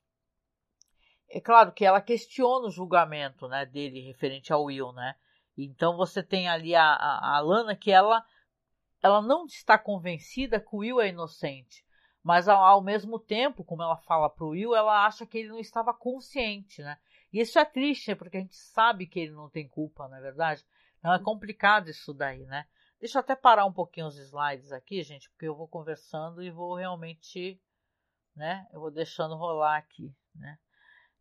é 1.30 1.40
claro 1.40 1.72
que 1.72 1.86
ela 1.86 2.02
questiona 2.02 2.66
o 2.66 2.72
julgamento, 2.72 3.48
né, 3.48 3.64
dele 3.64 4.02
referente 4.02 4.52
ao 4.52 4.64
Will, 4.64 4.92
né? 4.92 5.14
Então 5.56 5.96
você 5.96 6.24
tem 6.24 6.50
ali 6.50 6.74
a, 6.74 6.84
a, 6.84 7.38
a 7.38 7.40
Lana 7.42 7.76
que 7.76 7.92
ela 7.92 8.26
ela 9.04 9.22
não 9.22 9.46
está 9.46 9.78
convencida 9.78 10.60
que 10.60 10.76
o 10.76 10.80
Will 10.80 11.00
é 11.00 11.10
inocente. 11.10 11.86
Mas 12.24 12.48
ao, 12.48 12.64
ao 12.64 12.82
mesmo 12.82 13.20
tempo, 13.20 13.64
como 13.64 13.82
ela 13.82 13.98
fala 13.98 14.30
para 14.30 14.46
o 14.46 14.50
Will, 14.50 14.76
ela 14.76 15.06
acha 15.06 15.26
que 15.26 15.40
ele 15.40 15.50
não 15.50 15.60
estava 15.60 15.94
consciente, 15.94 16.82
né? 16.82 16.98
E 17.34 17.40
isso 17.40 17.58
é 17.58 17.66
triste, 17.66 18.16
porque 18.16 18.38
a 18.38 18.42
gente 18.42 18.56
sabe 18.56 19.08
que 19.08 19.20
ele 19.20 19.32
não 19.32 19.50
tem 19.50 19.68
culpa, 19.68 20.08
não 20.08 20.18
é 20.18 20.22
verdade? 20.22 20.66
Então 21.00 21.14
é 21.14 21.20
complicado 21.20 21.90
isso 21.90 22.14
daí, 22.14 22.46
né? 22.46 22.68
Deixa 23.00 23.18
eu 23.18 23.22
até 23.22 23.36
parar 23.36 23.66
um 23.66 23.74
pouquinho 23.74 24.06
os 24.06 24.18
slides 24.18 24.72
aqui, 24.72 25.02
gente, 25.02 25.30
porque 25.32 25.48
eu 25.48 25.56
vou 25.56 25.68
conversando 25.68 26.44
e 26.44 26.52
vou 26.52 26.76
realmente, 26.76 27.60
né? 28.36 28.68
Eu 28.72 28.80
vou 28.80 28.92
deixando 28.92 29.36
rolar 29.36 29.78
aqui, 29.78 30.14
né? 30.36 30.60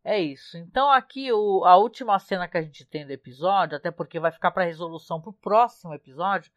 É 0.03 0.19
isso. 0.19 0.57
Então 0.57 0.89
aqui 0.91 1.31
o, 1.31 1.63
a 1.65 1.77
última 1.77 2.19
cena 2.19 2.47
que 2.47 2.57
a 2.57 2.61
gente 2.61 2.85
tem 2.85 3.05
do 3.05 3.11
episódio, 3.11 3.77
até 3.77 3.89
porque 3.89 4.19
vai 4.19 4.31
ficar 4.31 4.51
para 4.51 4.65
resolução 4.65 5.19
para 5.19 5.29
o 5.31 5.33
próximo 5.33 5.93
episódio, 5.93 6.51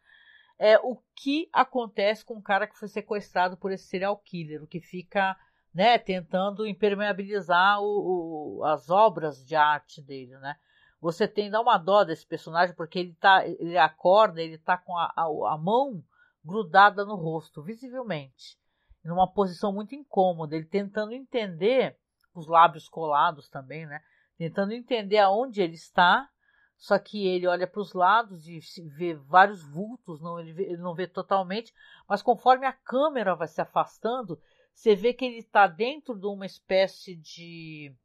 é 0.57 0.77
o 0.79 0.97
que 1.15 1.49
acontece 1.51 2.23
com 2.23 2.35
o 2.35 2.41
cara 2.41 2.67
que 2.67 2.77
foi 2.77 2.87
sequestrado 2.87 3.57
por 3.57 3.71
esse 3.71 3.85
serial 3.85 4.17
killer, 4.17 4.63
o 4.63 4.67
que 4.67 4.79
fica 4.79 5.35
né, 5.73 5.97
tentando 5.97 6.65
impermeabilizar 6.65 7.81
o, 7.81 8.59
o, 8.59 8.63
as 8.63 8.89
obras 8.89 9.45
de 9.45 9.55
arte 9.55 10.01
dele, 10.01 10.37
né? 10.37 10.55
Você 11.01 11.27
tem 11.27 11.51
dá 11.51 11.59
uma 11.59 11.77
dó 11.77 12.03
desse 12.03 12.25
personagem 12.25 12.73
porque 12.73 12.97
ele 12.97 13.13
tá, 13.13 13.45
ele 13.45 13.77
acorda, 13.77 14.41
ele 14.41 14.57
tá 14.57 14.77
com 14.77 14.97
a, 14.97 15.11
a, 15.15 15.53
a 15.53 15.57
mão 15.57 16.01
grudada 16.43 17.03
no 17.03 17.15
rosto, 17.15 17.61
visivelmente, 17.61 18.57
numa 19.03 19.27
posição 19.27 19.73
muito 19.73 19.93
incômoda, 19.93 20.55
ele 20.55 20.65
tentando 20.65 21.11
entender, 21.11 21.97
os 22.33 22.47
lábios 22.47 22.87
colados 22.87 23.49
também, 23.49 23.85
né? 23.85 24.01
Tentando 24.37 24.73
entender 24.73 25.17
aonde 25.17 25.61
ele 25.61 25.75
está, 25.75 26.29
só 26.77 26.99
que 26.99 27.25
ele 27.25 27.47
olha 27.47 27.65
para 27.65 27.81
os 27.81 27.93
lados 27.93 28.47
e 28.47 28.59
vê 28.97 29.13
vários 29.13 29.63
vultos, 29.63 30.21
não, 30.21 30.39
ele, 30.39 30.53
vê, 30.53 30.63
ele 30.63 30.77
não 30.77 30.93
vê 30.93 31.07
totalmente, 31.07 31.73
mas 32.07 32.21
conforme 32.21 32.65
a 32.65 32.73
câmera 32.73 33.35
vai 33.35 33.47
se 33.47 33.61
afastando, 33.61 34.39
você 34.73 34.95
vê 34.95 35.13
que 35.13 35.23
ele 35.23 35.37
está 35.37 35.67
dentro 35.67 36.13
de 36.19 36.27
uma 36.27 36.45
espécie 36.45 37.15
de. 37.15 37.95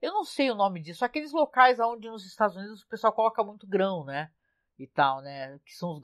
Eu 0.00 0.12
não 0.12 0.24
sei 0.24 0.48
o 0.50 0.54
nome 0.54 0.80
disso, 0.80 1.04
aqueles 1.04 1.32
locais 1.32 1.80
onde 1.80 2.08
nos 2.08 2.24
Estados 2.24 2.56
Unidos 2.56 2.82
o 2.82 2.88
pessoal 2.88 3.12
coloca 3.12 3.42
muito 3.42 3.66
grão, 3.66 4.04
né? 4.04 4.30
E 4.78 4.86
tal, 4.86 5.20
né? 5.20 5.58
Que 5.66 5.74
são 5.74 5.90
os, 5.90 6.00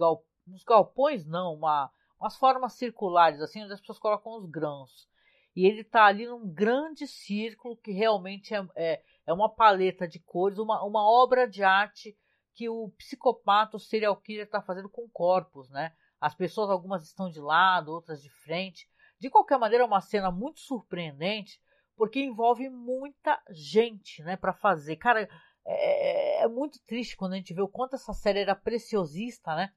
os 0.52 0.64
galpões, 0.64 1.24
não, 1.24 1.54
uma... 1.54 1.88
umas 2.18 2.36
formas 2.36 2.72
circulares, 2.72 3.40
assim, 3.40 3.62
onde 3.62 3.72
as 3.72 3.80
pessoas 3.80 4.00
colocam 4.00 4.36
os 4.36 4.46
grãos. 4.46 5.08
E 5.54 5.64
ele 5.64 5.82
está 5.82 6.06
ali 6.06 6.26
num 6.26 6.52
grande 6.52 7.06
círculo 7.06 7.76
que 7.76 7.92
realmente 7.92 8.52
é, 8.52 8.66
é, 8.74 9.02
é 9.26 9.32
uma 9.32 9.48
paleta 9.48 10.06
de 10.06 10.18
cores, 10.18 10.58
uma, 10.58 10.82
uma 10.84 11.02
obra 11.02 11.48
de 11.48 11.62
arte 11.62 12.16
que 12.54 12.68
o 12.68 12.90
psicopata, 12.96 13.76
o 13.76 13.80
serial 13.80 14.16
killer, 14.16 14.44
está 14.44 14.62
fazendo 14.62 14.88
com 14.88 15.08
corpos, 15.08 15.68
né? 15.70 15.92
As 16.20 16.34
pessoas, 16.34 16.70
algumas 16.70 17.04
estão 17.04 17.28
de 17.28 17.40
lado, 17.40 17.92
outras 17.92 18.22
de 18.22 18.30
frente. 18.30 18.88
De 19.18 19.28
qualquer 19.28 19.58
maneira, 19.58 19.84
é 19.84 19.86
uma 19.86 20.00
cena 20.00 20.30
muito 20.30 20.60
surpreendente, 20.60 21.60
porque 21.96 22.20
envolve 22.20 22.68
muita 22.68 23.42
gente, 23.50 24.22
né, 24.22 24.36
para 24.36 24.52
fazer. 24.52 24.96
Cara, 24.96 25.28
é, 25.66 26.42
é, 26.42 26.48
muito 26.48 26.78
triste 26.84 27.16
quando 27.16 27.32
a 27.32 27.36
gente 27.36 27.54
vê 27.54 27.62
o 27.62 27.68
quanto 27.68 27.94
essa 27.94 28.12
série 28.12 28.40
era 28.40 28.54
preciosista, 28.54 29.54
né, 29.54 29.72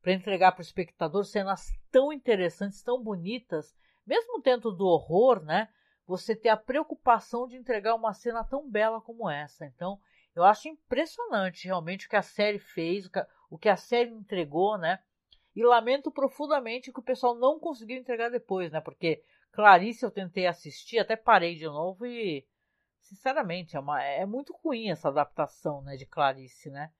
para 0.00 0.12
entregar 0.12 0.52
para 0.52 0.60
o 0.60 0.64
espectador 0.64 1.24
cenas 1.24 1.68
tão 1.90 2.12
interessantes, 2.12 2.82
tão 2.82 3.02
bonitas, 3.02 3.74
mesmo 4.06 4.40
dentro 4.42 4.72
do 4.72 4.84
horror, 4.84 5.42
né, 5.42 5.68
você 6.06 6.34
ter 6.34 6.48
a 6.48 6.56
preocupação 6.56 7.46
de 7.46 7.56
entregar 7.56 7.94
uma 7.94 8.12
cena 8.12 8.44
tão 8.44 8.68
bela 8.68 9.00
como 9.00 9.30
essa. 9.30 9.64
Então, 9.66 10.00
eu 10.34 10.44
acho 10.44 10.68
impressionante 10.68 11.66
realmente 11.66 12.06
o 12.06 12.10
que 12.10 12.16
a 12.16 12.22
série 12.22 12.58
fez, 12.58 13.08
o 13.50 13.58
que 13.58 13.68
a 13.68 13.76
série 13.76 14.10
entregou, 14.10 14.78
né? 14.78 14.98
E 15.54 15.62
lamento 15.62 16.10
profundamente 16.10 16.92
que 16.92 17.00
o 17.00 17.04
pessoal 17.04 17.34
não 17.34 17.58
conseguiu 17.58 17.98
entregar 17.98 18.30
depois, 18.30 18.72
né? 18.72 18.80
Porque 18.80 19.22
Clarice 19.52 20.02
eu 20.02 20.10
tentei 20.10 20.46
assistir, 20.46 20.98
até 20.98 21.14
parei 21.14 21.56
de 21.56 21.66
novo 21.66 22.06
e 22.06 22.46
sinceramente 23.00 23.76
é, 23.76 23.80
uma, 23.80 24.02
é 24.02 24.24
muito 24.24 24.54
ruim 24.64 24.90
essa 24.90 25.08
adaptação, 25.08 25.82
né, 25.82 25.96
de 25.96 26.06
Clarice, 26.06 26.70
né? 26.70 26.90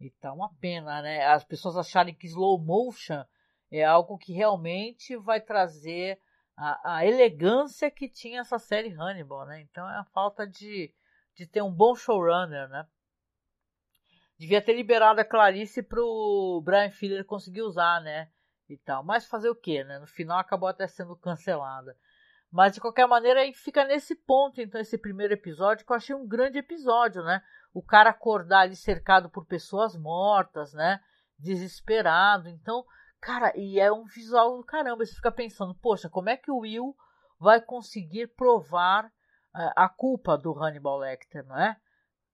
E 0.00 0.10
tá 0.10 0.32
uma 0.32 0.52
pena, 0.54 1.00
né? 1.02 1.24
As 1.26 1.44
pessoas 1.44 1.76
acharem 1.76 2.14
que 2.14 2.26
slow 2.26 2.58
motion 2.58 3.24
é 3.70 3.84
algo 3.84 4.18
que 4.18 4.32
realmente 4.32 5.16
vai 5.16 5.40
trazer 5.40 6.20
a, 6.60 6.96
a 6.96 7.06
elegância 7.06 7.90
que 7.90 8.06
tinha 8.06 8.40
essa 8.40 8.58
série 8.58 8.92
Hannibal, 8.92 9.46
né? 9.46 9.62
Então 9.62 9.88
é 9.88 9.96
a 9.96 10.04
falta 10.04 10.46
de, 10.46 10.92
de 11.34 11.46
ter 11.46 11.62
um 11.62 11.72
bom 11.72 11.94
showrunner, 11.94 12.68
né? 12.68 12.86
Devia 14.38 14.60
ter 14.60 14.74
liberado 14.74 15.20
a 15.22 15.24
Clarice 15.24 15.82
pro 15.82 16.60
Brian 16.62 16.90
Filler 16.90 17.24
conseguir 17.24 17.62
usar, 17.62 18.02
né? 18.02 18.30
E 18.68 18.76
tal. 18.76 19.02
Mas 19.02 19.26
fazer 19.26 19.48
o 19.48 19.54
quê, 19.54 19.82
né? 19.84 19.98
No 19.98 20.06
final 20.06 20.38
acabou 20.38 20.68
até 20.68 20.86
sendo 20.86 21.16
cancelada. 21.16 21.96
Mas 22.50 22.74
de 22.74 22.80
qualquer 22.80 23.06
maneira 23.06 23.40
aí 23.40 23.54
fica 23.54 23.84
nesse 23.84 24.14
ponto, 24.14 24.60
então, 24.60 24.80
esse 24.80 24.98
primeiro 24.98 25.32
episódio, 25.32 25.86
que 25.86 25.92
eu 25.92 25.96
achei 25.96 26.14
um 26.14 26.26
grande 26.26 26.58
episódio, 26.58 27.22
né? 27.22 27.42
O 27.72 27.82
cara 27.82 28.10
acordar 28.10 28.60
ali 28.60 28.76
cercado 28.76 29.30
por 29.30 29.46
pessoas 29.46 29.96
mortas, 29.96 30.74
né? 30.74 31.00
Desesperado. 31.38 32.48
Então, 32.50 32.84
cara, 33.20 33.52
e 33.56 33.78
é 33.78 33.92
um 33.92 34.04
visual 34.04 34.56
do 34.56 34.64
caramba. 34.64 35.04
Você 35.04 35.14
fica 35.14 35.30
pensando, 35.30 35.74
poxa, 35.74 36.08
como 36.08 36.28
é 36.28 36.36
que 36.36 36.50
o 36.50 36.58
Will 36.58 36.96
vai 37.38 37.60
conseguir 37.60 38.28
provar 38.28 39.06
uh, 39.06 39.72
a 39.76 39.88
culpa 39.88 40.36
do 40.36 40.52
Hannibal 40.52 40.98
Lecter, 40.98 41.44
não 41.46 41.58
é? 41.58 41.76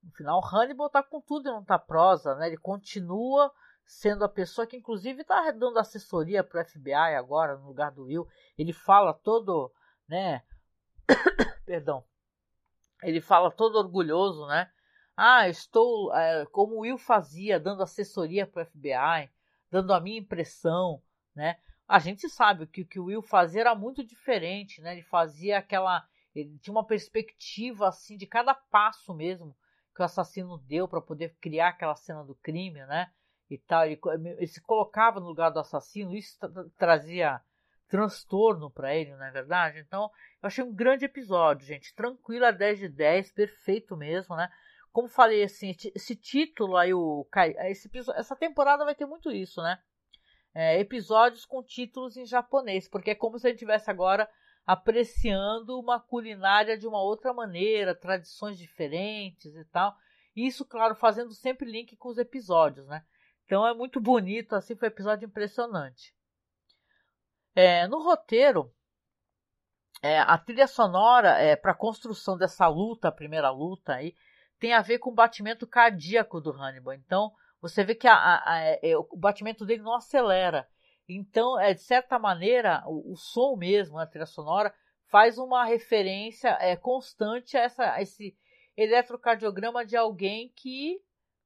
No 0.02 0.12
final, 0.12 0.40
Hannibal 0.44 0.88
tá 0.88 1.02
com 1.02 1.20
tudo 1.20 1.48
e 1.48 1.52
não 1.52 1.64
tá 1.64 1.78
prosa, 1.78 2.34
né? 2.36 2.46
Ele 2.46 2.56
continua 2.56 3.52
sendo 3.84 4.24
a 4.24 4.28
pessoa 4.28 4.66
que, 4.66 4.76
inclusive, 4.76 5.24
tá 5.24 5.50
dando 5.52 5.78
assessoria 5.78 6.42
pro 6.42 6.64
FBI 6.64 6.92
agora, 6.92 7.56
no 7.56 7.66
lugar 7.66 7.92
do 7.92 8.04
Will. 8.04 8.26
Ele 8.58 8.72
fala 8.72 9.12
todo, 9.14 9.72
né? 10.08 10.42
Perdão. 11.64 12.04
Ele 13.02 13.20
fala 13.20 13.50
todo 13.50 13.78
orgulhoso, 13.78 14.46
né? 14.46 14.70
Ah, 15.16 15.48
estou 15.48 16.14
é, 16.14 16.44
como 16.46 16.76
o 16.76 16.80
Will 16.80 16.98
fazia, 16.98 17.58
dando 17.58 17.82
assessoria 17.82 18.46
pro 18.46 18.64
FBI, 18.64 19.30
dando 19.70 19.92
a 19.92 20.00
minha 20.00 20.18
impressão, 20.18 21.02
né? 21.34 21.58
A 21.88 21.98
gente 21.98 22.28
sabe 22.28 22.66
que 22.66 22.82
o 22.82 22.86
que 22.86 22.98
o 22.98 23.04
Will 23.04 23.22
fazia 23.22 23.60
era 23.60 23.74
muito 23.74 24.04
diferente, 24.04 24.80
né? 24.80 24.92
Ele 24.92 25.02
fazia 25.02 25.58
aquela. 25.58 26.06
Ele 26.34 26.58
tinha 26.58 26.72
uma 26.72 26.84
perspectiva 26.84 27.88
assim 27.88 28.16
de 28.16 28.26
cada 28.26 28.54
passo 28.54 29.14
mesmo 29.14 29.56
que 29.94 30.02
o 30.02 30.04
assassino 30.04 30.58
deu 30.58 30.86
para 30.86 31.00
poder 31.00 31.34
criar 31.40 31.68
aquela 31.68 31.96
cena 31.96 32.22
do 32.22 32.34
crime, 32.34 32.84
né? 32.86 33.10
E 33.48 33.56
tal, 33.56 33.86
ele, 33.86 33.98
ele 34.36 34.46
se 34.46 34.60
colocava 34.60 35.20
no 35.20 35.26
lugar 35.26 35.50
do 35.50 35.60
assassino, 35.60 36.14
isso 36.14 36.36
trazia 36.76 37.40
transtorno 37.88 38.70
para 38.70 38.94
ele, 38.94 39.14
não 39.14 39.24
é 39.24 39.30
verdade? 39.30 39.78
Então, 39.78 40.10
eu 40.42 40.46
achei 40.48 40.62
um 40.62 40.74
grande 40.74 41.04
episódio, 41.04 41.66
gente. 41.66 41.94
Tranquila, 41.94 42.52
10 42.52 42.80
de 42.80 42.88
10, 42.88 43.32
perfeito 43.32 43.96
mesmo, 43.96 44.36
né? 44.36 44.50
Como 44.96 45.08
falei, 45.08 45.44
assim, 45.44 45.76
esse 45.94 46.16
título 46.16 46.74
aí, 46.74 46.94
o, 46.94 47.28
esse, 47.66 47.90
essa 48.14 48.34
temporada 48.34 48.82
vai 48.82 48.94
ter 48.94 49.04
muito 49.04 49.30
isso, 49.30 49.60
né? 49.60 49.78
É, 50.54 50.80
episódios 50.80 51.44
com 51.44 51.62
títulos 51.62 52.16
em 52.16 52.24
japonês, 52.24 52.88
porque 52.88 53.10
é 53.10 53.14
como 53.14 53.38
se 53.38 53.46
a 53.46 53.50
gente 53.50 53.58
tivesse 53.58 53.90
agora 53.90 54.26
apreciando 54.66 55.78
uma 55.78 56.00
culinária 56.00 56.78
de 56.78 56.86
uma 56.86 56.98
outra 56.98 57.34
maneira, 57.34 57.94
tradições 57.94 58.56
diferentes 58.56 59.54
e 59.54 59.66
tal. 59.66 59.94
Isso, 60.34 60.64
claro, 60.64 60.94
fazendo 60.94 61.34
sempre 61.34 61.70
link 61.70 61.94
com 61.94 62.08
os 62.08 62.16
episódios, 62.16 62.86
né? 62.86 63.04
Então 63.44 63.66
é 63.66 63.74
muito 63.74 64.00
bonito, 64.00 64.54
assim, 64.54 64.74
foi 64.74 64.88
um 64.88 64.92
episódio 64.92 65.26
impressionante. 65.26 66.14
É, 67.54 67.86
no 67.86 68.02
roteiro, 68.02 68.74
é, 70.00 70.20
a 70.20 70.38
trilha 70.38 70.66
sonora 70.66 71.38
é, 71.38 71.54
para 71.54 71.72
a 71.72 71.76
construção 71.76 72.38
dessa 72.38 72.66
luta, 72.66 73.08
a 73.08 73.12
primeira 73.12 73.50
luta 73.50 73.92
aí, 73.92 74.16
tem 74.58 74.72
a 74.72 74.82
ver 74.82 74.98
com 74.98 75.10
o 75.10 75.14
batimento 75.14 75.66
cardíaco 75.66 76.40
do 76.40 76.50
Hannibal. 76.50 76.94
Então, 76.94 77.32
você 77.60 77.84
vê 77.84 77.94
que 77.94 78.06
a, 78.06 78.14
a, 78.14 78.52
a, 78.52 78.60
é, 78.60 78.96
o 78.96 79.16
batimento 79.16 79.64
dele 79.64 79.82
não 79.82 79.94
acelera. 79.94 80.68
Então, 81.08 81.58
é, 81.58 81.74
de 81.74 81.82
certa 81.82 82.18
maneira, 82.18 82.82
o, 82.86 83.12
o 83.12 83.16
som 83.16 83.56
mesmo, 83.56 83.98
a 83.98 84.06
trilha 84.06 84.26
sonora, 84.26 84.74
faz 85.08 85.38
uma 85.38 85.64
referência 85.64 86.56
é, 86.60 86.76
constante 86.76 87.56
a, 87.56 87.62
essa, 87.62 87.92
a 87.92 88.02
esse 88.02 88.36
eletrocardiograma 88.76 89.84
de 89.84 89.96
alguém 89.96 90.52
que 90.54 91.00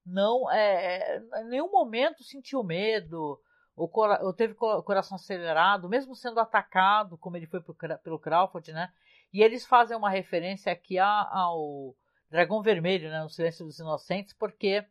não, 0.05 0.51
é, 0.51 1.17
é 1.17 1.43
em 1.43 1.49
nenhum 1.49 1.71
momento 1.71 2.25
sentiu 2.25 2.65
medo, 2.65 3.39
ou, 3.77 3.91
ou 4.23 4.33
teve 4.33 4.55
o 4.59 4.83
coração 4.83 5.17
acelerado, 5.17 5.89
mesmo 5.89 6.15
sendo 6.15 6.41
atacado, 6.41 7.17
como 7.19 7.37
ele 7.37 7.47
foi 7.47 7.61
pro, 7.61 7.75
pelo 8.03 8.19
Crawford, 8.19 8.73
né? 8.73 8.93
E 9.33 9.43
eles 9.43 9.65
fazem 9.67 9.97
uma 9.97 10.11
referência 10.11 10.73
aqui 10.73 10.99
ao 10.99 11.95
Dragão 12.31 12.63
Vermelho, 12.63 13.11
né, 13.11 13.23
no 13.23 13.29
Silêncio 13.29 13.67
dos 13.67 13.79
Inocentes, 13.79 14.33
porque 14.33 14.87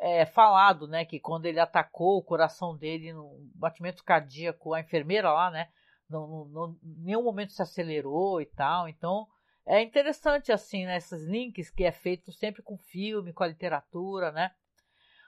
é 0.00 0.26
falado, 0.26 0.88
né, 0.88 1.04
que 1.04 1.20
quando 1.20 1.46
ele 1.46 1.60
atacou 1.60 2.18
o 2.18 2.22
coração 2.22 2.76
dele 2.76 3.12
no 3.12 3.38
batimento 3.54 4.04
cardíaco, 4.04 4.74
a 4.74 4.80
enfermeira 4.80 5.32
lá, 5.32 5.50
né, 5.50 5.68
não, 6.10 6.46
não, 6.46 6.78
nenhum 6.82 7.22
momento 7.22 7.52
se 7.52 7.62
acelerou 7.62 8.40
e 8.40 8.46
tal. 8.46 8.88
Então 8.88 9.26
é 9.66 9.82
interessante 9.82 10.50
assim, 10.50 10.84
né, 10.84 10.96
esses 10.96 11.22
links 11.22 11.70
que 11.70 11.84
é 11.84 11.92
feito 11.92 12.32
sempre 12.32 12.62
com 12.62 12.76
filme, 12.76 13.32
com 13.32 13.44
a 13.44 13.48
literatura, 13.48 14.32
né. 14.32 14.52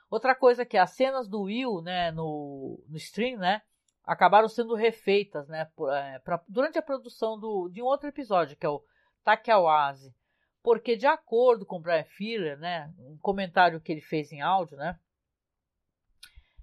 Outra 0.09 0.35
coisa 0.35 0.65
que 0.65 0.77
as 0.77 0.91
cenas 0.91 1.29
do 1.29 1.43
Will, 1.43 1.81
né, 1.81 2.11
no, 2.11 2.83
no 2.89 2.97
stream, 2.97 3.39
né, 3.39 3.61
acabaram 4.03 4.49
sendo 4.49 4.75
refeitas, 4.75 5.47
né, 5.47 5.65
por, 5.75 5.93
é, 5.93 6.19
pra, 6.19 6.43
durante 6.47 6.77
a 6.77 6.81
produção 6.81 7.39
do, 7.39 7.69
de 7.69 7.81
um 7.81 7.85
outro 7.85 8.09
episódio 8.09 8.57
que 8.57 8.65
é 8.65 8.69
o 8.69 8.83
Takiawase 9.23 10.13
porque 10.63 10.95
de 10.95 11.07
acordo 11.07 11.65
com 11.65 11.77
o 11.77 11.79
Brian 11.79 12.03
Filler, 12.03 12.57
né, 12.57 12.93
um 12.99 13.17
comentário 13.17 13.81
que 13.81 13.91
ele 13.91 14.01
fez 14.01 14.31
em 14.31 14.41
áudio, 14.41 14.77
né, 14.77 14.99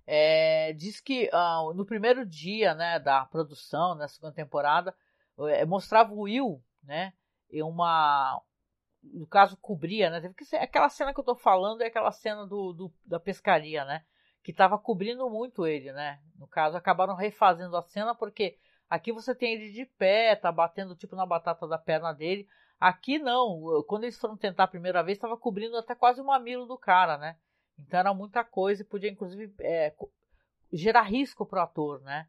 é, 0.06 0.72
diz 0.72 1.00
que 1.00 1.28
uh, 1.32 1.74
no 1.74 1.84
primeiro 1.84 2.24
dia, 2.24 2.74
né, 2.74 2.98
da 2.98 3.26
produção, 3.26 3.94
na 3.94 4.08
segunda 4.08 4.32
temporada, 4.32 4.94
é, 5.50 5.64
mostrava 5.66 6.14
o 6.14 6.22
Will, 6.22 6.62
né, 6.82 7.12
em 7.50 7.62
uma, 7.62 8.40
no 9.02 9.26
caso 9.26 9.56
cobria, 9.56 10.08
né, 10.10 10.20
teve 10.20 10.34
que 10.34 10.44
ser, 10.44 10.56
aquela 10.56 10.88
cena 10.88 11.12
que 11.12 11.20
eu 11.20 11.24
tô 11.24 11.34
falando 11.34 11.82
é 11.82 11.86
aquela 11.86 12.12
cena 12.12 12.46
do, 12.46 12.72
do 12.72 12.92
da 13.04 13.20
pescaria, 13.20 13.84
né, 13.84 14.04
que 14.42 14.50
estava 14.50 14.78
cobrindo 14.78 15.28
muito 15.28 15.66
ele, 15.66 15.92
né, 15.92 16.20
no 16.38 16.46
caso 16.46 16.76
acabaram 16.76 17.14
refazendo 17.14 17.76
a 17.76 17.82
cena 17.82 18.14
porque 18.14 18.56
aqui 18.88 19.12
você 19.12 19.34
tem 19.34 19.54
ele 19.54 19.72
de 19.72 19.84
pé, 19.84 20.34
tá 20.36 20.50
batendo 20.50 20.96
tipo 20.96 21.16
na 21.16 21.26
batata 21.26 21.66
da 21.66 21.76
perna 21.76 22.12
dele, 22.12 22.48
Aqui 22.80 23.18
não, 23.18 23.82
quando 23.88 24.04
eles 24.04 24.18
foram 24.18 24.36
tentar 24.36 24.64
a 24.64 24.68
primeira 24.68 25.02
vez, 25.02 25.18
estava 25.18 25.36
cobrindo 25.36 25.76
até 25.76 25.94
quase 25.94 26.20
o 26.20 26.24
mamilo 26.24 26.66
do 26.66 26.78
cara, 26.78 27.18
né? 27.18 27.36
Então 27.78 27.98
era 27.98 28.14
muita 28.14 28.44
coisa 28.44 28.82
e 28.82 28.84
podia 28.84 29.10
inclusive 29.10 29.52
é, 29.60 29.94
gerar 30.72 31.02
risco 31.02 31.44
para 31.44 31.60
o 31.60 31.62
ator, 31.62 32.00
né? 32.02 32.28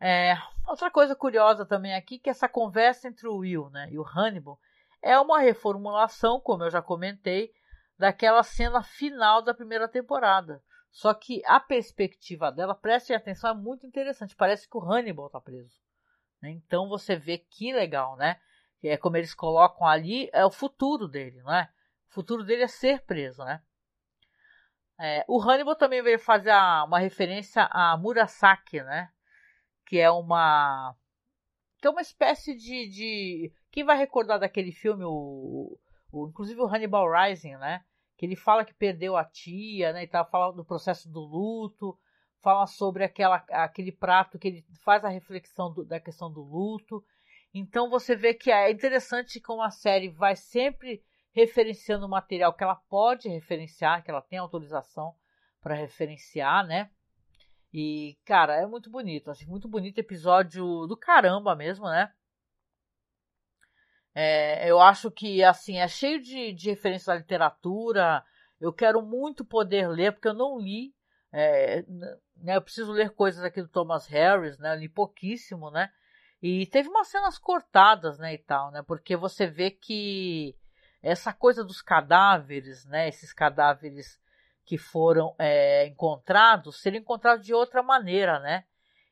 É, 0.00 0.34
outra 0.66 0.90
coisa 0.90 1.14
curiosa 1.14 1.66
também 1.66 1.94
aqui 1.94 2.18
que 2.18 2.30
essa 2.30 2.48
conversa 2.48 3.06
entre 3.06 3.28
o 3.28 3.36
Will 3.36 3.68
né, 3.68 3.88
e 3.92 3.98
o 3.98 4.06
Hannibal 4.06 4.58
é 5.02 5.18
uma 5.18 5.40
reformulação, 5.40 6.40
como 6.40 6.64
eu 6.64 6.70
já 6.70 6.80
comentei, 6.80 7.52
daquela 7.98 8.42
cena 8.42 8.82
final 8.82 9.42
da 9.42 9.52
primeira 9.52 9.86
temporada. 9.86 10.62
Só 10.90 11.12
que 11.12 11.42
a 11.44 11.60
perspectiva 11.60 12.50
dela, 12.50 12.74
prestem 12.74 13.14
atenção, 13.14 13.50
é 13.50 13.54
muito 13.54 13.86
interessante. 13.86 14.34
Parece 14.34 14.68
que 14.68 14.76
o 14.76 14.82
Hannibal 14.82 15.26
está 15.26 15.40
preso. 15.40 15.78
Né? 16.42 16.50
Então 16.50 16.88
você 16.88 17.14
vê 17.14 17.38
que 17.38 17.72
legal, 17.72 18.16
né? 18.16 18.40
É 18.82 18.96
como 18.96 19.16
eles 19.16 19.34
colocam 19.34 19.86
ali, 19.86 20.30
é 20.32 20.44
o 20.44 20.50
futuro 20.50 21.06
dele, 21.06 21.42
não 21.42 21.52
é? 21.52 21.70
O 22.10 22.14
futuro 22.14 22.44
dele 22.44 22.62
é 22.62 22.68
ser 22.68 23.02
preso, 23.02 23.44
né? 23.44 23.62
É, 24.98 25.24
o 25.26 25.40
Hannibal 25.40 25.76
também 25.76 26.02
veio 26.02 26.18
fazer 26.18 26.50
a, 26.50 26.84
uma 26.84 26.98
referência 26.98 27.66
a 27.70 27.96
Murasaki, 27.96 28.82
né? 28.82 29.10
Que 29.86 29.98
é 29.98 30.10
uma 30.10 30.94
que 31.80 31.86
é 31.86 31.90
uma 31.90 32.02
espécie 32.02 32.54
de, 32.54 32.88
de 32.88 33.52
quem 33.70 33.82
vai 33.82 33.96
recordar 33.96 34.38
daquele 34.38 34.70
filme 34.70 35.02
o, 35.06 35.78
o, 36.12 36.28
inclusive 36.28 36.60
o 36.60 36.66
Hannibal 36.66 37.10
Rising, 37.10 37.56
né? 37.56 37.82
Que 38.18 38.26
ele 38.26 38.36
fala 38.36 38.64
que 38.64 38.74
perdeu 38.74 39.16
a 39.16 39.24
tia, 39.24 39.92
né? 39.94 40.02
E 40.02 40.06
tá 40.06 40.22
falando 40.22 40.56
do 40.56 40.64
processo 40.64 41.08
do 41.08 41.20
luto, 41.20 41.98
fala 42.42 42.66
sobre 42.66 43.02
aquela, 43.02 43.36
aquele 43.48 43.92
prato 43.92 44.38
que 44.38 44.48
ele 44.48 44.66
faz 44.84 45.02
a 45.02 45.08
reflexão 45.08 45.72
do, 45.72 45.82
da 45.82 45.98
questão 45.98 46.30
do 46.30 46.42
luto. 46.42 47.02
Então 47.52 47.90
você 47.90 48.14
vê 48.14 48.32
que 48.32 48.50
é 48.50 48.70
interessante 48.70 49.40
como 49.40 49.62
a 49.62 49.70
série 49.70 50.08
vai 50.08 50.36
sempre 50.36 51.02
referenciando 51.32 52.06
o 52.06 52.08
material 52.08 52.54
que 52.54 52.62
ela 52.62 52.76
pode 52.76 53.28
referenciar, 53.28 54.02
que 54.02 54.10
ela 54.10 54.22
tem 54.22 54.38
autorização 54.38 55.14
para 55.60 55.74
referenciar, 55.74 56.66
né? 56.66 56.90
E, 57.72 58.18
cara, 58.24 58.56
é 58.56 58.66
muito 58.66 58.90
bonito, 58.90 59.30
assim, 59.30 59.46
muito 59.46 59.68
bonito 59.68 59.98
episódio 59.98 60.86
do 60.86 60.96
caramba 60.96 61.54
mesmo, 61.54 61.86
né? 61.86 62.12
É, 64.12 64.68
eu 64.68 64.80
acho 64.80 65.10
que, 65.10 65.42
assim, 65.44 65.78
é 65.78 65.86
cheio 65.86 66.20
de, 66.20 66.52
de 66.52 66.70
referências 66.70 67.08
à 67.08 67.14
literatura. 67.14 68.24
Eu 68.60 68.72
quero 68.72 69.00
muito 69.02 69.44
poder 69.44 69.88
ler, 69.88 70.12
porque 70.12 70.28
eu 70.28 70.34
não 70.34 70.58
li. 70.58 70.92
É, 71.32 71.84
né, 72.36 72.56
eu 72.56 72.62
preciso 72.62 72.90
ler 72.90 73.10
coisas 73.10 73.44
aqui 73.44 73.62
do 73.62 73.68
Thomas 73.68 74.06
Harris, 74.06 74.58
né? 74.58 74.74
Eu 74.74 74.80
li 74.80 74.88
pouquíssimo, 74.88 75.70
né? 75.70 75.90
E 76.42 76.66
teve 76.66 76.88
umas 76.88 77.08
cenas 77.08 77.38
cortadas, 77.38 78.18
né, 78.18 78.34
e 78.34 78.38
tal, 78.38 78.70
né? 78.70 78.82
Porque 78.82 79.16
você 79.16 79.46
vê 79.46 79.70
que 79.70 80.56
essa 81.02 81.32
coisa 81.32 81.62
dos 81.62 81.82
cadáveres, 81.82 82.84
né, 82.86 83.08
esses 83.08 83.32
cadáveres 83.32 84.18
que 84.64 84.78
foram 84.78 85.34
é, 85.38 85.86
encontrados, 85.86 86.80
seriam 86.80 87.00
encontrados 87.00 87.44
de 87.44 87.52
outra 87.52 87.82
maneira, 87.82 88.38
né? 88.40 88.64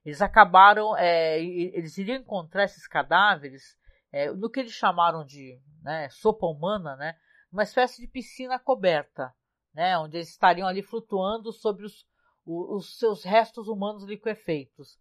Eles 0.05 0.23
acabaram, 0.23 0.97
é, 0.97 1.39
eles 1.41 1.99
iriam 1.99 2.17
encontrar 2.17 2.65
esses 2.65 2.87
cadáveres 2.87 3.77
é, 4.13 4.31
no 4.31 4.49
que 4.49 4.61
eles 4.61 4.73
chamaram 4.73 5.25
de 5.25 5.61
né, 5.83 6.09
sopa 6.11 6.47
humana, 6.47 6.97
né? 6.97 7.17
Uma 7.53 7.63
espécie 7.63 8.01
de 8.01 8.07
piscina 8.07 8.59
coberta, 8.59 9.35
né? 9.75 9.99
Onde 9.99 10.17
eles 10.17 10.31
estariam 10.31 10.67
ali 10.67 10.83
flutuando 10.83 11.53
sobre 11.53 11.85
os, 11.85 12.07
os, 12.47 12.99
seus 12.99 13.25
restos 13.25 13.69
humanos 13.69 14.05
liquefeitos. 14.05 14.99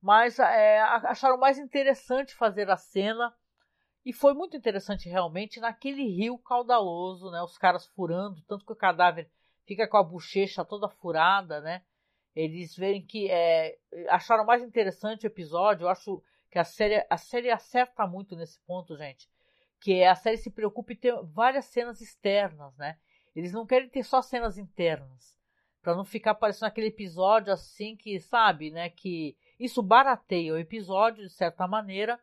Mas 0.00 0.38
é, 0.38 0.80
acharam 0.80 1.36
mais 1.36 1.58
interessante 1.58 2.34
fazer 2.34 2.70
a 2.70 2.76
cena 2.76 3.34
e 4.04 4.12
foi 4.12 4.32
muito 4.32 4.56
interessante 4.56 5.08
realmente 5.08 5.60
naquele 5.60 6.04
rio 6.04 6.38
caudaloso, 6.38 7.30
né? 7.30 7.42
Os 7.42 7.58
caras 7.58 7.86
furando, 7.88 8.40
tanto 8.42 8.64
que 8.64 8.72
o 8.72 8.76
cadáver 8.76 9.30
fica 9.66 9.86
com 9.86 9.96
a 9.96 10.02
bochecha 10.02 10.64
toda 10.64 10.88
furada, 10.88 11.60
né? 11.60 11.82
Eles 12.34 12.76
verem 12.76 13.04
que 13.04 13.28
é, 13.30 13.76
acharam 14.08 14.46
mais 14.46 14.62
interessante 14.62 15.26
o 15.26 15.28
episódio. 15.28 15.84
Eu 15.84 15.88
acho 15.88 16.22
que 16.50 16.58
a 16.58 16.64
série, 16.64 17.04
a 17.10 17.16
série 17.16 17.50
acerta 17.50 18.06
muito 18.06 18.36
nesse 18.36 18.60
ponto, 18.60 18.96
gente. 18.96 19.28
Que 19.80 20.00
é 20.00 20.08
a 20.08 20.14
série 20.14 20.36
se 20.36 20.50
preocupa 20.50 20.92
em 20.92 20.96
ter 20.96 21.14
várias 21.24 21.66
cenas 21.66 22.00
externas, 22.00 22.76
né? 22.76 22.98
Eles 23.34 23.52
não 23.52 23.66
querem 23.66 23.88
ter 23.88 24.04
só 24.04 24.22
cenas 24.22 24.56
internas. 24.56 25.36
Para 25.82 25.94
não 25.94 26.04
ficar 26.04 26.34
parecendo 26.34 26.66
aquele 26.66 26.88
episódio 26.88 27.52
assim 27.52 27.96
que, 27.96 28.18
sabe, 28.20 28.70
né? 28.70 28.90
Que 28.90 29.36
isso 29.58 29.82
barateia 29.82 30.52
o 30.52 30.58
episódio 30.58 31.24
de 31.26 31.32
certa 31.32 31.66
maneira 31.66 32.20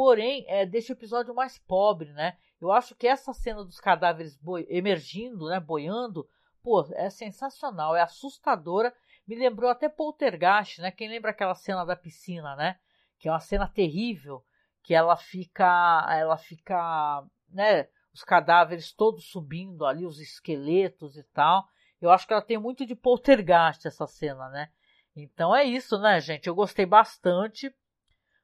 porém 0.00 0.46
é, 0.48 0.64
deixa 0.64 0.94
o 0.94 0.96
episódio 0.96 1.34
mais 1.34 1.58
pobre, 1.58 2.10
né? 2.14 2.38
Eu 2.58 2.72
acho 2.72 2.94
que 2.94 3.06
essa 3.06 3.34
cena 3.34 3.62
dos 3.62 3.78
cadáveres 3.78 4.34
boi 4.34 4.66
emergindo, 4.70 5.48
né, 5.48 5.60
boiando, 5.60 6.26
pô, 6.62 6.86
é 6.94 7.10
sensacional, 7.10 7.94
é 7.94 8.00
assustadora. 8.00 8.94
Me 9.26 9.36
lembrou 9.36 9.70
até 9.70 9.90
Poltergeist, 9.90 10.80
né? 10.80 10.90
Quem 10.90 11.06
lembra 11.06 11.32
aquela 11.32 11.54
cena 11.54 11.84
da 11.84 11.94
piscina, 11.94 12.56
né? 12.56 12.78
Que 13.18 13.28
é 13.28 13.30
uma 13.30 13.40
cena 13.40 13.68
terrível, 13.68 14.42
que 14.82 14.94
ela 14.94 15.16
fica, 15.18 16.06
ela 16.10 16.38
fica, 16.38 17.22
né? 17.50 17.86
Os 18.12 18.24
cadáveres 18.24 18.92
todos 18.92 19.26
subindo 19.26 19.84
ali, 19.84 20.06
os 20.06 20.18
esqueletos 20.18 21.18
e 21.18 21.22
tal. 21.24 21.68
Eu 22.00 22.10
acho 22.10 22.26
que 22.26 22.32
ela 22.32 22.42
tem 22.42 22.58
muito 22.58 22.86
de 22.86 22.94
Poltergeist 22.94 23.86
essa 23.86 24.06
cena, 24.06 24.48
né? 24.48 24.70
Então 25.14 25.54
é 25.54 25.64
isso, 25.64 25.98
né, 25.98 26.20
gente? 26.20 26.46
Eu 26.46 26.54
gostei 26.54 26.86
bastante. 26.86 27.74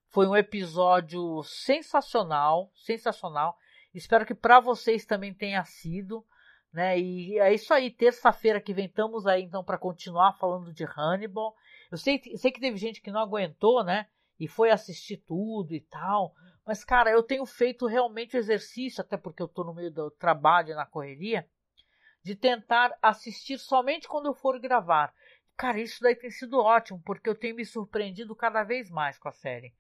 Foi 0.09 0.27
um 0.27 0.37
episódio 0.37 1.43
sensacional, 1.43 2.71
sensacional. 2.75 3.57
Espero 3.95 4.27
que 4.27 4.35
para 4.35 4.61
vocês 4.61 5.07
também 5.07 5.33
tenha 5.33 5.65
sido, 5.65 6.25
né? 6.73 6.99
E 6.99 7.39
é 7.39 7.53
isso 7.55 7.73
aí. 7.73 7.91
Terça-feira 7.91 8.61
que 8.61 8.75
vem 8.75 8.87
estamos 8.87 9.27
aí 9.27 9.43
então 9.43 9.65
para 9.65 9.79
continuar 9.79 10.35
falando 10.35 10.73
de 10.73 10.85
Hannibal. 10.85 11.55
Eu 11.91 11.97
sei, 11.97 12.21
sei 12.37 12.51
que 12.51 12.61
teve 12.61 12.77
gente 12.77 13.01
que 13.01 13.11
não 13.11 13.21
aguentou, 13.21 13.83
né? 13.83 14.07
E 14.39 14.47
foi 14.47 14.71
assistir 14.71 15.19
tudo 15.19 15.75
e 15.75 15.81
tal. 15.81 16.35
Mas, 16.67 16.85
cara, 16.85 17.11
eu 17.11 17.23
tenho 17.23 17.47
feito 17.47 17.87
realmente 17.87 18.37
o 18.37 18.39
exercício, 18.39 19.01
até 19.01 19.17
porque 19.17 19.41
eu 19.41 19.47
estou 19.47 19.65
no 19.65 19.73
meio 19.73 19.91
do 19.91 20.11
trabalho 20.11 20.75
na 20.75 20.85
correria, 20.85 21.49
de 22.27 22.35
tentar 22.35 22.93
assistir 23.01 23.57
somente 23.57 24.09
quando 24.09 24.27
eu 24.27 24.35
for 24.35 24.59
gravar. 24.59 25.15
Cara, 25.57 25.81
isso 25.81 26.03
daí 26.03 26.17
tem 26.17 26.29
sido 26.29 26.59
ótimo, 26.59 27.01
porque 27.07 27.29
eu 27.29 27.37
tenho 27.37 27.55
me 27.55 27.65
surpreendido 27.65 28.35
cada 28.35 28.65
vez 28.65 28.91
mais 28.91 29.17
com 29.17 29.29
a 29.29 29.33
série. 29.33 29.73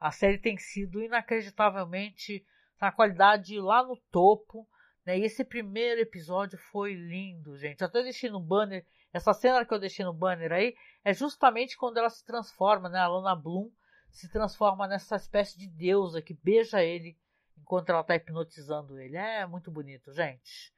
A 0.00 0.10
série 0.10 0.36
tem 0.36 0.58
sido 0.58 1.00
inacreditavelmente 1.00 2.44
na 2.80 2.90
qualidade 2.90 3.56
lá 3.60 3.84
no 3.84 3.96
topo. 4.10 4.68
Né? 5.06 5.20
E 5.20 5.22
esse 5.22 5.44
primeiro 5.44 6.00
episódio 6.00 6.58
foi 6.72 6.92
lindo, 6.92 7.56
gente. 7.56 7.82
Eu 7.82 7.86
até 7.86 8.02
deixei 8.02 8.28
no 8.28 8.40
banner. 8.40 8.84
Essa 9.12 9.32
cena 9.32 9.64
que 9.64 9.72
eu 9.72 9.78
deixei 9.78 10.04
no 10.04 10.12
banner 10.12 10.50
aí 10.50 10.74
é 11.04 11.14
justamente 11.14 11.76
quando 11.76 11.98
ela 11.98 12.10
se 12.10 12.24
transforma, 12.24 12.88
né? 12.88 12.98
A 12.98 13.06
Lana 13.06 13.36
Bloom 13.36 13.70
se 14.10 14.28
transforma 14.28 14.88
nessa 14.88 15.14
espécie 15.14 15.56
de 15.56 15.68
deusa 15.68 16.20
que 16.20 16.34
beija 16.34 16.82
ele 16.82 17.16
enquanto 17.56 17.90
ela 17.90 18.00
está 18.00 18.16
hipnotizando 18.16 18.98
ele. 18.98 19.16
É 19.16 19.46
muito 19.46 19.70
bonito, 19.70 20.12
gente. 20.12 20.72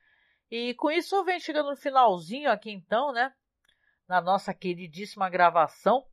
E 0.57 0.72
com 0.74 0.88
isso 0.88 1.24
venho 1.24 1.40
chegando 1.40 1.70
no 1.70 1.76
finalzinho 1.76 2.48
aqui 2.48 2.70
então, 2.70 3.12
né? 3.12 3.34
Na 4.07 4.20
nossa 4.20 4.55
queridíssima 4.55 5.28
gravação. 5.28 6.07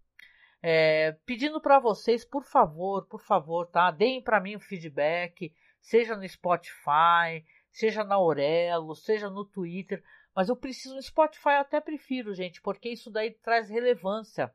É, 0.63 1.11
pedindo 1.27 1.61
para 1.61 1.77
vocês, 1.77 2.25
por 2.25 2.43
favor, 2.43 3.05
por 3.05 3.21
favor, 3.21 3.67
tá? 3.67 3.91
Deem 3.91 4.19
para 4.19 4.41
mim 4.41 4.55
o 4.55 4.59
feedback, 4.59 5.53
seja 5.79 6.15
no 6.15 6.27
Spotify, 6.27 7.45
seja 7.69 8.03
na 8.03 8.15
Aurelo, 8.15 8.95
seja 8.95 9.29
no 9.29 9.45
Twitter. 9.45 10.03
Mas 10.35 10.49
eu 10.49 10.55
preciso 10.55 10.95
no 10.95 11.03
Spotify, 11.03 11.49
eu 11.49 11.61
até 11.61 11.79
prefiro, 11.79 12.33
gente, 12.33 12.63
porque 12.63 12.89
isso 12.89 13.11
daí 13.11 13.29
traz 13.29 13.69
relevância 13.69 14.51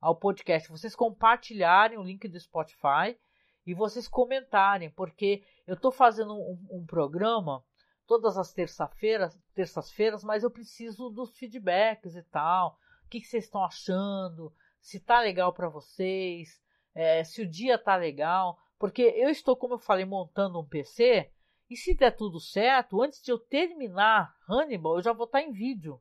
ao 0.00 0.14
podcast. 0.14 0.68
Vocês 0.68 0.94
compartilharem 0.94 1.98
o 1.98 2.04
link 2.04 2.28
do 2.28 2.38
Spotify 2.38 3.18
e 3.66 3.74
vocês 3.74 4.06
comentarem, 4.06 4.88
porque 4.88 5.42
eu 5.66 5.74
estou 5.74 5.90
fazendo 5.90 6.32
um, 6.32 6.64
um, 6.70 6.86
programa 6.86 7.64
todas 8.06 8.38
as 8.38 8.52
terça-feiras, 8.52 9.38
terças-feiras, 9.54 10.22
mas 10.22 10.42
eu 10.42 10.50
preciso 10.50 11.10
dos 11.10 11.36
feedbacks 11.36 12.14
e 12.14 12.22
tal. 12.22 12.78
O 13.04 13.08
que, 13.08 13.20
que 13.20 13.26
vocês 13.26 13.44
estão 13.44 13.64
achando? 13.64 14.52
se 14.86 15.00
tá 15.00 15.18
legal 15.20 15.52
para 15.52 15.68
vocês, 15.68 16.62
é, 16.94 17.24
se 17.24 17.42
o 17.42 17.50
dia 17.50 17.76
tá 17.76 17.96
legal, 17.96 18.56
porque 18.78 19.02
eu 19.02 19.28
estou, 19.28 19.56
como 19.56 19.74
eu 19.74 19.78
falei, 19.78 20.04
montando 20.04 20.60
um 20.60 20.64
PC 20.64 21.28
e 21.68 21.76
se 21.76 21.92
der 21.92 22.12
tudo 22.12 22.38
certo, 22.38 23.02
antes 23.02 23.20
de 23.20 23.32
eu 23.32 23.38
terminar 23.38 24.36
Hannibal, 24.48 24.98
eu 24.98 25.02
já 25.02 25.12
vou 25.12 25.26
estar 25.26 25.40
tá 25.40 25.44
em 25.44 25.50
vídeo, 25.50 26.00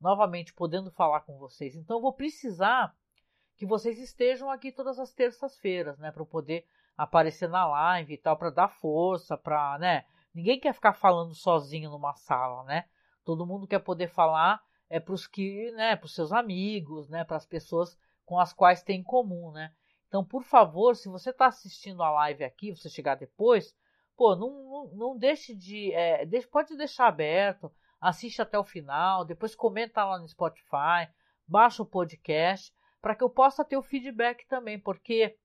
novamente 0.00 0.54
podendo 0.54 0.90
falar 0.90 1.20
com 1.20 1.36
vocês. 1.36 1.76
Então 1.76 1.98
eu 1.98 2.00
vou 2.00 2.14
precisar 2.14 2.96
que 3.54 3.66
vocês 3.66 3.98
estejam 3.98 4.50
aqui 4.50 4.72
todas 4.72 4.98
as 4.98 5.12
terças-feiras, 5.12 5.98
né, 5.98 6.10
para 6.10 6.24
poder 6.24 6.66
aparecer 6.96 7.50
na 7.50 7.66
live 7.66 8.14
e 8.14 8.18
tal, 8.18 8.38
para 8.38 8.48
dar 8.48 8.68
força, 8.68 9.36
para, 9.36 9.78
né? 9.78 10.06
Ninguém 10.34 10.58
quer 10.58 10.72
ficar 10.72 10.92
falando 10.92 11.34
sozinho 11.34 11.90
numa 11.90 12.14
sala, 12.14 12.64
né? 12.64 12.84
Todo 13.24 13.46
mundo 13.46 13.66
quer 13.66 13.80
poder 13.80 14.08
falar 14.08 14.62
é 14.88 15.00
para 15.00 15.14
os 15.14 15.26
que, 15.26 15.70
né, 15.72 15.96
para 15.96 16.04
os 16.04 16.14
seus 16.14 16.32
amigos, 16.32 17.08
né, 17.08 17.24
para 17.24 17.38
as 17.38 17.46
pessoas 17.46 17.96
com 18.26 18.38
as 18.38 18.52
quais 18.52 18.82
tem 18.82 19.00
em 19.00 19.02
comum, 19.02 19.50
né? 19.50 19.72
Então, 20.06 20.22
por 20.22 20.42
favor, 20.42 20.94
se 20.94 21.08
você 21.08 21.30
está 21.30 21.46
assistindo 21.46 22.02
a 22.02 22.10
live 22.10 22.44
aqui, 22.44 22.70
você 22.70 22.90
chegar 22.90 23.14
depois, 23.14 23.74
pô, 24.14 24.36
não, 24.36 24.90
não, 24.92 25.16
deixe 25.16 25.54
de. 25.54 25.90
É, 25.94 26.26
deixe, 26.26 26.46
pode 26.46 26.76
deixar 26.76 27.06
aberto, 27.06 27.72
assiste 27.98 28.42
até 28.42 28.58
o 28.58 28.64
final, 28.64 29.24
depois 29.24 29.54
comenta 29.54 30.04
lá 30.04 30.18
no 30.18 30.28
Spotify, 30.28 31.08
baixa 31.48 31.82
o 31.82 31.86
podcast, 31.86 32.70
para 33.00 33.14
que 33.14 33.24
eu 33.24 33.30
possa 33.30 33.64
ter 33.64 33.78
o 33.78 33.82
feedback 33.82 34.46
também, 34.46 34.78
porque 34.78 35.38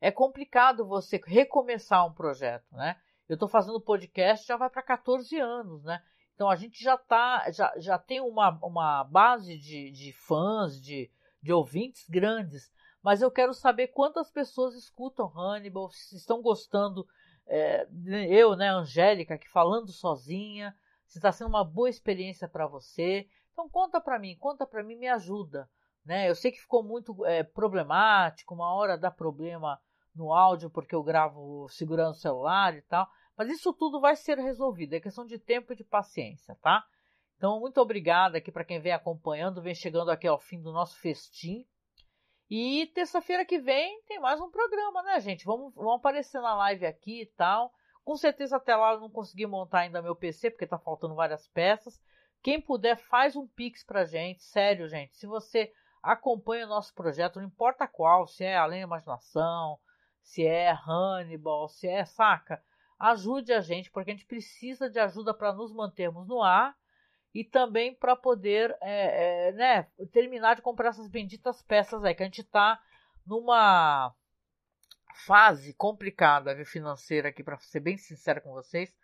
é 0.00 0.12
complicado 0.12 0.86
você 0.86 1.20
recomeçar 1.26 2.06
um 2.06 2.14
projeto, 2.14 2.72
né? 2.76 2.96
Eu 3.30 3.34
estou 3.34 3.48
fazendo 3.48 3.80
podcast 3.80 4.44
já 4.44 4.56
vai 4.56 4.68
para 4.68 4.82
14 4.82 5.38
anos, 5.38 5.84
né? 5.84 6.02
Então 6.34 6.50
a 6.50 6.56
gente 6.56 6.82
já 6.82 6.98
tá, 6.98 7.48
já, 7.52 7.72
já 7.76 7.96
tem 7.96 8.20
uma, 8.20 8.58
uma 8.60 9.04
base 9.04 9.56
de, 9.56 9.88
de 9.92 10.12
fãs, 10.12 10.82
de, 10.82 11.08
de 11.40 11.52
ouvintes 11.52 12.08
grandes, 12.08 12.72
mas 13.00 13.22
eu 13.22 13.30
quero 13.30 13.54
saber 13.54 13.86
quantas 13.88 14.32
pessoas 14.32 14.74
escutam 14.74 15.30
Hannibal, 15.32 15.88
se 15.90 16.16
estão 16.16 16.42
gostando, 16.42 17.06
é, 17.46 17.86
eu, 18.28 18.56
né, 18.56 18.68
Angélica, 18.68 19.34
aqui 19.34 19.48
falando 19.48 19.92
sozinha, 19.92 20.76
se 21.06 21.18
está 21.18 21.30
sendo 21.30 21.50
uma 21.50 21.62
boa 21.62 21.88
experiência 21.88 22.48
para 22.48 22.66
você. 22.66 23.28
Então 23.52 23.68
conta 23.68 24.00
para 24.00 24.18
mim, 24.18 24.36
conta 24.40 24.66
para 24.66 24.82
mim, 24.82 24.96
me 24.96 25.06
ajuda. 25.06 25.70
Né? 26.04 26.28
Eu 26.28 26.34
sei 26.34 26.50
que 26.50 26.60
ficou 26.60 26.82
muito 26.82 27.24
é, 27.24 27.44
problemático, 27.44 28.54
uma 28.54 28.74
hora 28.74 28.98
dá 28.98 29.08
problema 29.08 29.80
no 30.12 30.32
áudio 30.32 30.68
porque 30.68 30.96
eu 30.96 31.02
gravo 31.04 31.68
segurando 31.68 32.10
o 32.10 32.18
celular 32.18 32.76
e 32.76 32.82
tal, 32.82 33.08
mas 33.40 33.48
isso 33.48 33.72
tudo 33.72 33.98
vai 33.98 34.14
ser 34.16 34.38
resolvido, 34.38 34.92
é 34.92 35.00
questão 35.00 35.24
de 35.24 35.38
tempo 35.38 35.72
e 35.72 35.76
de 35.76 35.82
paciência, 35.82 36.54
tá? 36.56 36.84
Então, 37.38 37.58
muito 37.58 37.80
obrigada 37.80 38.36
aqui 38.36 38.52
para 38.52 38.66
quem 38.66 38.78
vem 38.78 38.92
acompanhando, 38.92 39.62
vem 39.62 39.74
chegando 39.74 40.10
aqui 40.10 40.28
ao 40.28 40.38
fim 40.38 40.60
do 40.60 40.70
nosso 40.70 41.00
festim. 41.00 41.66
E 42.50 42.88
terça-feira 42.88 43.42
que 43.46 43.58
vem 43.58 44.02
tem 44.02 44.20
mais 44.20 44.38
um 44.42 44.50
programa, 44.50 45.02
né, 45.04 45.18
gente? 45.20 45.46
Vamos, 45.46 45.74
vamos 45.74 45.94
aparecer 45.94 46.38
na 46.42 46.54
live 46.54 46.84
aqui 46.84 47.22
e 47.22 47.26
tal. 47.28 47.72
Com 48.04 48.14
certeza 48.14 48.58
até 48.58 48.76
lá 48.76 48.92
eu 48.92 49.00
não 49.00 49.08
consegui 49.08 49.46
montar 49.46 49.78
ainda 49.78 50.02
meu 50.02 50.14
PC, 50.14 50.50
porque 50.50 50.66
tá 50.66 50.78
faltando 50.78 51.14
várias 51.14 51.48
peças. 51.48 51.98
Quem 52.42 52.60
puder, 52.60 52.98
faz 52.98 53.36
um 53.36 53.48
pix 53.48 53.82
pra 53.82 54.04
gente. 54.04 54.42
Sério, 54.42 54.86
gente. 54.86 55.16
Se 55.16 55.26
você 55.26 55.72
acompanha 56.02 56.66
o 56.66 56.68
nosso 56.68 56.92
projeto, 56.92 57.40
não 57.40 57.46
importa 57.46 57.88
qual, 57.88 58.26
se 58.26 58.44
é 58.44 58.58
Além 58.58 58.80
da 58.80 58.86
Imaginação, 58.86 59.78
se 60.20 60.44
é 60.46 60.76
Hannibal, 60.86 61.70
se 61.70 61.88
é 61.88 62.04
saca, 62.04 62.62
ajude 63.00 63.52
a 63.52 63.60
gente, 63.60 63.90
porque 63.90 64.10
a 64.10 64.14
gente 64.14 64.26
precisa 64.26 64.90
de 64.90 65.00
ajuda 65.00 65.32
para 65.32 65.54
nos 65.54 65.72
mantermos 65.72 66.28
no 66.28 66.42
ar 66.42 66.76
e 67.34 67.42
também 67.42 67.94
para 67.94 68.14
poder 68.14 68.76
é, 68.82 69.48
é, 69.48 69.52
né, 69.52 69.82
terminar 70.12 70.56
de 70.56 70.62
comprar 70.62 70.90
essas 70.90 71.08
benditas 71.08 71.62
peças 71.62 72.04
aí, 72.04 72.14
que 72.14 72.22
a 72.22 72.26
gente 72.26 72.42
está 72.42 72.78
numa 73.26 74.14
fase 75.26 75.72
complicada 75.74 76.54
viu, 76.54 76.66
financeira 76.66 77.30
aqui, 77.30 77.42
para 77.42 77.58
ser 77.58 77.80
bem 77.80 77.96
sincero 77.96 78.42
com 78.42 78.52
vocês. 78.52 78.94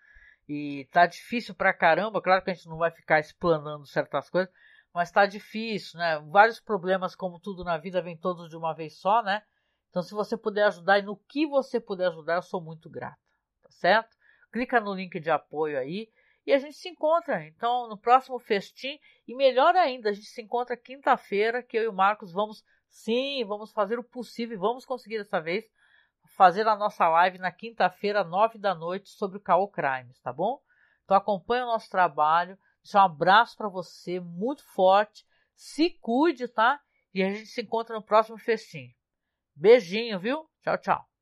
E 0.48 0.88
tá 0.92 1.06
difícil 1.06 1.54
pra 1.54 1.72
caramba, 1.72 2.22
claro 2.22 2.44
que 2.44 2.50
a 2.50 2.54
gente 2.54 2.68
não 2.68 2.76
vai 2.76 2.90
ficar 2.90 3.18
explanando 3.18 3.86
certas 3.86 4.30
coisas, 4.30 4.52
mas 4.94 5.10
tá 5.10 5.26
difícil, 5.26 5.98
né? 5.98 6.20
Vários 6.30 6.60
problemas, 6.60 7.16
como 7.16 7.40
tudo 7.40 7.64
na 7.64 7.76
vida, 7.78 8.00
vem 8.00 8.16
todos 8.16 8.48
de 8.48 8.56
uma 8.56 8.72
vez 8.72 8.98
só, 8.98 9.22
né? 9.22 9.42
Então, 9.90 10.02
se 10.02 10.14
você 10.14 10.36
puder 10.36 10.64
ajudar 10.64 10.98
e 10.98 11.02
no 11.02 11.16
que 11.16 11.46
você 11.46 11.80
puder 11.80 12.08
ajudar, 12.08 12.36
eu 12.36 12.42
sou 12.42 12.60
muito 12.60 12.88
grata, 12.88 13.18
tá 13.66 13.72
certo? 13.72 14.16
Clica 14.52 14.80
no 14.80 14.94
link 14.94 15.18
de 15.18 15.30
apoio 15.30 15.78
aí 15.78 16.08
e 16.46 16.52
a 16.52 16.58
gente 16.58 16.76
se 16.76 16.88
encontra, 16.88 17.44
então, 17.44 17.88
no 17.88 17.98
próximo 17.98 18.38
festim. 18.38 18.98
E 19.26 19.34
melhor 19.34 19.74
ainda, 19.74 20.10
a 20.10 20.12
gente 20.12 20.28
se 20.28 20.40
encontra 20.40 20.76
quinta-feira, 20.76 21.62
que 21.62 21.76
eu 21.76 21.82
e 21.82 21.88
o 21.88 21.92
Marcos 21.92 22.32
vamos, 22.32 22.64
sim, 22.88 23.44
vamos 23.44 23.72
fazer 23.72 23.98
o 23.98 24.04
possível, 24.04 24.58
vamos 24.58 24.84
conseguir 24.84 25.18
dessa 25.18 25.40
vez 25.40 25.64
fazer 26.36 26.66
a 26.66 26.76
nossa 26.76 27.08
live 27.08 27.38
na 27.38 27.50
quinta-feira, 27.50 28.22
nove 28.22 28.58
da 28.58 28.74
noite, 28.74 29.08
sobre 29.10 29.38
o 29.38 29.40
Caô 29.40 29.68
Crimes, 29.68 30.20
tá 30.20 30.32
bom? 30.32 30.60
Então 31.04 31.16
acompanha 31.16 31.64
o 31.64 31.68
nosso 31.68 31.88
trabalho. 31.90 32.58
Deixa 32.82 32.98
um 32.98 33.04
abraço 33.04 33.56
para 33.56 33.68
você, 33.68 34.20
muito 34.20 34.64
forte. 34.72 35.24
Se 35.54 35.90
cuide, 35.90 36.46
tá? 36.46 36.80
E 37.12 37.22
a 37.22 37.30
gente 37.30 37.46
se 37.46 37.62
encontra 37.62 37.96
no 37.96 38.02
próximo 38.02 38.38
festim. 38.38 38.94
Beijinho, 39.54 40.20
viu? 40.20 40.48
Tchau, 40.62 40.78
tchau. 40.78 41.15